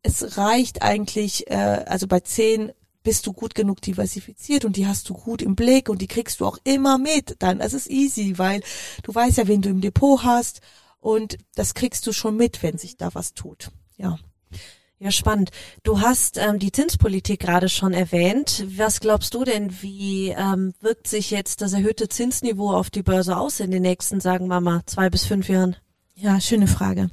es 0.01 0.37
reicht 0.37 0.81
eigentlich, 0.81 1.49
äh, 1.49 1.83
also 1.85 2.07
bei 2.07 2.21
zehn 2.21 2.71
bist 3.03 3.27
du 3.27 3.33
gut 3.33 3.55
genug 3.55 3.81
diversifiziert 3.81 4.65
und 4.65 4.75
die 4.75 4.87
hast 4.87 5.09
du 5.09 5.13
gut 5.13 5.41
im 5.41 5.55
Blick 5.55 5.89
und 5.89 6.01
die 6.01 6.07
kriegst 6.07 6.39
du 6.39 6.45
auch 6.45 6.57
immer 6.63 6.97
mit. 6.97 7.35
Dann, 7.39 7.59
das 7.59 7.73
ist 7.73 7.89
easy, 7.89 8.37
weil 8.37 8.61
du 9.03 9.13
weißt 9.13 9.37
ja, 9.37 9.47
wen 9.47 9.61
du 9.61 9.69
im 9.69 9.81
Depot 9.81 10.23
hast 10.23 10.61
und 10.99 11.37
das 11.55 11.73
kriegst 11.73 12.05
du 12.07 12.13
schon 12.13 12.37
mit, 12.37 12.63
wenn 12.63 12.77
sich 12.77 12.97
da 12.97 13.13
was 13.13 13.33
tut. 13.33 13.71
Ja. 13.97 14.17
Ja, 14.99 15.09
spannend. 15.09 15.49
Du 15.81 15.99
hast 15.99 16.37
ähm, 16.37 16.59
die 16.59 16.71
Zinspolitik 16.71 17.39
gerade 17.39 17.69
schon 17.69 17.91
erwähnt. 17.91 18.63
Was 18.77 18.99
glaubst 18.99 19.33
du 19.33 19.43
denn, 19.43 19.81
wie 19.81 20.29
ähm, 20.29 20.75
wirkt 20.79 21.07
sich 21.07 21.31
jetzt 21.31 21.61
das 21.61 21.73
erhöhte 21.73 22.07
Zinsniveau 22.07 22.71
auf 22.71 22.91
die 22.91 23.01
Börse 23.01 23.35
aus 23.35 23.59
in 23.59 23.71
den 23.71 23.81
nächsten, 23.81 24.21
sagen 24.21 24.45
wir 24.45 24.61
mal, 24.61 24.81
zwei 24.85 25.09
bis 25.09 25.25
fünf 25.25 25.49
Jahren? 25.49 25.75
Ja, 26.13 26.39
schöne 26.39 26.67
Frage. 26.67 27.09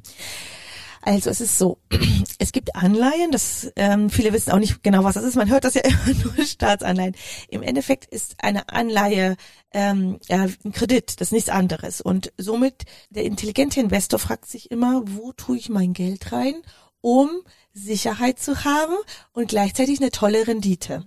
Also 1.03 1.31
es 1.31 1.41
ist 1.41 1.59
so, 1.59 1.79
es 2.39 2.53
gibt 2.53 2.75
Anleihen, 2.75 3.31
das 3.31 3.71
ähm, 3.77 4.11
viele 4.11 4.33
wissen 4.33 4.51
auch 4.51 4.59
nicht 4.59 4.83
genau, 4.83 5.05
was 5.05 5.15
das 5.15 5.25
ist. 5.25 5.37
Man 5.37 5.51
hört 5.51 5.65
das 5.65 5.75
ja 5.75 5.83
immer 5.85 6.19
nur 6.25 6.45
Staatsanleihen. 6.45 7.17
Im 7.49 7.63
Endeffekt 7.63 8.07
ist 8.07 8.37
eine 8.39 8.69
Anleihe 8.69 9.37
ähm, 9.73 10.19
ja, 10.29 10.47
ein 10.65 10.73
Kredit, 10.73 11.21
das 11.21 11.29
ist 11.29 11.33
nichts 11.33 11.51
anderes. 11.51 12.01
Und 12.01 12.33
somit 12.39 12.85
der 13.11 13.25
intelligente 13.25 13.81
Investor 13.81 14.19
fragt 14.19 14.47
sich 14.47 14.71
immer, 14.71 15.03
wo 15.05 15.33
tue 15.33 15.59
ich 15.59 15.69
mein 15.69 15.93
Geld 15.93 16.33
rein, 16.33 16.55
um 17.01 17.31
Sicherheit 17.73 18.39
zu 18.39 18.65
haben 18.65 18.95
und 19.33 19.49
gleichzeitig 19.49 20.01
eine 20.01 20.11
tolle 20.11 20.47
Rendite. 20.47 21.01
Mhm. 21.01 21.07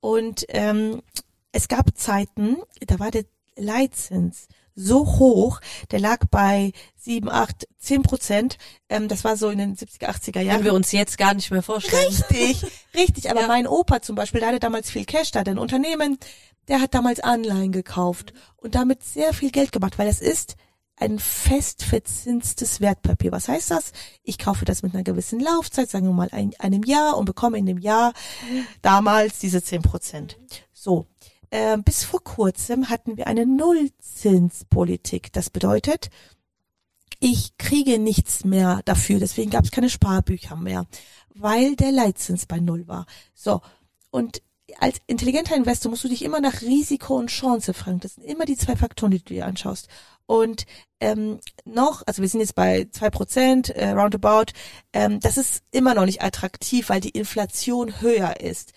Und 0.00 0.46
ähm, 0.48 1.02
es 1.52 1.68
gab 1.68 1.96
Zeiten, 1.96 2.56
da 2.86 2.98
war 2.98 3.10
der 3.10 3.24
Leitzins 3.56 4.48
so 4.78 5.18
hoch, 5.18 5.60
der 5.90 6.00
lag 6.00 6.20
bei 6.30 6.72
sieben, 6.96 7.28
acht, 7.28 7.66
zehn 7.78 8.02
Prozent. 8.02 8.58
Ähm, 8.88 9.08
das 9.08 9.24
war 9.24 9.36
so 9.36 9.50
in 9.50 9.58
den 9.58 9.76
70er, 9.76 10.06
80er 10.06 10.40
Jahren. 10.40 10.56
Können 10.56 10.64
wir 10.64 10.74
uns 10.74 10.92
jetzt 10.92 11.18
gar 11.18 11.34
nicht 11.34 11.50
mehr 11.50 11.62
vorstellen. 11.62 12.06
Richtig, 12.06 12.64
richtig. 12.94 13.30
Aber 13.30 13.42
ja. 13.42 13.46
mein 13.48 13.66
Opa 13.66 14.00
zum 14.02 14.14
Beispiel, 14.14 14.40
der 14.40 14.50
hatte 14.50 14.60
damals 14.60 14.90
viel 14.90 15.04
Cash, 15.04 15.32
da 15.32 15.40
ein 15.40 15.58
Unternehmen, 15.58 16.18
der 16.68 16.80
hat 16.80 16.94
damals 16.94 17.20
Anleihen 17.20 17.72
gekauft 17.72 18.32
und 18.56 18.74
damit 18.74 19.02
sehr 19.02 19.34
viel 19.34 19.50
Geld 19.50 19.72
gemacht, 19.72 19.98
weil 19.98 20.08
es 20.08 20.20
ist 20.20 20.56
ein 21.00 21.18
fest 21.18 21.84
verzinstes 21.84 22.80
Wertpapier. 22.80 23.32
Was 23.32 23.48
heißt 23.48 23.70
das? 23.70 23.92
Ich 24.22 24.38
kaufe 24.38 24.64
das 24.64 24.82
mit 24.82 24.94
einer 24.94 25.04
gewissen 25.04 25.40
Laufzeit, 25.40 25.88
sagen 25.88 26.06
wir 26.06 26.12
mal 26.12 26.28
ein, 26.32 26.52
einem 26.58 26.82
Jahr 26.82 27.16
und 27.16 27.24
bekomme 27.24 27.58
in 27.58 27.66
dem 27.66 27.78
Jahr 27.78 28.12
damals 28.82 29.38
diese 29.38 29.62
zehn 29.62 29.82
Prozent. 29.82 30.38
So. 30.72 31.06
Äh, 31.50 31.78
bis 31.78 32.04
vor 32.04 32.22
kurzem 32.22 32.90
hatten 32.90 33.16
wir 33.16 33.26
eine 33.26 33.46
Nullzinspolitik. 33.46 35.32
Das 35.32 35.50
bedeutet, 35.50 36.10
ich 37.20 37.56
kriege 37.58 37.98
nichts 37.98 38.44
mehr 38.44 38.82
dafür. 38.84 39.18
Deswegen 39.18 39.50
gab 39.50 39.64
es 39.64 39.70
keine 39.70 39.90
Sparbücher 39.90 40.56
mehr, 40.56 40.86
weil 41.34 41.76
der 41.76 41.92
Leitzins 41.92 42.46
bei 42.46 42.60
Null 42.60 42.86
war. 42.86 43.06
So. 43.34 43.60
Und 44.10 44.42
als 44.78 44.98
intelligenter 45.06 45.56
Investor 45.56 45.90
musst 45.90 46.04
du 46.04 46.08
dich 46.08 46.22
immer 46.22 46.40
nach 46.40 46.60
Risiko 46.62 47.16
und 47.16 47.28
Chance 47.30 47.72
fragen. 47.72 48.00
Das 48.00 48.14
sind 48.14 48.24
immer 48.24 48.44
die 48.44 48.56
zwei 48.56 48.76
Faktoren, 48.76 49.12
die 49.12 49.18
du 49.18 49.34
dir 49.34 49.46
anschaust. 49.46 49.88
Und 50.26 50.66
ähm, 51.00 51.40
noch, 51.64 52.02
also 52.06 52.20
wir 52.20 52.28
sind 52.28 52.40
jetzt 52.40 52.54
bei 52.54 52.86
zwei 52.90 53.08
Prozent 53.08 53.70
äh, 53.70 53.90
roundabout, 53.90 54.52
ähm, 54.92 55.20
das 55.20 55.38
ist 55.38 55.62
immer 55.70 55.94
noch 55.94 56.04
nicht 56.04 56.22
attraktiv, 56.22 56.90
weil 56.90 57.00
die 57.00 57.10
Inflation 57.10 58.00
höher 58.02 58.40
ist. 58.40 58.72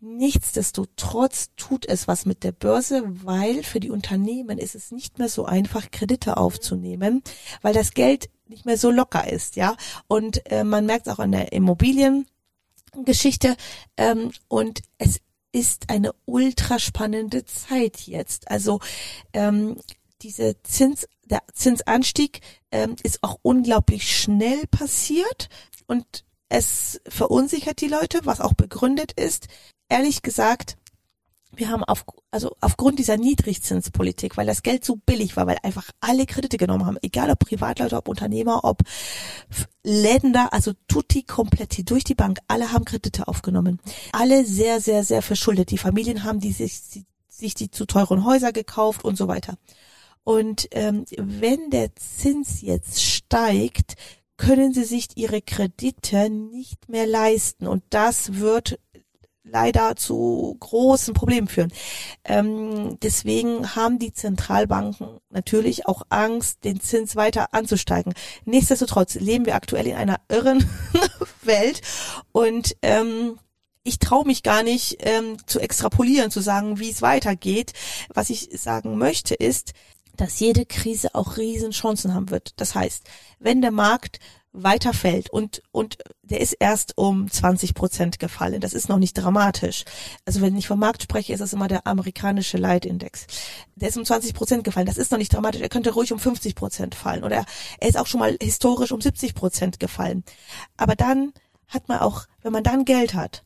Nichtsdestotrotz 0.00 1.50
tut 1.56 1.86
es 1.86 2.08
was 2.08 2.26
mit 2.26 2.44
der 2.44 2.52
Börse, 2.52 3.02
weil 3.24 3.62
für 3.62 3.80
die 3.80 3.90
Unternehmen 3.90 4.58
ist 4.58 4.74
es 4.74 4.90
nicht 4.90 5.18
mehr 5.18 5.28
so 5.28 5.46
einfach, 5.46 5.90
Kredite 5.90 6.36
aufzunehmen, 6.36 7.22
weil 7.62 7.72
das 7.72 7.94
Geld 7.94 8.28
nicht 8.46 8.66
mehr 8.66 8.76
so 8.76 8.90
locker 8.90 9.30
ist, 9.30 9.56
ja. 9.56 9.76
Und 10.06 10.50
äh, 10.50 10.64
man 10.64 10.86
merkt 10.86 11.08
auch 11.08 11.18
an 11.18 11.32
der 11.32 11.52
Immobiliengeschichte 11.52 13.56
ähm, 13.96 14.32
und 14.48 14.82
es 14.98 15.20
ist 15.52 15.88
eine 15.88 16.12
ultra 16.26 16.78
spannende 16.78 17.44
Zeit 17.44 18.00
jetzt. 18.00 18.50
Also 18.50 18.80
ähm, 19.32 19.80
diese 20.20 20.60
Zins, 20.64 21.06
der 21.24 21.42
Zinsanstieg 21.52 22.40
ähm, 22.72 22.96
ist 23.02 23.22
auch 23.22 23.38
unglaublich 23.42 24.18
schnell 24.18 24.66
passiert 24.66 25.48
und 25.86 26.23
es 26.48 27.00
verunsichert 27.08 27.80
die 27.80 27.88
Leute, 27.88 28.20
was 28.24 28.40
auch 28.40 28.54
begründet 28.54 29.12
ist. 29.12 29.48
Ehrlich 29.88 30.22
gesagt, 30.22 30.76
wir 31.56 31.68
haben 31.68 31.84
auf, 31.84 32.04
also 32.30 32.56
aufgrund 32.60 32.98
dieser 32.98 33.16
Niedrigzinspolitik, 33.16 34.36
weil 34.36 34.46
das 34.46 34.62
Geld 34.62 34.84
so 34.84 34.96
billig 34.96 35.36
war, 35.36 35.46
weil 35.46 35.58
einfach 35.62 35.90
alle 36.00 36.26
Kredite 36.26 36.56
genommen 36.56 36.86
haben, 36.86 36.98
egal 37.02 37.30
ob 37.30 37.38
Privatleute, 37.38 37.96
ob 37.96 38.08
Unternehmer, 38.08 38.64
ob 38.64 38.82
Länder, 39.82 40.52
also 40.52 40.72
tutti 40.88 41.22
kompletti 41.22 41.84
durch 41.84 42.04
die 42.04 42.14
Bank, 42.14 42.38
alle 42.48 42.72
haben 42.72 42.84
Kredite 42.84 43.28
aufgenommen. 43.28 43.80
Alle 44.12 44.44
sehr, 44.44 44.80
sehr, 44.80 45.04
sehr 45.04 45.22
verschuldet. 45.22 45.70
Die 45.70 45.78
Familien 45.78 46.24
haben 46.24 46.40
die 46.40 46.52
sich, 46.52 46.80
sich 47.28 47.54
die 47.54 47.70
zu 47.70 47.86
teuren 47.86 48.24
Häuser 48.24 48.52
gekauft 48.52 49.04
und 49.04 49.16
so 49.16 49.28
weiter. 49.28 49.56
Und 50.24 50.68
ähm, 50.70 51.04
wenn 51.16 51.70
der 51.70 51.94
Zins 51.96 52.62
jetzt 52.62 53.02
steigt, 53.02 53.94
können 54.36 54.72
sie 54.72 54.84
sich 54.84 55.08
ihre 55.16 55.42
Kredite 55.42 56.30
nicht 56.30 56.88
mehr 56.88 57.06
leisten. 57.06 57.66
Und 57.66 57.82
das 57.90 58.34
wird 58.34 58.78
leider 59.44 59.94
zu 59.94 60.56
großen 60.58 61.14
Problemen 61.14 61.48
führen. 61.48 61.72
Ähm, 62.24 62.98
deswegen 63.02 63.76
haben 63.76 63.98
die 63.98 64.12
Zentralbanken 64.12 65.18
natürlich 65.28 65.86
auch 65.86 66.02
Angst, 66.08 66.64
den 66.64 66.80
Zins 66.80 67.14
weiter 67.14 67.52
anzusteigen. 67.52 68.14
Nichtsdestotrotz 68.46 69.14
leben 69.16 69.46
wir 69.46 69.54
aktuell 69.54 69.86
in 69.86 69.96
einer 69.96 70.20
irren 70.28 70.68
Welt 71.42 71.82
und 72.32 72.74
ähm, 72.82 73.38
ich 73.86 73.98
traue 73.98 74.26
mich 74.26 74.42
gar 74.42 74.62
nicht 74.62 74.96
ähm, 75.00 75.36
zu 75.46 75.60
extrapolieren, 75.60 76.30
zu 76.30 76.40
sagen, 76.40 76.78
wie 76.80 76.90
es 76.90 77.02
weitergeht. 77.02 77.74
Was 78.08 78.30
ich 78.30 78.48
sagen 78.54 78.96
möchte 78.96 79.34
ist, 79.34 79.74
dass 80.16 80.40
jede 80.40 80.66
Krise 80.66 81.14
auch 81.14 81.36
Riesenchancen 81.36 82.14
haben 82.14 82.30
wird. 82.30 82.52
Das 82.60 82.74
heißt, 82.74 83.04
wenn 83.38 83.62
der 83.62 83.72
Markt 83.72 84.20
weiter 84.54 84.94
fällt 84.94 85.30
und, 85.30 85.62
und 85.72 85.98
der 86.22 86.40
ist 86.40 86.52
erst 86.52 86.96
um 86.96 87.28
20 87.28 87.74
Prozent 87.74 88.18
gefallen. 88.20 88.60
Das 88.60 88.72
ist 88.72 88.88
noch 88.88 88.98
nicht 88.98 89.14
dramatisch. 89.14 89.84
Also 90.24 90.40
wenn 90.40 90.56
ich 90.56 90.68
vom 90.68 90.78
Markt 90.78 91.02
spreche, 91.02 91.32
ist 91.32 91.40
das 91.40 91.52
immer 91.52 91.66
der 91.66 91.88
amerikanische 91.88 92.56
Leitindex. 92.56 93.26
Der 93.74 93.88
ist 93.88 93.96
um 93.96 94.04
20 94.04 94.32
Prozent 94.32 94.62
gefallen. 94.62 94.86
Das 94.86 94.96
ist 94.96 95.10
noch 95.10 95.18
nicht 95.18 95.34
dramatisch. 95.34 95.60
Er 95.60 95.68
könnte 95.68 95.92
ruhig 95.92 96.12
um 96.12 96.20
50 96.20 96.54
Prozent 96.54 96.94
fallen 96.94 97.24
oder 97.24 97.44
er 97.80 97.88
ist 97.88 97.98
auch 97.98 98.06
schon 98.06 98.20
mal 98.20 98.36
historisch 98.40 98.92
um 98.92 99.00
70 99.00 99.34
Prozent 99.34 99.80
gefallen. 99.80 100.22
Aber 100.76 100.94
dann 100.94 101.32
hat 101.66 101.88
man 101.88 101.98
auch, 101.98 102.26
wenn 102.42 102.52
man 102.52 102.62
dann 102.62 102.84
Geld 102.84 103.14
hat, 103.14 103.42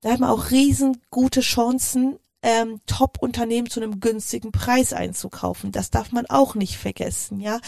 da 0.00 0.10
hat 0.10 0.20
man 0.20 0.30
auch 0.30 0.50
riesengute 0.50 1.40
Chancen, 1.40 2.18
ähm, 2.48 2.80
Top-Unternehmen 2.86 3.68
zu 3.68 3.78
einem 3.78 4.00
günstigen 4.00 4.52
Preis 4.52 4.94
einzukaufen. 4.94 5.70
Das 5.70 5.90
darf 5.90 6.12
man 6.12 6.24
auch 6.26 6.54
nicht 6.54 6.78
vergessen, 6.78 7.40
ja. 7.40 7.60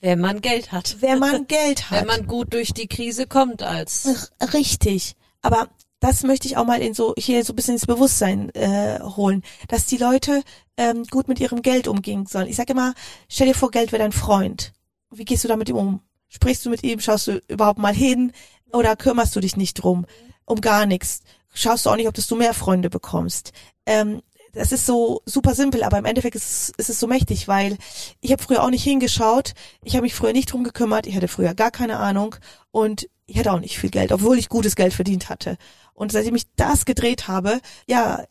Wenn 0.00 0.18
man 0.18 0.40
Geld 0.40 0.72
hat. 0.72 0.96
Wenn 1.00 1.20
man 1.20 1.46
Geld 1.48 1.90
hat. 1.90 2.00
Wenn 2.00 2.08
man 2.08 2.26
gut 2.26 2.52
durch 2.52 2.72
die 2.72 2.88
Krise 2.88 3.28
kommt 3.28 3.62
als. 3.62 4.32
Richtig. 4.52 5.14
Aber 5.40 5.68
das 6.00 6.24
möchte 6.24 6.48
ich 6.48 6.56
auch 6.56 6.66
mal 6.66 6.82
in 6.82 6.94
so 6.94 7.14
hier 7.16 7.44
so 7.44 7.52
ein 7.52 7.56
bisschen 7.56 7.74
ins 7.74 7.86
Bewusstsein 7.86 8.50
äh, 8.56 8.98
holen, 9.00 9.44
dass 9.68 9.86
die 9.86 9.98
Leute 9.98 10.42
ähm, 10.76 11.04
gut 11.04 11.28
mit 11.28 11.38
ihrem 11.38 11.62
Geld 11.62 11.86
umgehen 11.86 12.26
sollen. 12.26 12.48
Ich 12.48 12.56
sage 12.56 12.72
immer, 12.72 12.92
stell 13.28 13.46
dir 13.46 13.54
vor, 13.54 13.70
Geld 13.70 13.92
wäre 13.92 14.02
dein 14.02 14.10
Freund. 14.10 14.72
Wie 15.12 15.24
gehst 15.24 15.44
du 15.44 15.48
damit 15.48 15.70
um? 15.70 16.00
Sprichst 16.28 16.66
du 16.66 16.70
mit 16.70 16.82
ihm? 16.82 16.98
Schaust 16.98 17.28
du 17.28 17.40
überhaupt 17.46 17.78
mal 17.78 17.94
hin? 17.94 18.32
Oder 18.72 18.96
kümmerst 18.96 19.36
du 19.36 19.40
dich 19.40 19.56
nicht 19.56 19.74
drum? 19.74 20.06
Um 20.44 20.60
gar 20.60 20.86
nichts. 20.86 21.20
Schaust 21.54 21.86
du 21.86 21.90
auch 21.90 21.96
nicht, 21.96 22.08
ob 22.08 22.14
du 22.14 22.34
mehr 22.34 22.52
Freunde 22.52 22.90
bekommst 22.90 23.52
ähm, 23.86 24.22
das 24.52 24.72
ist 24.72 24.86
so 24.86 25.20
super 25.26 25.54
simpel, 25.54 25.82
aber 25.82 25.98
im 25.98 26.04
Endeffekt 26.04 26.36
ist, 26.36 26.44
es, 26.44 26.72
ist 26.76 26.90
es 26.90 27.00
so 27.00 27.06
mächtig, 27.06 27.48
weil 27.48 27.76
ich 28.20 28.30
habe 28.30 28.42
früher 28.42 28.62
auch 28.62 28.70
nicht 28.70 28.84
hingeschaut, 28.84 29.54
ich 29.82 29.94
habe 29.94 30.02
mich 30.02 30.14
früher 30.14 30.32
nicht 30.32 30.52
drum 30.52 30.64
gekümmert, 30.64 31.06
ich 31.06 31.16
hatte 31.16 31.28
früher 31.28 31.54
gar 31.54 31.70
keine 31.70 31.98
Ahnung 31.98 32.36
und 32.70 33.08
ich 33.26 33.38
hatte 33.38 33.52
auch 33.52 33.60
nicht 33.60 33.78
viel 33.78 33.90
Geld, 33.90 34.12
obwohl 34.12 34.38
ich 34.38 34.48
gutes 34.48 34.76
Geld 34.76 34.92
verdient 34.92 35.28
hatte. 35.28 35.56
Und 35.92 36.12
seitdem 36.12 36.34
ich 36.34 36.44
das 36.56 36.84
gedreht 36.84 37.26
habe, 37.26 37.60
ja, 37.86 38.24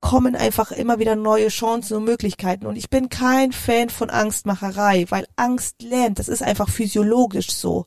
kommen 0.00 0.34
einfach 0.34 0.72
immer 0.72 0.98
wieder 0.98 1.14
neue 1.14 1.46
Chancen 1.48 1.96
und 1.96 2.04
Möglichkeiten. 2.04 2.66
Und 2.66 2.76
ich 2.76 2.90
bin 2.90 3.08
kein 3.08 3.52
Fan 3.52 3.88
von 3.88 4.10
Angstmacherei, 4.10 5.06
weil 5.10 5.26
Angst 5.36 5.80
lernt, 5.80 6.18
das 6.18 6.28
ist 6.28 6.42
einfach 6.42 6.68
physiologisch 6.68 7.52
so. 7.52 7.86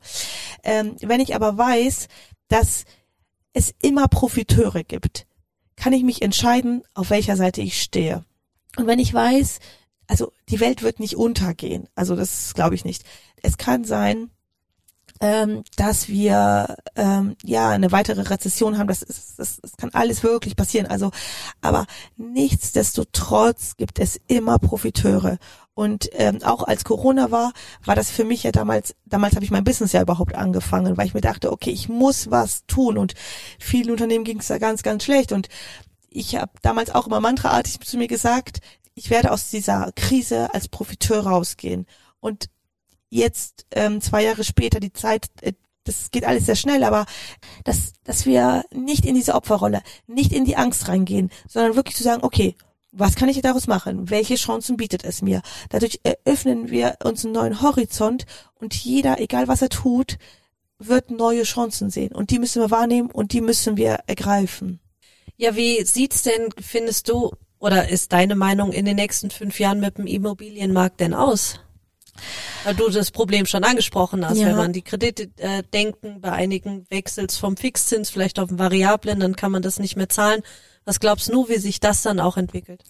Ähm, 0.63 0.95
wenn 1.01 1.19
ich 1.19 1.36
aber 1.36 1.58
weiß, 1.58 2.08
dass 2.47 2.86
es 3.51 3.73
immer 3.82 4.08
Profiteure 4.08 4.84
gibt, 4.86 5.28
kann 5.75 5.93
ich 5.93 6.03
mich 6.03 6.21
entscheiden, 6.21 6.83
auf 6.93 7.09
welcher 7.09 7.35
Seite 7.38 7.61
ich 7.61 7.81
stehe. 7.81 8.23
Und 8.77 8.88
wenn 8.88 8.99
ich 8.99 9.13
weiß, 9.13 9.59
also 10.07 10.31
die 10.49 10.59
Welt 10.59 10.83
wird 10.83 10.99
nicht 10.99 11.15
untergehen, 11.15 11.88
also 11.95 12.15
das 12.15 12.53
glaube 12.53 12.75
ich 12.75 12.85
nicht. 12.85 13.03
Es 13.41 13.57
kann 13.57 13.83
sein, 13.83 14.29
ähm, 15.21 15.63
dass 15.77 16.09
wir 16.09 16.75
ähm, 16.95 17.35
ja 17.43 17.69
eine 17.69 17.91
weitere 17.91 18.21
Rezession 18.21 18.77
haben. 18.77 18.88
Das, 18.88 19.01
ist, 19.01 19.39
das, 19.39 19.59
das 19.61 19.77
kann 19.77 19.91
alles 19.93 20.23
wirklich 20.23 20.55
passieren. 20.55 20.88
Also, 20.88 21.11
aber 21.61 21.85
nichtsdestotrotz 22.17 23.77
gibt 23.77 23.99
es 23.99 24.19
immer 24.27 24.59
Profiteure. 24.59 25.38
Und 25.75 26.09
ähm, 26.13 26.41
auch 26.41 26.63
als 26.63 26.85
Corona 26.85 27.31
war, 27.31 27.51
war 27.83 27.95
das 27.95 28.09
für 28.09 28.23
mich 28.23 28.43
ja 28.43 28.51
damals, 28.51 28.95
damals 29.05 29.35
habe 29.35 29.43
ich 29.43 29.51
mein 29.51 29.65
Business 29.65 29.91
ja 29.91 30.01
überhaupt 30.01 30.33
angefangen, 30.33 30.97
weil 30.97 31.05
ich 31.05 31.13
mir 31.13 31.21
dachte, 31.21 31.51
okay, 31.51 31.69
ich 31.69 31.89
muss 31.89 32.31
was 32.31 32.65
tun. 32.65 32.97
Und 32.97 33.13
vielen 33.59 33.91
Unternehmen 33.91 34.23
ging 34.23 34.39
es 34.39 34.47
da 34.47 34.57
ganz, 34.57 34.83
ganz 34.83 35.03
schlecht. 35.03 35.33
Und 35.33 35.49
ich 36.09 36.38
habe 36.38 36.53
damals 36.61 36.95
auch 36.95 37.07
immer 37.07 37.19
mantraartig 37.19 37.81
zu 37.81 37.97
mir 37.97 38.07
gesagt, 38.07 38.61
ich 38.93 39.09
werde 39.09 39.31
aus 39.31 39.49
dieser 39.49 39.91
Krise 39.97 40.53
als 40.53 40.69
Profiteur 40.69 41.27
rausgehen. 41.27 41.85
Und 42.21 42.49
jetzt, 43.09 43.65
ähm, 43.71 43.99
zwei 43.99 44.23
Jahre 44.23 44.45
später, 44.45 44.79
die 44.79 44.93
Zeit, 44.93 45.27
äh, 45.41 45.51
das 45.83 46.09
geht 46.09 46.23
alles 46.23 46.45
sehr 46.45 46.55
schnell, 46.55 46.85
aber 46.85 47.05
dass, 47.65 47.91
dass 48.05 48.25
wir 48.25 48.63
nicht 48.73 49.05
in 49.05 49.13
diese 49.13 49.35
Opferrolle, 49.35 49.81
nicht 50.07 50.31
in 50.31 50.45
die 50.45 50.55
Angst 50.55 50.88
reingehen, 50.88 51.29
sondern 51.47 51.75
wirklich 51.75 51.97
zu 51.97 52.03
sagen, 52.03 52.23
okay, 52.23 52.55
was 52.97 53.15
kann 53.15 53.29
ich 53.29 53.41
daraus 53.41 53.67
machen? 53.67 54.10
Welche 54.10 54.36
Chancen 54.36 54.77
bietet 54.77 55.03
es 55.03 55.21
mir? 55.21 55.41
Dadurch 55.69 55.99
eröffnen 56.03 56.69
wir 56.69 56.95
uns 57.03 57.25
einen 57.25 57.34
neuen 57.34 57.62
Horizont 57.62 58.25
und 58.55 58.73
jeder, 58.73 59.19
egal 59.19 59.47
was 59.47 59.62
er 59.62 59.69
tut, 59.69 60.17
wird 60.79 61.12
neue 61.12 61.43
Chancen 61.43 61.89
sehen. 61.89 62.13
Und 62.13 62.31
die 62.31 62.39
müssen 62.39 62.62
wir 62.62 62.71
wahrnehmen 62.71 63.12
und 63.12 63.34
die 63.34 63.41
müssen 63.41 63.77
wir 63.77 63.99
ergreifen. 64.08 64.79
Ja, 65.38 65.55
wie 65.55 65.84
sieht's 65.84 66.23
denn, 66.23 66.49
findest 66.60 67.10
du, 67.10 67.31
oder 67.60 67.89
ist 67.89 68.13
deine 68.13 68.36
Meinung 68.36 68.71
in 68.71 68.86
den 68.86 68.95
nächsten 68.95 69.29
fünf 69.29 69.60
Jahren 69.60 69.79
mit 69.79 69.97
dem 69.97 70.08
Immobilienmarkt 70.08 70.99
denn 70.99 71.13
aus? 71.13 71.60
Weil 72.63 72.75
du 72.75 72.89
das 72.89 73.12
Problem 73.12 73.45
schon 73.45 73.65
angesprochen 73.65 74.27
hast, 74.27 74.38
ja. 74.38 74.47
wenn 74.47 74.55
man 74.55 74.73
die 74.73 74.81
Kredite 74.81 75.29
äh, 75.38 75.63
denken, 75.73 76.21
bei 76.21 76.31
einigen 76.31 76.86
wechselt 76.89 77.34
vom 77.34 77.58
Fixzins 77.58 78.10
vielleicht 78.10 78.39
auf 78.39 78.49
den 78.49 78.60
Variablen, 78.60 79.19
dann 79.19 79.36
kann 79.36 79.51
man 79.51 79.62
das 79.62 79.79
nicht 79.79 79.97
mehr 79.97 80.08
zahlen. 80.08 80.41
Was 80.86 81.00
glaubst 81.00 81.30
du, 81.34 81.50
wie 81.50 81.58
sich 81.58 81.80
das 81.80 82.02
dann 82.04 82.19
auch 82.19 82.38
entwickelt? 82.38 82.84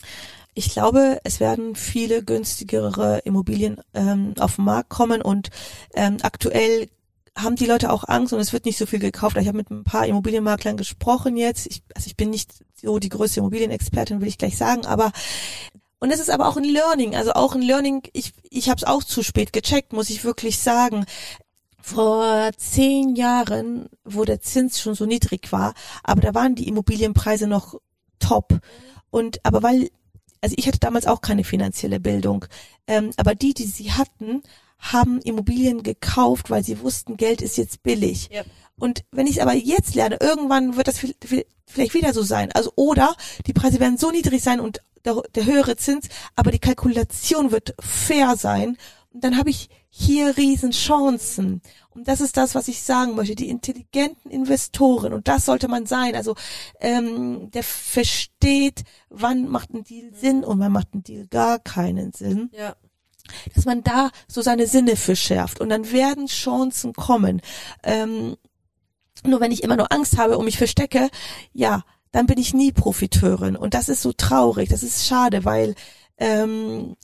Ich 0.53 0.69
glaube, 0.71 1.19
es 1.23 1.39
werden 1.39 1.75
viele 1.75 2.23
günstigere 2.23 3.19
Immobilien 3.25 3.81
ähm, 3.93 4.33
auf 4.39 4.55
den 4.55 4.65
Markt 4.65 4.89
kommen 4.89 5.21
und 5.21 5.49
ähm, 5.95 6.17
aktuell 6.21 6.87
haben 7.37 7.55
die 7.57 7.65
Leute 7.65 7.91
auch 7.91 8.05
Angst 8.07 8.31
und 8.31 8.39
es 8.39 8.53
wird 8.53 8.65
nicht 8.65 8.77
so 8.77 8.85
viel 8.85 8.99
gekauft. 8.99 9.35
Ich 9.37 9.47
habe 9.47 9.57
mit 9.57 9.69
ein 9.69 9.83
paar 9.83 10.05
Immobilienmaklern 10.05 10.77
gesprochen 10.77 11.35
jetzt. 11.35 11.67
Ich, 11.67 11.83
also 11.93 12.07
ich 12.07 12.15
bin 12.15 12.29
nicht 12.29 12.51
so 12.81 12.99
die 12.99 13.09
größte 13.09 13.41
Immobilienexpertin, 13.41 14.21
will 14.21 14.27
ich 14.29 14.37
gleich 14.37 14.57
sagen, 14.57 14.85
aber 14.85 15.11
Und 15.99 16.11
es 16.11 16.19
ist 16.19 16.29
aber 16.29 16.47
auch 16.47 16.57
ein 16.57 16.63
Learning, 16.63 17.15
also 17.15 17.33
auch 17.33 17.55
ein 17.55 17.61
Learning, 17.61 18.03
ich, 18.13 18.33
ich 18.49 18.69
habe 18.69 18.77
es 18.77 18.83
auch 18.83 19.03
zu 19.03 19.23
spät 19.23 19.53
gecheckt, 19.53 19.93
muss 19.93 20.09
ich 20.09 20.23
wirklich 20.23 20.59
sagen. 20.59 21.05
Vor 21.81 22.51
zehn 22.57 23.15
Jahren, 23.15 23.87
wo 24.03 24.25
der 24.25 24.41
Zins 24.41 24.79
schon 24.79 24.95
so 24.95 25.05
niedrig 25.05 25.51
war, 25.51 25.73
aber 26.03 26.21
da 26.21 26.33
waren 26.33 26.55
die 26.55 26.67
Immobilienpreise 26.67 27.47
noch 27.47 27.79
top. 28.19 28.59
Und 29.09 29.39
aber 29.43 29.63
weil, 29.63 29.89
also 30.41 30.55
ich 30.57 30.67
hatte 30.67 30.79
damals 30.79 31.07
auch 31.07 31.21
keine 31.21 31.43
finanzielle 31.43 31.99
Bildung, 31.99 32.45
ähm, 32.87 33.11
aber 33.17 33.35
die, 33.35 33.53
die 33.53 33.65
sie 33.65 33.91
hatten, 33.91 34.43
haben 34.79 35.19
Immobilien 35.21 35.83
gekauft, 35.83 36.49
weil 36.49 36.63
sie 36.63 36.81
wussten, 36.81 37.17
Geld 37.17 37.41
ist 37.41 37.57
jetzt 37.57 37.81
billig. 37.83 38.29
Ja. 38.31 38.43
Und 38.77 39.05
wenn 39.11 39.25
ich 39.25 39.37
es 39.37 39.41
aber 39.41 39.53
jetzt 39.53 39.95
lerne, 39.95 40.17
irgendwann 40.19 40.75
wird 40.75 40.87
das 40.87 40.99
vi- 40.99 41.15
vi- 41.25 41.45
vielleicht 41.65 41.93
wieder 41.93 42.13
so 42.13 42.23
sein. 42.23 42.51
Also 42.51 42.73
oder 42.75 43.15
die 43.47 43.53
Preise 43.53 43.79
werden 43.79 43.97
so 43.97 44.11
niedrig 44.11 44.43
sein 44.43 44.59
und 44.59 44.81
der, 45.05 45.21
der 45.33 45.45
höhere 45.45 45.77
Zins, 45.77 46.09
aber 46.35 46.51
die 46.51 46.59
Kalkulation 46.59 47.51
wird 47.51 47.73
fair 47.79 48.35
sein. 48.37 48.77
Und 49.13 49.23
dann 49.23 49.37
habe 49.37 49.49
ich 49.49 49.69
hier 49.97 50.35
riesen 50.35 50.71
Chancen. 50.71 51.61
Und 51.91 52.09
das 52.09 52.19
ist 52.19 52.35
das, 52.35 52.53
was 52.53 52.67
ich 52.67 52.83
sagen 52.83 53.15
möchte. 53.15 53.33
Die 53.33 53.47
intelligenten 53.47 54.29
Investoren, 54.29 55.13
und 55.13 55.29
das 55.29 55.45
sollte 55.45 55.69
man 55.69 55.85
sein. 55.85 56.15
Also 56.15 56.35
ähm, 56.81 57.49
der 57.51 57.63
versteht, 57.63 58.83
wann 59.09 59.47
macht 59.47 59.73
ein 59.73 59.85
Deal 59.85 60.13
Sinn 60.13 60.43
und 60.43 60.59
wann 60.59 60.73
macht 60.73 60.93
ein 60.93 61.03
Deal 61.03 61.27
gar 61.27 61.59
keinen 61.59 62.11
Sinn 62.11 62.49
Ja. 62.51 62.75
dass 63.55 63.63
man 63.63 63.83
da 63.83 64.09
so 64.27 64.41
seine 64.41 64.67
Sinne 64.67 64.97
für 64.97 65.15
schärft 65.15 65.61
und 65.61 65.69
dann 65.69 65.89
werden 65.93 66.27
Chancen 66.27 66.91
kommen. 66.91 67.41
Ähm, 67.81 68.35
nur 69.23 69.39
wenn 69.39 69.53
ich 69.53 69.63
immer 69.63 69.77
nur 69.77 69.93
Angst 69.93 70.17
habe 70.17 70.37
und 70.37 70.43
mich 70.43 70.57
verstecke, 70.57 71.09
ja, 71.53 71.83
dann 72.11 72.25
bin 72.25 72.37
ich 72.37 72.53
nie 72.53 72.73
Profiteurin 72.73 73.55
und 73.55 73.73
das 73.73 73.87
ist 73.87 74.01
so 74.01 74.11
traurig, 74.11 74.67
das 74.67 74.83
ist 74.83 75.07
schade, 75.07 75.45
weil 75.45 75.73
ähm, 76.17 76.97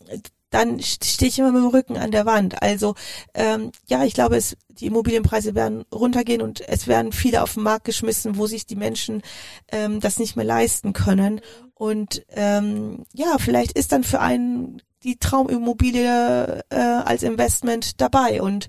dann 0.51 0.79
stehe 0.81 1.29
ich 1.29 1.39
immer 1.39 1.51
mit 1.51 1.63
dem 1.63 1.69
Rücken 1.69 1.97
an 1.97 2.11
der 2.11 2.25
Wand. 2.25 2.61
Also 2.61 2.95
ähm, 3.33 3.71
ja, 3.87 4.03
ich 4.03 4.13
glaube, 4.13 4.35
es, 4.35 4.55
die 4.67 4.85
Immobilienpreise 4.85 5.55
werden 5.55 5.85
runtergehen 5.93 6.41
und 6.41 6.61
es 6.61 6.87
werden 6.87 7.13
viele 7.13 7.41
auf 7.41 7.55
den 7.55 7.63
Markt 7.63 7.85
geschmissen, 7.85 8.37
wo 8.37 8.45
sich 8.45 8.65
die 8.65 8.75
Menschen 8.75 9.23
ähm, 9.71 9.99
das 10.01 10.19
nicht 10.19 10.35
mehr 10.35 10.45
leisten 10.45 10.93
können. 10.93 11.41
Und 11.73 12.23
ähm, 12.29 13.05
ja, 13.13 13.37
vielleicht 13.39 13.71
ist 13.71 13.91
dann 13.91 14.03
für 14.03 14.19
einen 14.19 14.81
die 15.03 15.17
Traumimmobilie 15.17 16.63
äh, 16.69 16.75
als 16.75 17.23
Investment 17.23 17.99
dabei 17.99 18.41
und 18.41 18.67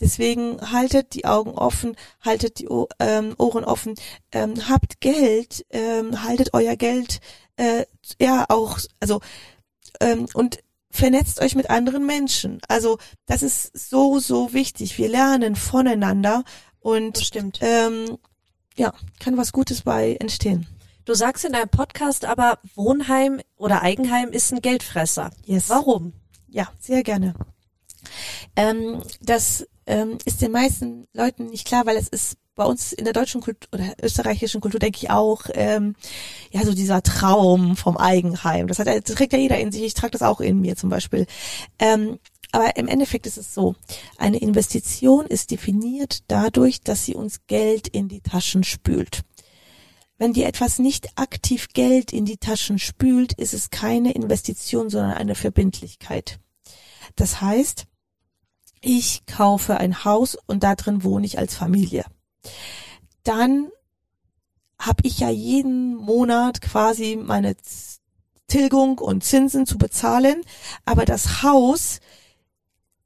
Deswegen 0.00 0.72
haltet 0.72 1.14
die 1.14 1.26
Augen 1.26 1.52
offen, 1.52 1.94
haltet 2.22 2.58
die 2.58 2.68
ähm, 2.98 3.34
Ohren 3.38 3.62
offen, 3.62 3.94
ähm, 4.32 4.68
habt 4.68 5.00
Geld, 5.00 5.64
ähm, 5.70 6.24
haltet 6.24 6.54
euer 6.54 6.74
Geld 6.74 7.20
äh, 7.56 7.84
ja 8.20 8.46
auch, 8.48 8.80
also 8.98 9.20
ähm, 10.00 10.26
und 10.34 10.58
vernetzt 10.92 11.40
euch 11.40 11.54
mit 11.54 11.70
anderen 11.70 12.06
Menschen. 12.06 12.60
Also 12.68 12.98
das 13.26 13.42
ist 13.42 13.72
so 13.76 14.20
so 14.20 14.52
wichtig. 14.52 14.98
Wir 14.98 15.08
lernen 15.08 15.56
voneinander 15.56 16.44
und 16.80 17.30
ähm, 17.60 18.18
ja 18.76 18.92
kann 19.18 19.36
was 19.36 19.52
Gutes 19.52 19.82
bei 19.82 20.16
entstehen. 20.20 20.66
Du 21.04 21.14
sagst 21.14 21.44
in 21.44 21.52
deinem 21.52 21.68
Podcast 21.68 22.24
aber, 22.24 22.60
Wohnheim 22.76 23.40
oder 23.56 23.82
Eigenheim 23.82 24.28
ist 24.30 24.52
ein 24.52 24.60
Geldfresser. 24.60 25.32
Yes. 25.44 25.68
Warum? 25.68 26.12
Ja, 26.48 26.68
sehr 26.78 27.02
gerne. 27.02 27.34
Ähm, 28.54 29.02
das 29.20 29.66
ähm, 29.86 30.18
ist 30.24 30.42
den 30.42 30.52
meisten 30.52 31.08
Leuten 31.12 31.46
nicht 31.46 31.66
klar, 31.66 31.86
weil 31.86 31.96
es 31.96 32.08
ist 32.08 32.36
bei 32.54 32.64
uns 32.64 32.92
in 32.92 33.04
der 33.04 33.14
deutschen 33.14 33.40
Kultur 33.40 33.68
oder 33.72 33.94
österreichischen 34.02 34.60
Kultur, 34.60 34.78
denke 34.78 34.98
ich 35.02 35.10
auch, 35.10 35.44
ähm, 35.54 35.94
ja, 36.50 36.64
so 36.64 36.74
dieser 36.74 37.02
Traum 37.02 37.76
vom 37.76 37.96
Eigenheim. 37.96 38.66
Das, 38.66 38.78
hat, 38.78 38.86
das 38.86 39.16
trägt 39.16 39.32
ja 39.32 39.38
jeder 39.38 39.58
in 39.58 39.72
sich. 39.72 39.82
Ich 39.82 39.94
trage 39.94 40.12
das 40.12 40.22
auch 40.22 40.40
in 40.40 40.60
mir 40.60 40.76
zum 40.76 40.90
Beispiel. 40.90 41.26
Ähm, 41.78 42.18
aber 42.52 42.76
im 42.76 42.86
Endeffekt 42.86 43.26
ist 43.26 43.38
es 43.38 43.54
so, 43.54 43.74
eine 44.18 44.38
Investition 44.38 45.26
ist 45.26 45.50
definiert 45.50 46.24
dadurch, 46.28 46.82
dass 46.82 47.06
sie 47.06 47.14
uns 47.14 47.46
Geld 47.46 47.88
in 47.88 48.08
die 48.08 48.20
Taschen 48.20 48.62
spült. 48.62 49.22
Wenn 50.18 50.34
dir 50.34 50.46
etwas 50.46 50.78
nicht 50.78 51.18
aktiv 51.18 51.68
Geld 51.72 52.12
in 52.12 52.26
die 52.26 52.36
Taschen 52.36 52.78
spült, 52.78 53.32
ist 53.32 53.54
es 53.54 53.70
keine 53.70 54.12
Investition, 54.12 54.90
sondern 54.90 55.14
eine 55.14 55.34
Verbindlichkeit. 55.34 56.38
Das 57.16 57.40
heißt, 57.40 57.86
ich 58.82 59.24
kaufe 59.26 59.78
ein 59.78 60.04
Haus 60.04 60.36
und 60.46 60.62
da 60.62 60.74
drin 60.74 61.02
wohne 61.04 61.24
ich 61.24 61.38
als 61.38 61.54
Familie. 61.54 62.04
Dann 63.24 63.70
habe 64.78 65.02
ich 65.04 65.18
ja 65.18 65.30
jeden 65.30 65.94
Monat 65.94 66.60
quasi 66.60 67.16
meine 67.16 67.54
Tilgung 68.48 68.98
und 68.98 69.24
Zinsen 69.24 69.64
zu 69.64 69.78
bezahlen, 69.78 70.42
aber 70.84 71.04
das 71.04 71.42
Haus 71.42 72.00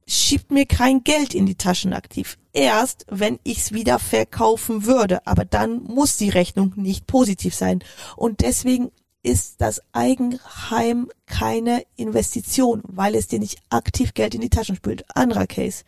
schiebt 0.07 0.51
mir 0.51 0.66
kein 0.66 1.03
Geld 1.05 1.34
in 1.34 1.47
die 1.47 1.57
Taschen 1.57 1.93
aktiv. 1.93 2.39
Erst, 2.53 3.07
wenn 3.09 3.39
ich 3.43 3.59
es 3.59 3.72
wieder 3.72 3.99
verkaufen 3.99 4.87
würde. 4.87 5.26
Aber 5.26 5.45
dann 5.45 5.82
muss 5.82 6.16
die 6.16 6.28
Rechnung 6.28 6.72
nicht 6.76 7.07
positiv 7.07 7.55
sein. 7.55 7.82
Und 8.16 8.41
deswegen 8.41 8.93
ist 9.22 9.61
das 9.61 9.82
Eigenheim 9.93 11.11
keine 11.26 11.82
Investition, 11.97 12.82
weil 12.87 13.16
es 13.16 13.26
dir 13.26 13.41
nicht 13.41 13.59
aktiv 13.70 14.14
Geld 14.14 14.34
in 14.37 14.41
die 14.41 14.51
Taschen 14.51 14.76
spült. 14.76 15.05
Anderer 15.16 15.49
Case. 15.49 15.82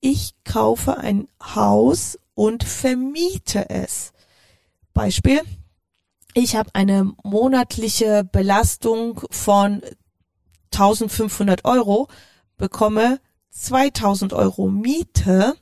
Ich 0.00 0.34
kaufe 0.44 0.98
ein 0.98 1.26
Haus 1.42 2.18
und 2.34 2.64
vermiete 2.64 3.70
es. 3.70 4.12
Beispiel. 4.92 5.40
Ich 6.34 6.56
habe 6.56 6.70
eine 6.72 7.12
monatliche 7.22 8.24
Belastung 8.24 9.20
von 9.30 9.82
1500 10.72 11.64
Euro, 11.64 12.08
bekomme 12.56 13.20
2000 13.50 14.32
Euro 14.32 14.68
Miete, 14.68 15.54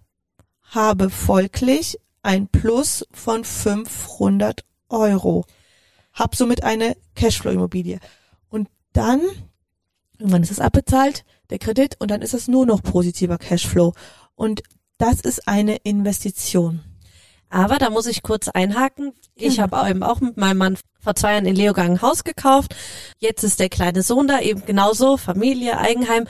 habe 0.62 1.11
folglich 1.11 1.99
ein 2.23 2.49
Plus 2.49 3.07
von 3.12 3.45
500 3.45 4.64
Euro. 4.89 5.45
Hab 6.14 6.37
somit 6.37 6.62
eine 6.62 6.97
Cashflow-Immobilie. 7.14 7.99
Und 8.49 8.68
dann, 8.93 9.20
irgendwann 10.18 10.43
ist 10.43 10.51
es 10.51 10.61
abbezahlt, 10.61 11.25
der 11.51 11.59
Kredit, 11.59 11.97
und 11.99 12.11
dann 12.11 12.23
ist 12.23 12.35
es 12.35 12.49
nur 12.49 12.64
noch 12.64 12.83
positiver 12.83 13.37
Cashflow. 13.37 13.93
Und 14.35 14.62
das 15.03 15.20
ist 15.20 15.48
eine 15.48 15.76
Investition. 15.76 16.80
Aber 17.50 17.78
da 17.78 17.90
muss 17.90 18.07
ich 18.07 18.22
kurz 18.22 18.48
einhaken. 18.48 19.12
Ich 19.34 19.57
Genau. 19.57 19.72
habe 19.76 19.90
eben 19.90 20.03
auch 20.03 20.20
mit 20.20 20.36
meinem 20.36 20.59
Mann 20.59 20.78
vor 21.00 21.14
zwei 21.14 21.32
Jahren 21.32 21.46
in 21.46 21.57
Leogang 21.57 21.90
ein 21.92 22.03
Haus 22.03 22.24
gekauft. 22.24 22.74
Jetzt 23.18 23.42
ist 23.42 23.61
der 23.61 23.68
kleine 23.68 24.03
Sohn 24.03 24.28
da, 24.28 24.40
eben 24.40 24.64
genauso, 24.64 25.16
Familie, 25.16 25.78
Eigenheim. 25.78 26.26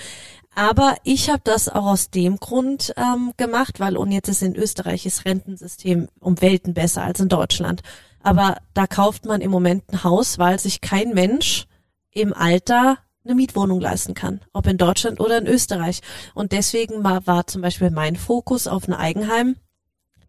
Aber 0.55 0.97
ich 1.05 1.31
habe 1.31 1.43
das 1.45 1.69
auch 1.69 1.87
aus 1.87 2.11
dem 2.11 2.39
Grund 2.39 2.93
ähm, 2.97 3.33
gemacht, 3.37 3.79
weil 3.79 3.97
und 3.97 4.11
jetzt 4.11 4.29
ist 4.29 4.43
in 4.43 4.57
Österreich 4.57 5.05
das 5.05 5.25
Rentensystem 5.25 6.09
um 6.19 6.41
Welten 6.41 6.75
besser 6.75 7.03
als 7.05 7.21
in 7.21 7.29
Deutschland. 7.29 7.83
Aber 8.23 8.57
da 8.75 8.87
kauft 8.87 9.25
man 9.25 9.41
im 9.41 9.51
Moment 9.51 9.85
ein 9.93 10.05
Haus, 10.05 10.39
weil 10.39 10.59
sich 10.59 10.81
kein 10.81 11.11
Mensch 11.15 11.67
im 12.11 12.33
Alter 12.33 12.99
eine 13.25 13.35
Mietwohnung 13.35 13.81
leisten 13.81 14.15
kann, 14.15 14.41
ob 14.53 14.67
in 14.67 14.79
Deutschland 14.79 15.21
oder 15.21 15.39
in 15.39 15.47
Österreich. 15.47 16.01
Und 16.35 16.53
deswegen 16.53 17.05
war, 17.05 17.27
war 17.27 17.47
zum 17.47 17.63
Beispiel 17.63 17.91
mein 17.91 18.17
Fokus 18.17 18.67
auf 18.67 18.89
ein 18.89 18.95
Eigenheim, 18.95 19.57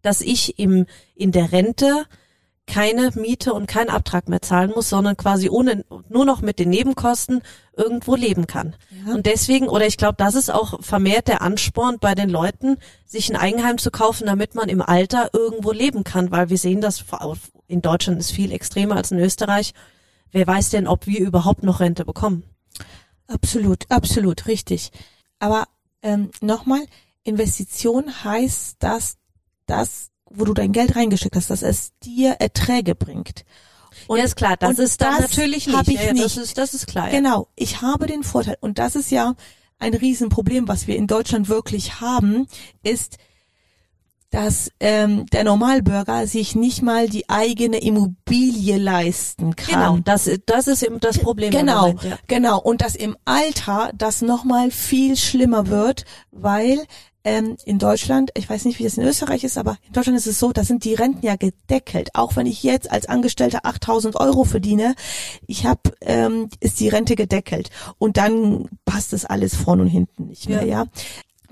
dass 0.01 0.21
ich 0.21 0.59
im, 0.59 0.85
in 1.15 1.31
der 1.31 1.51
Rente 1.51 2.05
keine 2.65 3.09
Miete 3.15 3.53
und 3.53 3.67
keinen 3.67 3.89
Abtrag 3.89 4.29
mehr 4.29 4.41
zahlen 4.41 4.71
muss, 4.73 4.87
sondern 4.89 5.17
quasi 5.17 5.49
ohne, 5.49 5.83
nur 6.07 6.23
noch 6.23 6.41
mit 6.41 6.59
den 6.59 6.69
Nebenkosten 6.69 7.41
irgendwo 7.75 8.15
leben 8.15 8.47
kann. 8.47 8.75
Und 9.13 9.25
deswegen, 9.25 9.67
oder 9.67 9.85
ich 9.85 9.97
glaube, 9.97 10.15
das 10.17 10.35
ist 10.35 10.49
auch 10.49 10.81
vermehrt 10.81 11.27
der 11.27 11.41
Ansporn 11.41 11.97
bei 11.99 12.15
den 12.15 12.29
Leuten, 12.29 12.77
sich 13.05 13.29
ein 13.29 13.35
Eigenheim 13.35 13.79
zu 13.79 13.91
kaufen, 13.91 14.27
damit 14.27 14.55
man 14.55 14.69
im 14.69 14.81
Alter 14.81 15.31
irgendwo 15.33 15.73
leben 15.73 16.05
kann, 16.05 16.31
weil 16.31 16.49
wir 16.49 16.57
sehen 16.57 16.79
das, 16.79 16.99
vor- 16.99 17.37
in 17.67 17.81
Deutschland 17.81 18.19
ist 18.19 18.31
viel 18.31 18.51
extremer 18.53 18.95
als 18.95 19.11
in 19.11 19.19
Österreich. 19.19 19.73
Wer 20.31 20.47
weiß 20.47 20.69
denn, 20.69 20.87
ob 20.87 21.05
wir 21.05 21.19
überhaupt 21.19 21.63
noch 21.63 21.81
Rente 21.81 22.05
bekommen? 22.05 22.43
Absolut, 23.27 23.85
absolut, 23.89 24.47
richtig. 24.47 24.91
Aber 25.39 25.67
ähm, 26.01 26.31
nochmal, 26.41 26.85
Investition 27.23 28.23
heißt, 28.23 28.77
dass 28.79 29.17
das, 29.65 30.09
wo 30.29 30.45
du 30.45 30.53
dein 30.53 30.71
Geld 30.71 30.95
reingesteckt 30.95 31.35
hast, 31.35 31.49
dass 31.49 31.61
es 31.63 31.91
dir 32.03 32.31
Erträge 32.39 32.95
bringt. 32.95 33.45
Und, 34.07 34.17
ja, 34.17 34.23
ist 34.23 34.35
klar, 34.35 34.57
das 34.57 34.79
ist 34.79 35.01
dann 35.01 35.21
das 35.21 35.29
natürlich 35.29 35.67
nicht. 35.67 35.87
ich 35.87 35.95
ja, 35.95 36.01
ja, 36.01 36.13
Das 36.13 36.35
nicht. 36.35 36.37
ist, 36.37 36.57
das 36.57 36.73
ist 36.73 36.87
klar. 36.87 37.07
Ja. 37.07 37.17
Genau, 37.17 37.47
ich 37.55 37.81
habe 37.81 38.07
den 38.07 38.23
Vorteil, 38.23 38.57
und 38.59 38.79
das 38.79 38.95
ist 38.95 39.11
ja 39.11 39.35
ein 39.79 39.93
Riesenproblem, 39.93 40.67
was 40.67 40.87
wir 40.87 40.95
in 40.95 41.07
Deutschland 41.07 41.47
wirklich 41.49 42.01
haben, 42.01 42.47
ist, 42.83 43.17
dass 44.33 44.71
ähm, 44.79 45.27
der 45.27 45.43
Normalbürger 45.43 46.25
sich 46.25 46.55
nicht 46.55 46.81
mal 46.81 47.07
die 47.07 47.29
eigene 47.29 47.77
Immobilie 47.77 48.77
leisten 48.79 49.55
kann. 49.55 49.79
Genau, 49.79 49.97
das, 50.03 50.27
das 50.47 50.65
ist 50.65 50.81
eben 50.81 50.99
das 50.99 51.19
Problem. 51.19 51.51
Genau, 51.51 51.89
Moment, 51.89 52.03
ja. 52.03 52.17
genau. 52.25 52.59
Und 52.59 52.81
dass 52.81 52.95
im 52.95 53.15
Alter 53.25 53.91
das 53.95 54.23
nochmal 54.23 54.71
viel 54.71 55.17
schlimmer 55.17 55.67
wird, 55.67 56.05
weil 56.31 56.79
ähm, 57.23 57.57
in 57.65 57.77
Deutschland, 57.77 58.31
ich 58.35 58.49
weiß 58.49 58.65
nicht, 58.65 58.79
wie 58.79 58.85
das 58.85 58.97
in 58.97 59.03
Österreich 59.03 59.43
ist, 59.43 59.59
aber 59.59 59.77
in 59.85 59.93
Deutschland 59.93 60.17
ist 60.17 60.25
es 60.25 60.39
so, 60.39 60.51
da 60.51 60.63
sind 60.63 60.83
die 60.83 60.95
Renten 60.95 61.23
ja 61.23 61.35
gedeckelt. 61.35 62.09
Auch 62.15 62.35
wenn 62.35 62.47
ich 62.47 62.63
jetzt 62.63 62.89
als 62.91 63.07
Angestellter 63.07 63.67
8000 63.67 64.15
Euro 64.15 64.45
verdiene, 64.45 64.95
ich 65.45 65.67
habe, 65.67 65.91
ähm, 66.01 66.49
ist 66.59 66.79
die 66.79 66.89
Rente 66.89 67.15
gedeckelt. 67.15 67.69
Und 67.99 68.17
dann 68.17 68.67
passt 68.83 69.13
das 69.13 69.25
alles 69.25 69.55
vorn 69.55 69.79
und 69.79 69.87
hinten 69.87 70.25
nicht 70.29 70.49
mehr, 70.49 70.65
ja. 70.65 70.85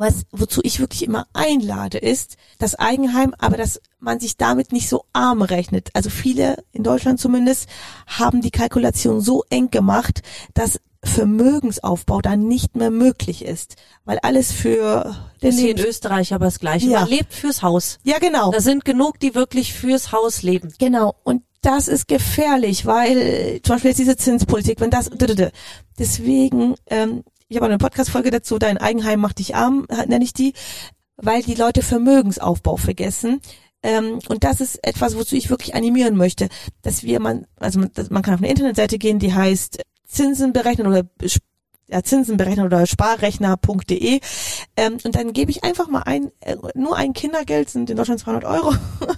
Was, 0.01 0.23
wozu 0.31 0.61
ich 0.63 0.79
wirklich 0.79 1.03
immer 1.03 1.27
einlade, 1.31 1.99
ist 1.99 2.37
das 2.57 2.73
Eigenheim, 2.73 3.35
aber 3.37 3.55
dass 3.55 3.79
man 3.99 4.19
sich 4.19 4.35
damit 4.35 4.71
nicht 4.71 4.89
so 4.89 5.05
arm 5.13 5.43
rechnet. 5.43 5.91
Also 5.93 6.09
viele, 6.09 6.63
in 6.71 6.81
Deutschland 6.81 7.19
zumindest, 7.19 7.69
haben 8.07 8.41
die 8.41 8.49
Kalkulation 8.49 9.21
so 9.21 9.43
eng 9.51 9.69
gemacht, 9.69 10.23
dass 10.55 10.79
Vermögensaufbau 11.03 12.19
dann 12.19 12.47
nicht 12.47 12.75
mehr 12.75 12.89
möglich 12.89 13.45
ist, 13.45 13.75
weil 14.03 14.17
alles 14.23 14.51
für 14.51 15.15
den 15.43 15.51
Das 15.51 15.59
in 15.59 15.77
Österreich 15.77 16.33
aber 16.33 16.45
das 16.45 16.59
Gleiche. 16.59 16.87
Ja. 16.87 17.01
Man 17.01 17.09
lebt 17.09 17.35
fürs 17.35 17.61
Haus. 17.61 17.99
ja 18.03 18.17
genau 18.17 18.49
Da 18.49 18.59
sind 18.59 18.83
genug, 18.83 19.19
die 19.19 19.35
wirklich 19.35 19.71
fürs 19.71 20.11
Haus 20.11 20.41
leben. 20.41 20.73
genau 20.79 21.13
und 21.23 21.43
das 21.61 21.87
ist 21.87 22.07
gefährlich, 22.07 22.87
weil 22.87 23.61
zum 23.61 23.75
Beispiel 23.75 23.91
jetzt 23.91 23.99
diese 23.99 24.17
Zinspolitik, 24.17 24.81
wenn 24.81 24.89
das 24.89 25.11
deswegen 25.99 26.73
ähm, 26.87 27.23
ich 27.51 27.57
habe 27.57 27.65
eine 27.65 27.77
Podcast-Folge 27.77 28.31
dazu, 28.31 28.59
dein 28.59 28.77
Eigenheim 28.77 29.19
macht 29.19 29.39
dich 29.39 29.55
arm, 29.55 29.85
nenne 30.07 30.23
ich 30.23 30.31
die, 30.31 30.53
weil 31.17 31.43
die 31.43 31.53
Leute 31.53 31.81
Vermögensaufbau 31.81 32.77
vergessen. 32.77 33.41
Ähm, 33.83 34.19
und 34.29 34.45
das 34.45 34.61
ist 34.61 34.79
etwas, 34.87 35.17
wozu 35.17 35.35
ich 35.35 35.49
wirklich 35.49 35.75
animieren 35.75 36.15
möchte, 36.15 36.47
dass 36.81 37.03
wir 37.03 37.19
man, 37.19 37.45
also 37.59 37.81
man, 37.81 37.91
man 38.09 38.21
kann 38.21 38.35
auf 38.35 38.39
eine 38.39 38.49
Internetseite 38.49 38.97
gehen, 38.97 39.19
die 39.19 39.33
heißt 39.33 39.81
Zinsen 40.07 40.53
berechnen 40.53 40.87
oder 40.87 41.03
ja, 41.87 42.01
Zinsen 42.01 42.37
berechnen 42.37 42.65
oder 42.65 42.87
sparrechner.de 42.87 44.21
ähm, 44.77 44.97
und 45.03 45.15
dann 45.15 45.33
gebe 45.33 45.51
ich 45.51 45.65
einfach 45.65 45.89
mal 45.89 46.03
ein, 46.03 46.31
äh, 46.39 46.55
nur 46.73 46.95
ein 46.95 47.11
Kindergeld 47.11 47.69
sind 47.69 47.89
in 47.89 47.97
Deutschland 47.97 48.21
200 48.21 48.45
Euro. 48.45 48.73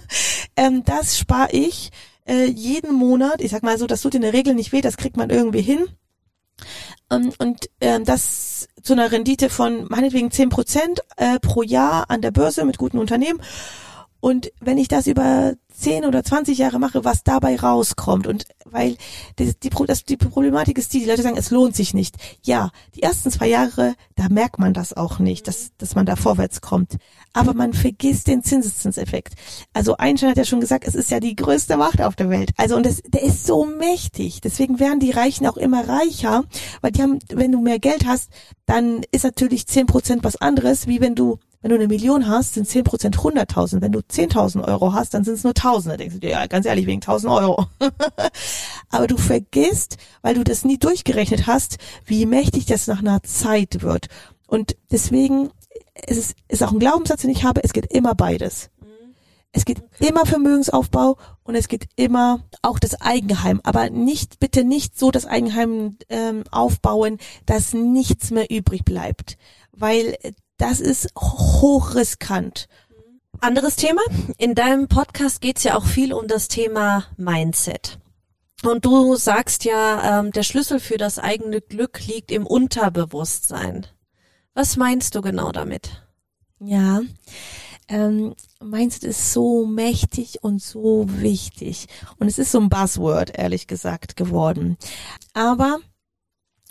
ähm, 0.56 0.82
das 0.84 1.16
spare 1.16 1.52
ich 1.52 1.92
äh, 2.26 2.46
jeden 2.46 2.94
Monat. 2.94 3.40
Ich 3.40 3.52
sag 3.52 3.62
mal 3.62 3.78
so, 3.78 3.86
das 3.86 4.02
tut 4.02 4.16
in 4.16 4.22
der 4.22 4.32
Regel 4.32 4.54
nicht 4.54 4.72
weh, 4.72 4.80
das 4.80 4.96
kriegt 4.96 5.16
man 5.16 5.30
irgendwie 5.30 5.62
hin. 5.62 5.86
Ähm, 7.10 7.32
und 7.38 7.68
ähm, 7.80 8.04
das 8.04 8.68
zu 8.82 8.92
einer 8.92 9.10
Rendite 9.10 9.50
von 9.50 9.86
meinetwegen 9.88 10.30
10 10.30 10.48
Prozent 10.48 11.00
äh, 11.16 11.38
pro 11.40 11.62
Jahr 11.62 12.10
an 12.10 12.20
der 12.20 12.30
Börse 12.30 12.64
mit 12.64 12.78
guten 12.78 12.98
Unternehmen. 12.98 13.40
Und 14.24 14.50
wenn 14.58 14.78
ich 14.78 14.88
das 14.88 15.06
über 15.06 15.52
10 15.74 16.06
oder 16.06 16.24
20 16.24 16.56
Jahre 16.56 16.78
mache, 16.78 17.04
was 17.04 17.24
dabei 17.24 17.56
rauskommt 17.56 18.26
und 18.26 18.46
weil 18.64 18.96
die, 19.38 19.52
die, 19.62 19.68
das, 19.68 20.04
die 20.04 20.16
Problematik 20.16 20.78
ist 20.78 20.94
die, 20.94 21.00
die 21.00 21.04
Leute 21.04 21.20
sagen, 21.20 21.36
es 21.36 21.50
lohnt 21.50 21.76
sich 21.76 21.92
nicht. 21.92 22.16
Ja, 22.42 22.70
die 22.94 23.02
ersten 23.02 23.30
zwei 23.30 23.48
Jahre, 23.48 23.94
da 24.16 24.30
merkt 24.30 24.58
man 24.58 24.72
das 24.72 24.94
auch 24.94 25.18
nicht, 25.18 25.46
dass, 25.46 25.72
dass 25.76 25.94
man 25.94 26.06
da 26.06 26.16
vorwärts 26.16 26.62
kommt. 26.62 26.96
Aber 27.34 27.52
man 27.52 27.74
vergisst 27.74 28.26
den 28.26 28.42
Zinseszinseffekt. 28.42 29.34
Also 29.74 29.98
Einstein 29.98 30.30
hat 30.30 30.38
ja 30.38 30.46
schon 30.46 30.60
gesagt, 30.60 30.88
es 30.88 30.94
ist 30.94 31.10
ja 31.10 31.20
die 31.20 31.36
größte 31.36 31.76
Macht 31.76 32.00
auf 32.00 32.16
der 32.16 32.30
Welt. 32.30 32.52
Also 32.56 32.76
und 32.76 32.86
das, 32.86 33.02
der 33.02 33.24
ist 33.24 33.46
so 33.46 33.66
mächtig. 33.66 34.40
Deswegen 34.40 34.80
werden 34.80 35.00
die 35.00 35.10
Reichen 35.10 35.46
auch 35.46 35.58
immer 35.58 35.86
reicher, 35.86 36.44
weil 36.80 36.92
die 36.92 37.02
haben, 37.02 37.18
wenn 37.28 37.52
du 37.52 37.60
mehr 37.60 37.78
Geld 37.78 38.06
hast, 38.06 38.30
dann 38.64 39.02
ist 39.10 39.24
natürlich 39.24 39.66
10 39.66 39.84
Prozent 39.84 40.24
was 40.24 40.36
anderes, 40.36 40.86
wie 40.86 41.02
wenn 41.02 41.14
du 41.14 41.40
wenn 41.64 41.70
du 41.70 41.76
eine 41.76 41.88
Million 41.88 42.28
hast, 42.28 42.52
sind 42.52 42.68
10 42.68 42.84
Prozent 42.84 43.16
100.000. 43.16 43.80
Wenn 43.80 43.90
du 43.90 44.00
10.000 44.00 44.68
Euro 44.68 44.92
hast, 44.92 45.14
dann 45.14 45.24
sind 45.24 45.32
es 45.32 45.44
nur 45.44 45.54
1.000. 45.54 45.88
Da 45.88 45.96
denkst 45.96 46.16
du 46.16 46.20
dir, 46.20 46.28
ja, 46.32 46.46
ganz 46.46 46.66
ehrlich, 46.66 46.84
wegen 46.84 47.00
1.000 47.00 47.34
Euro. 47.34 47.66
Aber 48.90 49.06
du 49.06 49.16
vergisst, 49.16 49.96
weil 50.20 50.34
du 50.34 50.44
das 50.44 50.66
nie 50.66 50.76
durchgerechnet 50.76 51.46
hast, 51.46 51.78
wie 52.04 52.26
mächtig 52.26 52.66
das 52.66 52.86
nach 52.86 52.98
einer 52.98 53.22
Zeit 53.22 53.80
wird. 53.80 54.08
Und 54.46 54.76
deswegen 54.92 55.52
ist 56.06 56.18
es 56.18 56.34
ist 56.48 56.62
auch 56.62 56.70
ein 56.70 56.80
Glaubenssatz, 56.80 57.22
den 57.22 57.30
ich 57.30 57.44
habe, 57.44 57.64
es 57.64 57.72
geht 57.72 57.90
immer 57.90 58.14
beides. 58.14 58.68
Es 59.52 59.64
geht 59.64 59.82
immer 60.00 60.26
Vermögensaufbau 60.26 61.16
und 61.44 61.54
es 61.54 61.68
geht 61.68 61.86
immer 61.96 62.40
auch 62.60 62.78
das 62.78 63.00
Eigenheim. 63.00 63.62
Aber 63.64 63.88
nicht, 63.88 64.38
bitte 64.38 64.64
nicht 64.64 64.98
so 64.98 65.10
das 65.10 65.24
Eigenheim 65.24 65.96
ähm, 66.10 66.44
aufbauen, 66.50 67.16
dass 67.46 67.72
nichts 67.72 68.32
mehr 68.32 68.50
übrig 68.50 68.84
bleibt. 68.84 69.38
Weil 69.72 70.18
das 70.56 70.80
ist 70.80 71.08
hochriskant. 71.16 72.68
Anderes 73.40 73.76
Thema. 73.76 74.00
In 74.38 74.54
deinem 74.54 74.88
Podcast 74.88 75.40
geht's 75.40 75.64
ja 75.64 75.76
auch 75.76 75.84
viel 75.84 76.12
um 76.12 76.28
das 76.28 76.48
Thema 76.48 77.04
Mindset. 77.16 77.98
Und 78.62 78.84
du 78.84 79.16
sagst 79.16 79.64
ja, 79.64 80.20
ähm, 80.20 80.30
der 80.30 80.42
Schlüssel 80.42 80.80
für 80.80 80.96
das 80.96 81.18
eigene 81.18 81.60
Glück 81.60 82.06
liegt 82.06 82.30
im 82.30 82.46
Unterbewusstsein. 82.46 83.86
Was 84.54 84.76
meinst 84.76 85.14
du 85.14 85.20
genau 85.20 85.52
damit? 85.52 86.02
Ja, 86.60 87.02
ähm, 87.88 88.34
Mindset 88.62 89.04
ist 89.04 89.32
so 89.32 89.66
mächtig 89.66 90.42
und 90.42 90.62
so 90.62 91.06
wichtig. 91.08 91.88
Und 92.18 92.28
es 92.28 92.38
ist 92.38 92.52
so 92.52 92.60
ein 92.60 92.70
Buzzword, 92.70 93.36
ehrlich 93.36 93.66
gesagt, 93.66 94.16
geworden. 94.16 94.78
Aber 95.34 95.80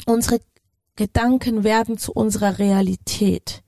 unsere 0.08 0.40
Gedanken 0.96 1.64
werden 1.64 1.98
zu 1.98 2.14
unserer 2.14 2.58
Realität. 2.58 3.64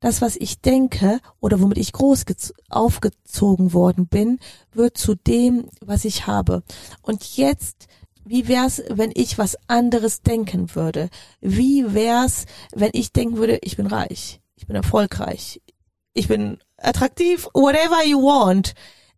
Das, 0.00 0.22
was 0.22 0.36
ich 0.36 0.60
denke 0.60 1.20
oder 1.40 1.60
womit 1.60 1.78
ich 1.78 1.92
groß 1.92 2.24
aufgezogen 2.68 3.72
worden 3.72 4.06
bin, 4.06 4.38
wird 4.72 4.96
zu 4.96 5.14
dem, 5.14 5.68
was 5.80 6.04
ich 6.04 6.26
habe. 6.26 6.62
Und 7.02 7.36
jetzt, 7.36 7.88
wie 8.24 8.46
wär's, 8.46 8.82
wenn 8.90 9.10
ich 9.14 9.38
was 9.38 9.56
anderes 9.66 10.22
denken 10.22 10.74
würde? 10.74 11.10
Wie 11.40 11.94
wär's, 11.94 12.46
wenn 12.72 12.90
ich 12.92 13.12
denken 13.12 13.38
würde, 13.38 13.58
ich 13.62 13.76
bin 13.76 13.86
reich, 13.86 14.40
ich 14.54 14.66
bin 14.66 14.76
erfolgreich, 14.76 15.60
ich 16.12 16.28
bin 16.28 16.58
attraktiv, 16.76 17.48
whatever 17.54 18.04
you 18.06 18.22
want. 18.22 18.74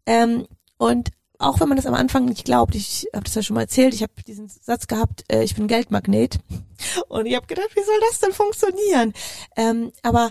Ähm, 0.06 0.46
und 0.78 1.10
auch 1.40 1.58
wenn 1.58 1.68
man 1.68 1.76
das 1.76 1.86
am 1.86 1.94
Anfang 1.94 2.26
nicht 2.26 2.44
glaubt, 2.44 2.74
ich 2.74 3.06
habe 3.14 3.24
das 3.24 3.34
ja 3.34 3.42
schon 3.42 3.54
mal 3.54 3.62
erzählt, 3.62 3.94
ich 3.94 4.02
habe 4.02 4.12
diesen 4.26 4.48
Satz 4.48 4.86
gehabt, 4.86 5.24
äh, 5.32 5.42
ich 5.42 5.54
bin 5.54 5.68
Geldmagnet. 5.68 6.38
Und 7.08 7.26
ich 7.26 7.34
habe 7.34 7.46
gedacht, 7.46 7.70
wie 7.74 7.82
soll 7.82 8.00
das 8.08 8.20
denn 8.20 8.32
funktionieren? 8.32 9.14
Ähm, 9.56 9.92
aber 10.02 10.30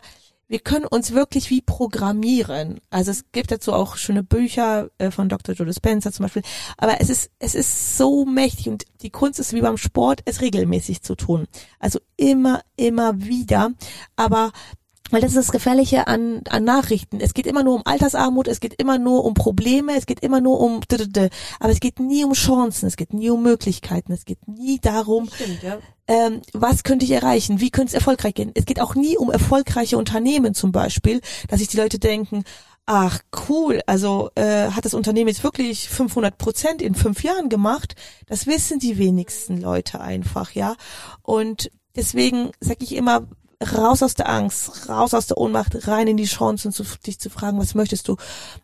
wir 0.49 0.59
können 0.59 0.85
uns 0.85 1.13
wirklich 1.13 1.51
wie 1.51 1.61
programmieren. 1.61 2.81
Also 2.89 3.11
es 3.11 3.25
gibt 3.31 3.51
dazu 3.51 3.71
auch 3.71 3.95
schöne 3.97 4.23
Bücher 4.23 4.89
äh, 4.97 5.11
von 5.11 5.29
Dr. 5.29 5.53
Joe 5.53 5.67
Dispenza 5.67 6.11
zum 6.11 6.23
Beispiel. 6.23 6.41
Aber 6.75 6.99
es 6.99 7.09
ist, 7.09 7.29
es 7.37 7.53
ist 7.53 7.97
so 7.97 8.25
mächtig 8.25 8.67
und 8.67 8.85
die 9.01 9.11
Kunst 9.11 9.39
ist 9.39 9.53
wie 9.53 9.61
beim 9.61 9.77
Sport, 9.77 10.21
es 10.25 10.41
regelmäßig 10.41 11.03
zu 11.03 11.15
tun. 11.15 11.47
Also 11.79 11.99
immer, 12.17 12.61
immer 12.75 13.21
wieder. 13.21 13.71
Aber 14.15 14.51
weil 15.11 15.21
das 15.21 15.31
ist 15.31 15.37
das 15.37 15.51
Gefährliche 15.51 16.07
an, 16.07 16.41
an 16.49 16.63
Nachrichten. 16.63 17.19
Es 17.19 17.33
geht 17.33 17.47
immer 17.47 17.63
nur 17.63 17.75
um 17.75 17.81
Altersarmut, 17.85 18.47
es 18.47 18.59
geht 18.59 18.75
immer 18.75 18.99
nur 18.99 19.25
um 19.25 19.33
Probleme, 19.33 19.95
es 19.95 20.05
geht 20.05 20.19
immer 20.19 20.41
nur 20.41 20.59
um, 20.59 20.81
aber 21.59 21.71
es 21.71 21.79
geht 21.79 21.99
nie 21.99 22.23
um 22.23 22.33
Chancen, 22.33 22.87
es 22.87 22.95
geht 22.95 23.13
nie 23.13 23.29
um 23.29 23.41
Möglichkeiten, 23.41 24.11
es 24.11 24.25
geht 24.25 24.47
nie 24.47 24.79
darum, 24.79 25.27
Stimmt, 25.33 25.63
ja. 25.63 25.79
Ähm, 26.09 26.41
was 26.53 26.83
könnte 26.83 27.05
ich 27.05 27.11
erreichen, 27.11 27.61
wie 27.61 27.69
könnte 27.69 27.89
es 27.89 27.93
erfolgreich 27.93 28.33
gehen. 28.33 28.51
Es 28.55 28.65
geht 28.65 28.81
auch 28.81 28.95
nie 28.95 29.15
um 29.15 29.29
erfolgreiche 29.29 29.95
Unternehmen 29.95 30.55
zum 30.55 30.71
Beispiel, 30.71 31.21
dass 31.47 31.59
sich 31.59 31.67
die 31.67 31.77
Leute 31.77 31.99
denken, 31.99 32.43
ach 32.87 33.19
cool, 33.47 33.81
also 33.85 34.31
äh, 34.33 34.71
hat 34.71 34.85
das 34.85 34.95
Unternehmen 34.95 35.27
jetzt 35.27 35.43
wirklich 35.43 35.87
500 35.87 36.39
Prozent 36.39 36.81
in 36.81 36.95
fünf 36.95 37.23
Jahren 37.23 37.47
gemacht. 37.47 37.93
Das 38.25 38.47
wissen 38.47 38.79
die 38.79 38.97
wenigsten 38.97 39.61
Leute 39.61 40.01
einfach, 40.01 40.53
ja. 40.53 40.75
Und 41.21 41.69
deswegen 41.95 42.49
sage 42.59 42.83
ich 42.83 42.95
immer, 42.95 43.27
raus 43.61 44.01
aus 44.01 44.15
der 44.15 44.29
Angst, 44.29 44.89
raus 44.89 45.13
aus 45.13 45.27
der 45.27 45.37
Ohnmacht, 45.37 45.87
rein 45.87 46.07
in 46.07 46.17
die 46.17 46.25
Chancen, 46.25 46.71
zu, 46.71 46.83
dich 47.05 47.19
zu 47.19 47.29
fragen, 47.29 47.59
was 47.59 47.75
möchtest 47.75 48.07
du? 48.07 48.15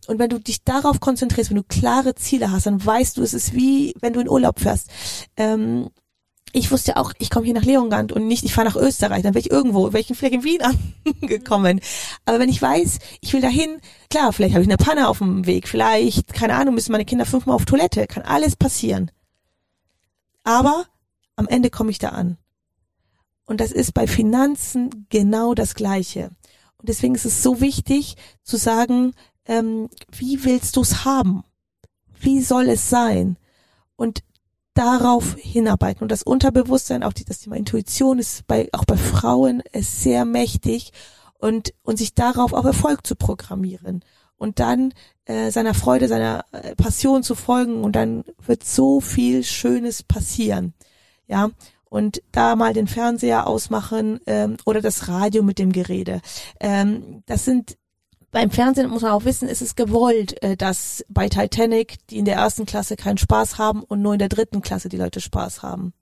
Und 0.07 0.17
wenn 0.17 0.29
du 0.29 0.39
dich 0.39 0.63
darauf 0.63 0.99
konzentrierst, 0.99 1.51
wenn 1.51 1.57
du 1.57 1.63
klare 1.63 2.15
Ziele 2.15 2.51
hast, 2.51 2.65
dann 2.65 2.83
weißt 2.83 3.17
du, 3.17 3.21
es 3.21 3.35
ist 3.35 3.53
wie, 3.53 3.93
wenn 4.01 4.13
du 4.13 4.21
in 4.21 4.29
Urlaub 4.29 4.59
fährst. 4.59 4.89
Ähm, 5.37 5.91
ich 6.55 6.71
wusste 6.71 6.95
auch, 6.95 7.11
ich 7.19 7.29
komme 7.29 7.45
hier 7.45 7.53
nach 7.53 7.65
Leonland 7.65 8.13
und 8.13 8.27
nicht, 8.27 8.45
ich 8.45 8.53
fahre 8.53 8.67
nach 8.67 8.77
Österreich, 8.77 9.23
dann 9.23 9.33
wäre 9.33 9.41
ich 9.41 9.51
irgendwo, 9.51 9.91
wäre 9.91 9.99
ich 9.99 10.07
vielleicht 10.07 10.35
in 10.35 10.43
Wien 10.45 10.61
angekommen. 11.21 11.81
Aber 12.23 12.39
wenn 12.39 12.49
ich 12.49 12.61
weiß, 12.61 12.99
ich 13.19 13.33
will 13.33 13.41
dahin, 13.41 13.81
klar, 14.09 14.31
vielleicht 14.31 14.53
habe 14.53 14.63
ich 14.63 14.69
eine 14.69 14.77
Panne 14.77 15.09
auf 15.09 15.17
dem 15.17 15.45
Weg, 15.45 15.67
vielleicht, 15.67 16.33
keine 16.33 16.55
Ahnung, 16.55 16.75
müssen 16.75 16.93
meine 16.93 17.03
Kinder 17.03 17.25
fünfmal 17.25 17.57
auf 17.57 17.65
Toilette, 17.65 18.07
kann 18.07 18.23
alles 18.23 18.55
passieren. 18.55 19.11
Aber 20.45 20.85
am 21.35 21.47
Ende 21.49 21.69
komme 21.69 21.91
ich 21.91 21.99
da 21.99 22.09
an. 22.09 22.37
Und 23.45 23.59
das 23.59 23.73
ist 23.73 23.93
bei 23.93 24.07
Finanzen 24.07 25.07
genau 25.09 25.55
das 25.55 25.75
Gleiche. 25.75 26.31
Und 26.77 26.87
deswegen 26.87 27.15
ist 27.15 27.25
es 27.25 27.43
so 27.43 27.59
wichtig 27.59 28.15
zu 28.43 28.55
sagen, 28.55 29.13
ähm, 29.45 29.89
wie 30.09 30.45
willst 30.45 30.77
du 30.77 30.81
es 30.81 31.03
haben? 31.03 31.43
Wie 32.17 32.39
soll 32.41 32.69
es 32.69 32.89
sein? 32.89 33.37
Und 33.97 34.23
darauf 34.75 35.35
hinarbeiten. 35.37 36.03
Und 36.03 36.11
das 36.11 36.21
Unterbewusstsein, 36.21 37.03
auch 37.03 37.13
die, 37.13 37.25
das 37.25 37.39
Thema 37.39 37.55
Intuition 37.55 38.19
ist 38.19 38.45
bei, 38.45 38.69
auch 38.73 38.85
bei 38.85 38.97
Frauen 38.97 39.61
ist 39.71 40.03
sehr 40.03 40.25
mächtig 40.25 40.91
und, 41.39 41.73
und 41.83 41.97
sich 41.97 42.13
darauf 42.13 42.53
auf 42.53 42.65
Erfolg 42.65 43.05
zu 43.07 43.15
programmieren. 43.15 44.03
und 44.37 44.59
dann 44.59 44.93
äh, 45.25 45.49
seiner 45.51 45.73
Freude, 45.73 46.07
seiner 46.07 46.45
äh, 46.51 46.75
Passion 46.75 47.23
zu 47.23 47.35
folgen 47.35 47.83
und 47.83 47.95
dann 47.95 48.23
wird 48.45 48.63
so 48.63 48.99
viel 49.01 49.43
Schönes 49.43 50.03
passieren. 50.03 50.73
Ja, 51.27 51.49
und 51.85 52.21
da 52.31 52.55
mal 52.55 52.73
den 52.73 52.87
Fernseher 52.87 53.47
ausmachen 53.47 54.19
ähm, 54.27 54.57
oder 54.65 54.81
das 54.81 55.07
Radio 55.07 55.43
mit 55.43 55.57
dem 55.57 55.71
Gerede. 55.71 56.21
Ähm, 56.59 57.23
das 57.25 57.45
sind 57.45 57.77
beim 58.31 58.51
Fernsehen 58.51 58.89
muss 58.89 59.01
man 59.01 59.11
auch 59.11 59.25
wissen, 59.25 59.47
ist 59.47 59.61
es 59.61 59.75
gewollt, 59.75 60.41
äh, 60.43 60.57
dass 60.57 61.05
bei 61.09 61.29
Titanic 61.29 62.05
die 62.09 62.17
in 62.17 62.25
der 62.25 62.35
ersten 62.35 62.65
Klasse 62.65 62.95
keinen 62.95 63.17
Spaß 63.17 63.57
haben 63.57 63.83
und 63.83 64.01
nur 64.01 64.13
in 64.13 64.19
der 64.19 64.29
dritten 64.29 64.61
Klasse 64.61 64.89
die 64.89 64.97
Leute 64.97 65.21
Spaß 65.21 65.63
haben. 65.63 65.93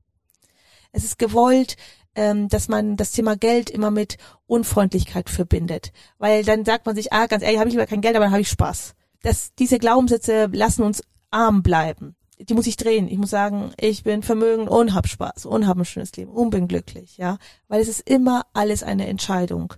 Es 0.92 1.04
ist 1.04 1.20
gewollt, 1.20 1.76
ähm, 2.16 2.48
dass 2.48 2.68
man 2.68 2.96
das 2.96 3.12
Thema 3.12 3.36
Geld 3.36 3.70
immer 3.70 3.92
mit 3.92 4.18
Unfreundlichkeit 4.46 5.30
verbindet, 5.30 5.92
weil 6.20 6.44
dann 6.44 6.66
sagt 6.66 6.86
man 6.86 6.96
sich, 6.96 7.12
ah, 7.12 7.26
ganz 7.26 7.44
ehrlich, 7.44 7.60
habe 7.60 7.70
ich 7.70 7.74
lieber 7.74 7.88
kein 7.88 8.02
Geld, 8.02 8.16
aber 8.16 8.26
dann 8.26 8.32
habe 8.32 8.42
ich 8.42 8.50
Spaß. 8.50 8.94
Das, 9.22 9.54
diese 9.56 9.80
Glaubenssätze 9.80 10.50
lassen 10.52 10.84
uns 10.84 11.02
arm 11.32 11.64
bleiben. 11.64 12.16
Die 12.40 12.54
muss 12.54 12.68
ich 12.68 12.78
drehen. 12.78 13.08
Ich 13.08 13.18
muss 13.18 13.30
sagen, 13.30 13.72
ich 13.80 14.04
bin 14.04 14.22
vermögend 14.22 14.70
und 14.70 14.94
hab 14.94 15.08
Spaß 15.08 15.46
und 15.46 15.68
hab 15.68 15.78
ein 15.78 15.86
schönes 15.86 16.16
Leben 16.16 16.32
und 16.32 16.50
bin 16.50 16.68
glücklich, 16.68 17.18
ja, 17.18 17.38
weil 17.68 17.82
es 17.82 17.88
ist 17.88 18.08
immer 18.08 18.46
alles 18.54 18.84
eine 18.84 19.08
Entscheidung. 19.08 19.74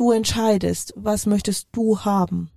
Du 0.00 0.12
entscheidest, 0.12 0.94
was 0.96 1.26
möchtest 1.26 1.68
du 1.72 2.06
haben. 2.06 2.50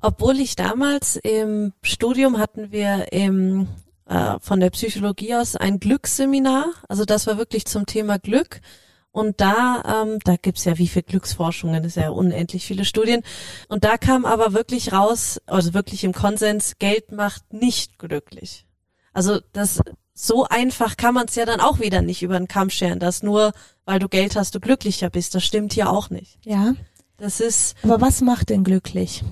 Obwohl 0.00 0.38
ich 0.38 0.54
damals 0.54 1.16
im 1.16 1.72
Studium 1.82 2.38
hatten 2.38 2.70
wir 2.70 3.12
im, 3.12 3.66
äh, 4.06 4.38
von 4.38 4.60
der 4.60 4.70
Psychologie 4.70 5.34
aus 5.34 5.56
ein 5.56 5.80
Glücksseminar, 5.80 6.66
also 6.88 7.04
das 7.04 7.26
war 7.26 7.36
wirklich 7.36 7.64
zum 7.64 7.84
Thema 7.86 8.20
Glück. 8.20 8.60
Und 9.10 9.40
da, 9.40 10.04
ähm, 10.04 10.20
da 10.22 10.36
gibt's 10.36 10.64
ja 10.64 10.78
wie 10.78 10.86
viel 10.86 11.02
Glücksforschungen, 11.02 11.82
ist 11.82 11.96
ja 11.96 12.10
unendlich 12.10 12.64
viele 12.64 12.84
Studien. 12.84 13.24
Und 13.66 13.82
da 13.82 13.98
kam 13.98 14.24
aber 14.24 14.52
wirklich 14.52 14.92
raus, 14.92 15.40
also 15.46 15.74
wirklich 15.74 16.04
im 16.04 16.12
Konsens, 16.12 16.78
Geld 16.78 17.10
macht 17.10 17.52
nicht 17.52 17.98
glücklich. 17.98 18.66
Also 19.12 19.40
das 19.52 19.80
so 20.14 20.44
einfach 20.44 20.96
kann 20.96 21.14
man 21.14 21.26
es 21.26 21.34
ja 21.34 21.46
dann 21.46 21.60
auch 21.60 21.80
wieder 21.80 22.02
nicht 22.02 22.22
über 22.22 22.38
den 22.38 22.48
Kamm 22.48 22.70
scheren, 22.70 22.98
dass 22.98 23.22
nur 23.22 23.52
weil 23.84 23.98
du 23.98 24.08
Geld 24.08 24.36
hast, 24.36 24.54
du 24.54 24.60
glücklicher 24.60 25.10
bist. 25.10 25.34
Das 25.34 25.44
stimmt 25.44 25.72
hier 25.72 25.90
auch 25.90 26.10
nicht. 26.10 26.38
Ja. 26.44 26.74
Das 27.16 27.40
ist. 27.40 27.74
Aber 27.82 28.00
was 28.00 28.20
macht 28.20 28.50
denn 28.50 28.62
glücklich? 28.64 29.22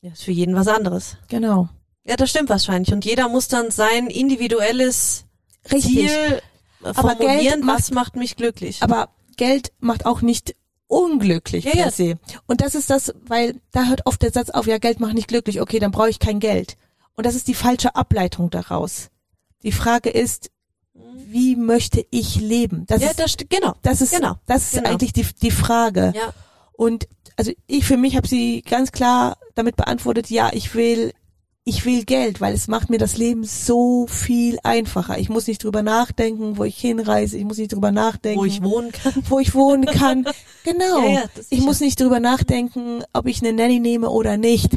Ja, 0.00 0.12
ist 0.12 0.24
für 0.24 0.32
jeden 0.32 0.54
was 0.54 0.68
anderes. 0.68 1.16
Genau. 1.28 1.68
Ja, 2.04 2.16
das 2.16 2.28
stimmt 2.30 2.50
wahrscheinlich. 2.50 2.92
Und 2.92 3.04
jeder 3.04 3.28
muss 3.28 3.48
dann 3.48 3.70
sein 3.70 4.08
individuelles 4.08 5.24
Richtig. 5.72 5.94
Ziel 6.10 6.42
Aber 6.82 7.14
Geld 7.14 7.18
formulieren, 7.20 7.60
macht- 7.64 7.78
was 7.78 7.90
macht 7.92 8.16
mich 8.16 8.36
glücklich. 8.36 8.82
Aber 8.82 9.08
Geld 9.36 9.72
macht 9.80 10.04
auch 10.04 10.20
nicht 10.20 10.54
unglücklich 10.86 11.64
Ja, 11.64 11.70
per 11.72 11.80
ja. 11.86 11.90
se. 11.90 12.18
Und 12.46 12.60
das 12.60 12.74
ist 12.74 12.90
das, 12.90 13.14
weil 13.26 13.60
da 13.72 13.86
hört 13.86 14.04
oft 14.06 14.20
der 14.22 14.32
Satz 14.32 14.50
auf, 14.50 14.66
ja, 14.66 14.78
Geld 14.78 15.00
macht 15.00 15.14
nicht 15.14 15.28
glücklich, 15.28 15.60
okay, 15.60 15.78
dann 15.78 15.90
brauche 15.92 16.10
ich 16.10 16.18
kein 16.18 16.40
Geld. 16.40 16.76
Und 17.16 17.24
das 17.24 17.34
ist 17.34 17.48
die 17.48 17.54
falsche 17.54 17.96
Ableitung 17.96 18.50
daraus. 18.50 19.08
Die 19.64 19.72
Frage 19.72 20.10
ist, 20.10 20.50
wie 20.92 21.56
möchte 21.56 22.06
ich 22.10 22.36
leben? 22.36 22.84
Das 22.86 23.02
ja, 23.02 23.10
ist, 23.10 23.18
das 23.18 23.36
genau. 23.48 23.74
das 23.82 24.00
ist, 24.00 24.14
genau, 24.14 24.36
das 24.46 24.64
ist 24.64 24.74
genau. 24.74 24.90
eigentlich 24.90 25.12
die, 25.12 25.26
die 25.42 25.50
Frage. 25.50 26.12
Ja. 26.14 26.32
Und 26.72 27.08
also 27.36 27.52
ich 27.66 27.84
für 27.84 27.96
mich 27.96 28.16
habe 28.16 28.28
sie 28.28 28.62
ganz 28.62 28.92
klar 28.92 29.36
damit 29.54 29.76
beantwortet, 29.76 30.30
ja, 30.30 30.50
ich 30.52 30.74
will 30.74 31.12
ich 31.66 31.86
will 31.86 32.04
Geld, 32.04 32.42
weil 32.42 32.52
es 32.52 32.68
macht 32.68 32.90
mir 32.90 32.98
das 32.98 33.16
Leben 33.16 33.44
so 33.44 34.06
viel 34.06 34.58
einfacher. 34.62 35.18
Ich 35.18 35.30
muss 35.30 35.46
nicht 35.46 35.64
drüber 35.64 35.82
nachdenken, 35.82 36.58
wo 36.58 36.64
ich 36.64 36.78
hinreise, 36.78 37.38
ich 37.38 37.44
muss 37.44 37.56
nicht 37.56 37.72
drüber 37.72 37.90
nachdenken, 37.90 38.38
Wo 38.38 38.44
ich 38.44 38.62
wohnen 38.62 38.92
kann. 38.92 39.14
wo 39.28 39.40
ich 39.40 39.54
wohnen 39.54 39.86
kann. 39.86 40.26
Genau. 40.64 41.06
Ja, 41.06 41.10
ja, 41.10 41.24
ich 41.50 41.60
muss 41.60 41.80
nicht 41.80 42.00
drüber 42.00 42.20
nachdenken, 42.20 43.02
ob 43.12 43.26
ich 43.26 43.42
eine 43.42 43.52
Nanny 43.52 43.80
nehme 43.80 44.08
oder 44.08 44.38
nicht. 44.38 44.72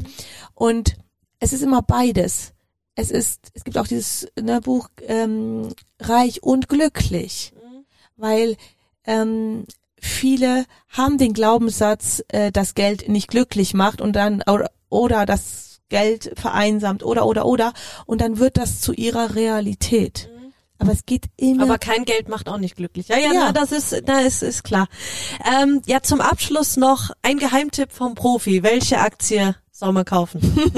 Und 0.53 0.97
es 1.39 1.53
ist 1.53 1.61
immer 1.61 1.81
beides. 1.81 2.51
Es 3.00 3.12
ist, 3.12 3.52
es 3.54 3.64
gibt 3.64 3.78
auch 3.78 3.88
dieses 3.88 4.28
ne, 4.41 4.60
Buch 4.60 4.89
ähm, 5.08 5.70
Reich 6.00 6.41
und 6.41 6.68
glücklich, 6.68 7.54
Mhm. 7.56 7.86
weil 8.18 8.58
ähm, 9.06 9.66
viele 10.02 10.66
haben 10.89 11.18
den 11.20 11.34
Glaubenssatz, 11.34 12.24
äh, 12.30 12.52
dass 12.52 12.74
Geld 12.74 13.08
nicht 13.08 13.28
glücklich 13.30 13.74
macht 13.76 14.02
und 14.02 14.14
dann 14.16 14.41
oder, 14.48 14.72
oder 14.89 15.26
das 15.28 15.80
Geld 15.89 16.34
vereinsamt 16.38 17.04
oder 17.04 17.26
oder 17.28 17.45
oder 17.45 17.74
und 18.08 18.20
dann 18.20 18.39
wird 18.39 18.58
das 18.58 18.82
zu 18.82 18.93
ihrer 18.93 19.36
Realität. 19.36 20.30
Aber 20.80 20.91
es 20.91 21.06
geht 21.06 21.26
immer 21.38 21.66
Mhm. 21.66 21.72
Aber 21.72 21.78
kein 21.80 22.04
Geld 22.06 22.30
macht 22.30 22.50
auch 22.50 22.58
nicht 22.58 22.76
glücklich. 22.76 23.08
Ja, 23.10 23.18
ja, 23.18 23.32
Ja. 23.34 23.39
Na, 23.45 23.52
das 23.52 23.72
ist, 23.72 24.04
da 24.06 24.20
ist, 24.20 24.41
ist 24.43 24.64
klar. 24.64 24.88
Ähm, 25.62 25.82
ja, 25.86 26.02
zum 26.02 26.20
Abschluss 26.22 26.78
noch 26.78 27.12
ein 27.22 27.38
Geheimtipp 27.38 27.91
vom 27.91 28.16
Profi. 28.16 28.64
Welche 28.64 29.00
Aktie 29.00 29.56
soll 29.78 29.93
man 29.93 30.05
kaufen? 30.05 30.41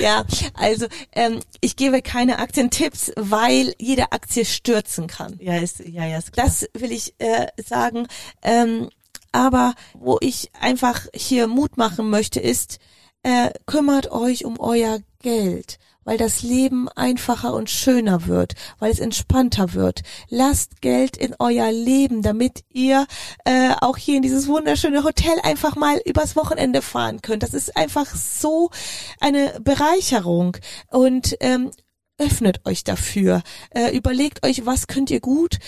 Ja, 0.00 0.24
also 0.54 0.86
ähm, 1.12 1.40
ich 1.60 1.76
gebe 1.76 2.02
keine 2.02 2.38
Aktientipps, 2.38 3.12
weil 3.16 3.74
jede 3.78 4.12
Aktie 4.12 4.44
stürzen 4.44 5.06
kann. 5.06 5.36
ja, 5.40 5.56
ist, 5.56 5.80
ja, 5.80 6.04
ja, 6.04 6.18
ist 6.18 6.32
klar. 6.32 6.46
Das 6.46 6.68
will 6.74 6.92
ich 6.92 7.14
äh, 7.18 7.46
sagen. 7.64 8.06
Ähm, 8.42 8.90
aber 9.32 9.74
wo 9.94 10.18
ich 10.20 10.50
einfach 10.60 11.06
hier 11.14 11.46
Mut 11.46 11.76
machen 11.76 12.10
möchte, 12.10 12.40
ist, 12.40 12.78
äh, 13.22 13.50
kümmert 13.66 14.10
euch 14.10 14.44
um 14.44 14.60
euer 14.60 15.00
Geld, 15.26 15.80
weil 16.04 16.18
das 16.18 16.42
Leben 16.42 16.88
einfacher 16.88 17.52
und 17.52 17.68
schöner 17.68 18.28
wird, 18.28 18.54
weil 18.78 18.92
es 18.92 19.00
entspannter 19.00 19.74
wird. 19.74 20.02
Lasst 20.28 20.80
Geld 20.80 21.16
in 21.16 21.34
euer 21.40 21.72
Leben, 21.72 22.22
damit 22.22 22.62
ihr 22.72 23.08
äh, 23.44 23.72
auch 23.80 23.96
hier 23.96 24.18
in 24.18 24.22
dieses 24.22 24.46
wunderschöne 24.46 25.02
Hotel 25.02 25.34
einfach 25.42 25.74
mal 25.74 26.00
übers 26.04 26.36
Wochenende 26.36 26.80
fahren 26.80 27.22
könnt. 27.22 27.42
Das 27.42 27.54
ist 27.54 27.76
einfach 27.76 28.06
so 28.14 28.70
eine 29.18 29.58
Bereicherung 29.60 30.58
und 30.92 31.36
ähm, 31.40 31.72
öffnet 32.18 32.64
euch 32.64 32.84
dafür. 32.84 33.42
Äh, 33.70 33.96
überlegt 33.96 34.46
euch, 34.46 34.64
was 34.64 34.86
könnt 34.86 35.10
ihr 35.10 35.20
gut 35.20 35.58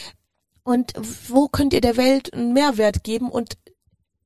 und 0.63 0.93
wo 1.27 1.49
könnt 1.49 1.73
ihr 1.73 1.81
der 1.81 1.97
Welt 1.97 2.33
einen 2.33 2.53
Mehrwert 2.53 3.03
geben 3.03 3.29
und 3.29 3.59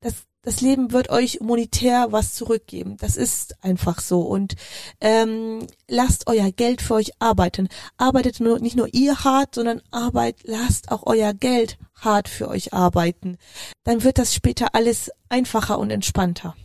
das 0.02 0.26
das 0.43 0.61
Leben 0.61 0.90
wird 0.90 1.09
euch 1.09 1.40
monetär 1.40 2.09
was 2.11 2.34
zurückgeben. 2.34 2.97
Das 2.99 3.16
ist 3.16 3.62
einfach 3.62 4.01
so. 4.01 4.22
Und 4.22 4.57
ähm, 5.01 5.66
lasst 5.88 6.26
euer 6.26 6.51
Geld 6.51 6.82
für 6.82 6.95
euch 6.95 7.12
arbeiten. 7.20 7.68
Arbeitet 7.97 8.40
nur, 8.40 8.59
nicht 8.59 8.76
nur 8.76 8.93
ihr 8.93 9.22
hart, 9.22 9.55
sondern 9.55 9.82
arbeit, 9.93 10.36
lasst 10.43 10.90
auch 10.90 11.05
euer 11.07 11.32
Geld 11.32 11.78
hart 11.95 12.28
für 12.28 12.49
euch 12.49 12.72
arbeiten. 12.72 13.38
Dann 13.84 14.03
wird 14.03 14.18
das 14.18 14.34
später 14.34 14.74
alles 14.74 15.12
einfacher 15.28 15.78
und 15.78 15.90
entspannter. 15.90 16.57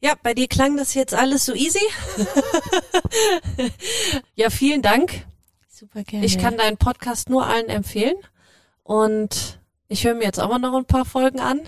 Ja, 0.00 0.14
bei 0.20 0.34
dir 0.34 0.48
klang 0.48 0.76
das 0.76 0.94
jetzt 0.94 1.14
alles 1.14 1.44
so 1.44 1.54
easy. 1.54 1.78
ja, 4.34 4.50
vielen 4.50 4.82
Dank. 4.82 5.26
Super 5.68 6.02
gerne. 6.02 6.26
Ich 6.26 6.38
kann 6.38 6.56
deinen 6.56 6.76
Podcast 6.76 7.30
nur 7.30 7.46
allen 7.46 7.68
empfehlen. 7.68 8.16
Und 8.82 9.60
ich 9.86 10.04
höre 10.04 10.14
mir 10.14 10.24
jetzt 10.24 10.40
auch 10.40 10.48
mal 10.48 10.58
noch 10.58 10.74
ein 10.74 10.86
paar 10.86 11.04
Folgen 11.04 11.38
an. 11.38 11.60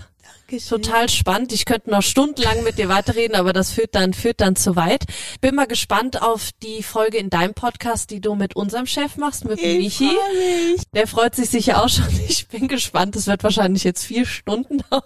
Total 0.69 1.09
spannend. 1.09 1.51
Ich 1.53 1.65
könnte 1.65 1.89
noch 1.89 2.03
stundenlang 2.03 2.63
mit 2.63 2.77
dir 2.77 2.87
weiterreden, 2.87 3.35
aber 3.35 3.51
das 3.51 3.71
führt 3.71 3.95
dann, 3.95 4.13
führt 4.13 4.41
dann 4.41 4.55
zu 4.55 4.75
weit. 4.75 5.05
Bin 5.41 5.55
mal 5.55 5.65
gespannt 5.65 6.21
auf 6.21 6.51
die 6.61 6.83
Folge 6.83 7.17
in 7.17 7.31
deinem 7.31 7.55
Podcast, 7.55 8.11
die 8.11 8.21
du 8.21 8.35
mit 8.35 8.55
unserem 8.55 8.85
Chef 8.85 9.17
machst, 9.17 9.45
mit 9.45 9.59
Ich 9.59 9.77
Michi. 9.99 10.03
mich. 10.05 10.83
Der 10.93 11.07
freut 11.07 11.33
sich 11.35 11.49
sicher 11.49 11.83
auch 11.83 11.89
schon. 11.89 12.05
Ich 12.27 12.47
bin 12.47 12.67
gespannt. 12.67 13.15
Es 13.15 13.27
wird 13.27 13.43
wahrscheinlich 13.43 13.83
jetzt 13.83 14.05
vier 14.05 14.25
Stunden 14.25 14.77
dauern, 14.89 15.01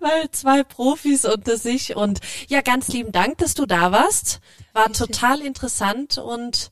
weil 0.00 0.30
zwei 0.30 0.62
Profis 0.62 1.24
unter 1.24 1.56
sich. 1.56 1.94
Und 1.94 2.20
ja, 2.48 2.62
ganz 2.62 2.88
lieben 2.88 3.12
Dank, 3.12 3.38
dass 3.38 3.54
du 3.54 3.66
da 3.66 3.92
warst. 3.92 4.40
War 4.72 4.90
total 4.92 5.40
interessant 5.42 6.16
und 6.18 6.70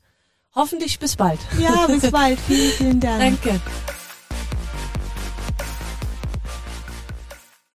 hoffentlich 0.55 0.99
bis 0.99 1.17
bald. 1.17 1.41
Ja, 1.59 1.87
bis 1.87 2.11
bald. 2.11 2.39
Vielen, 2.47 2.71
vielen 2.73 3.01
Dank. 3.01 3.43
Danke. 3.43 3.61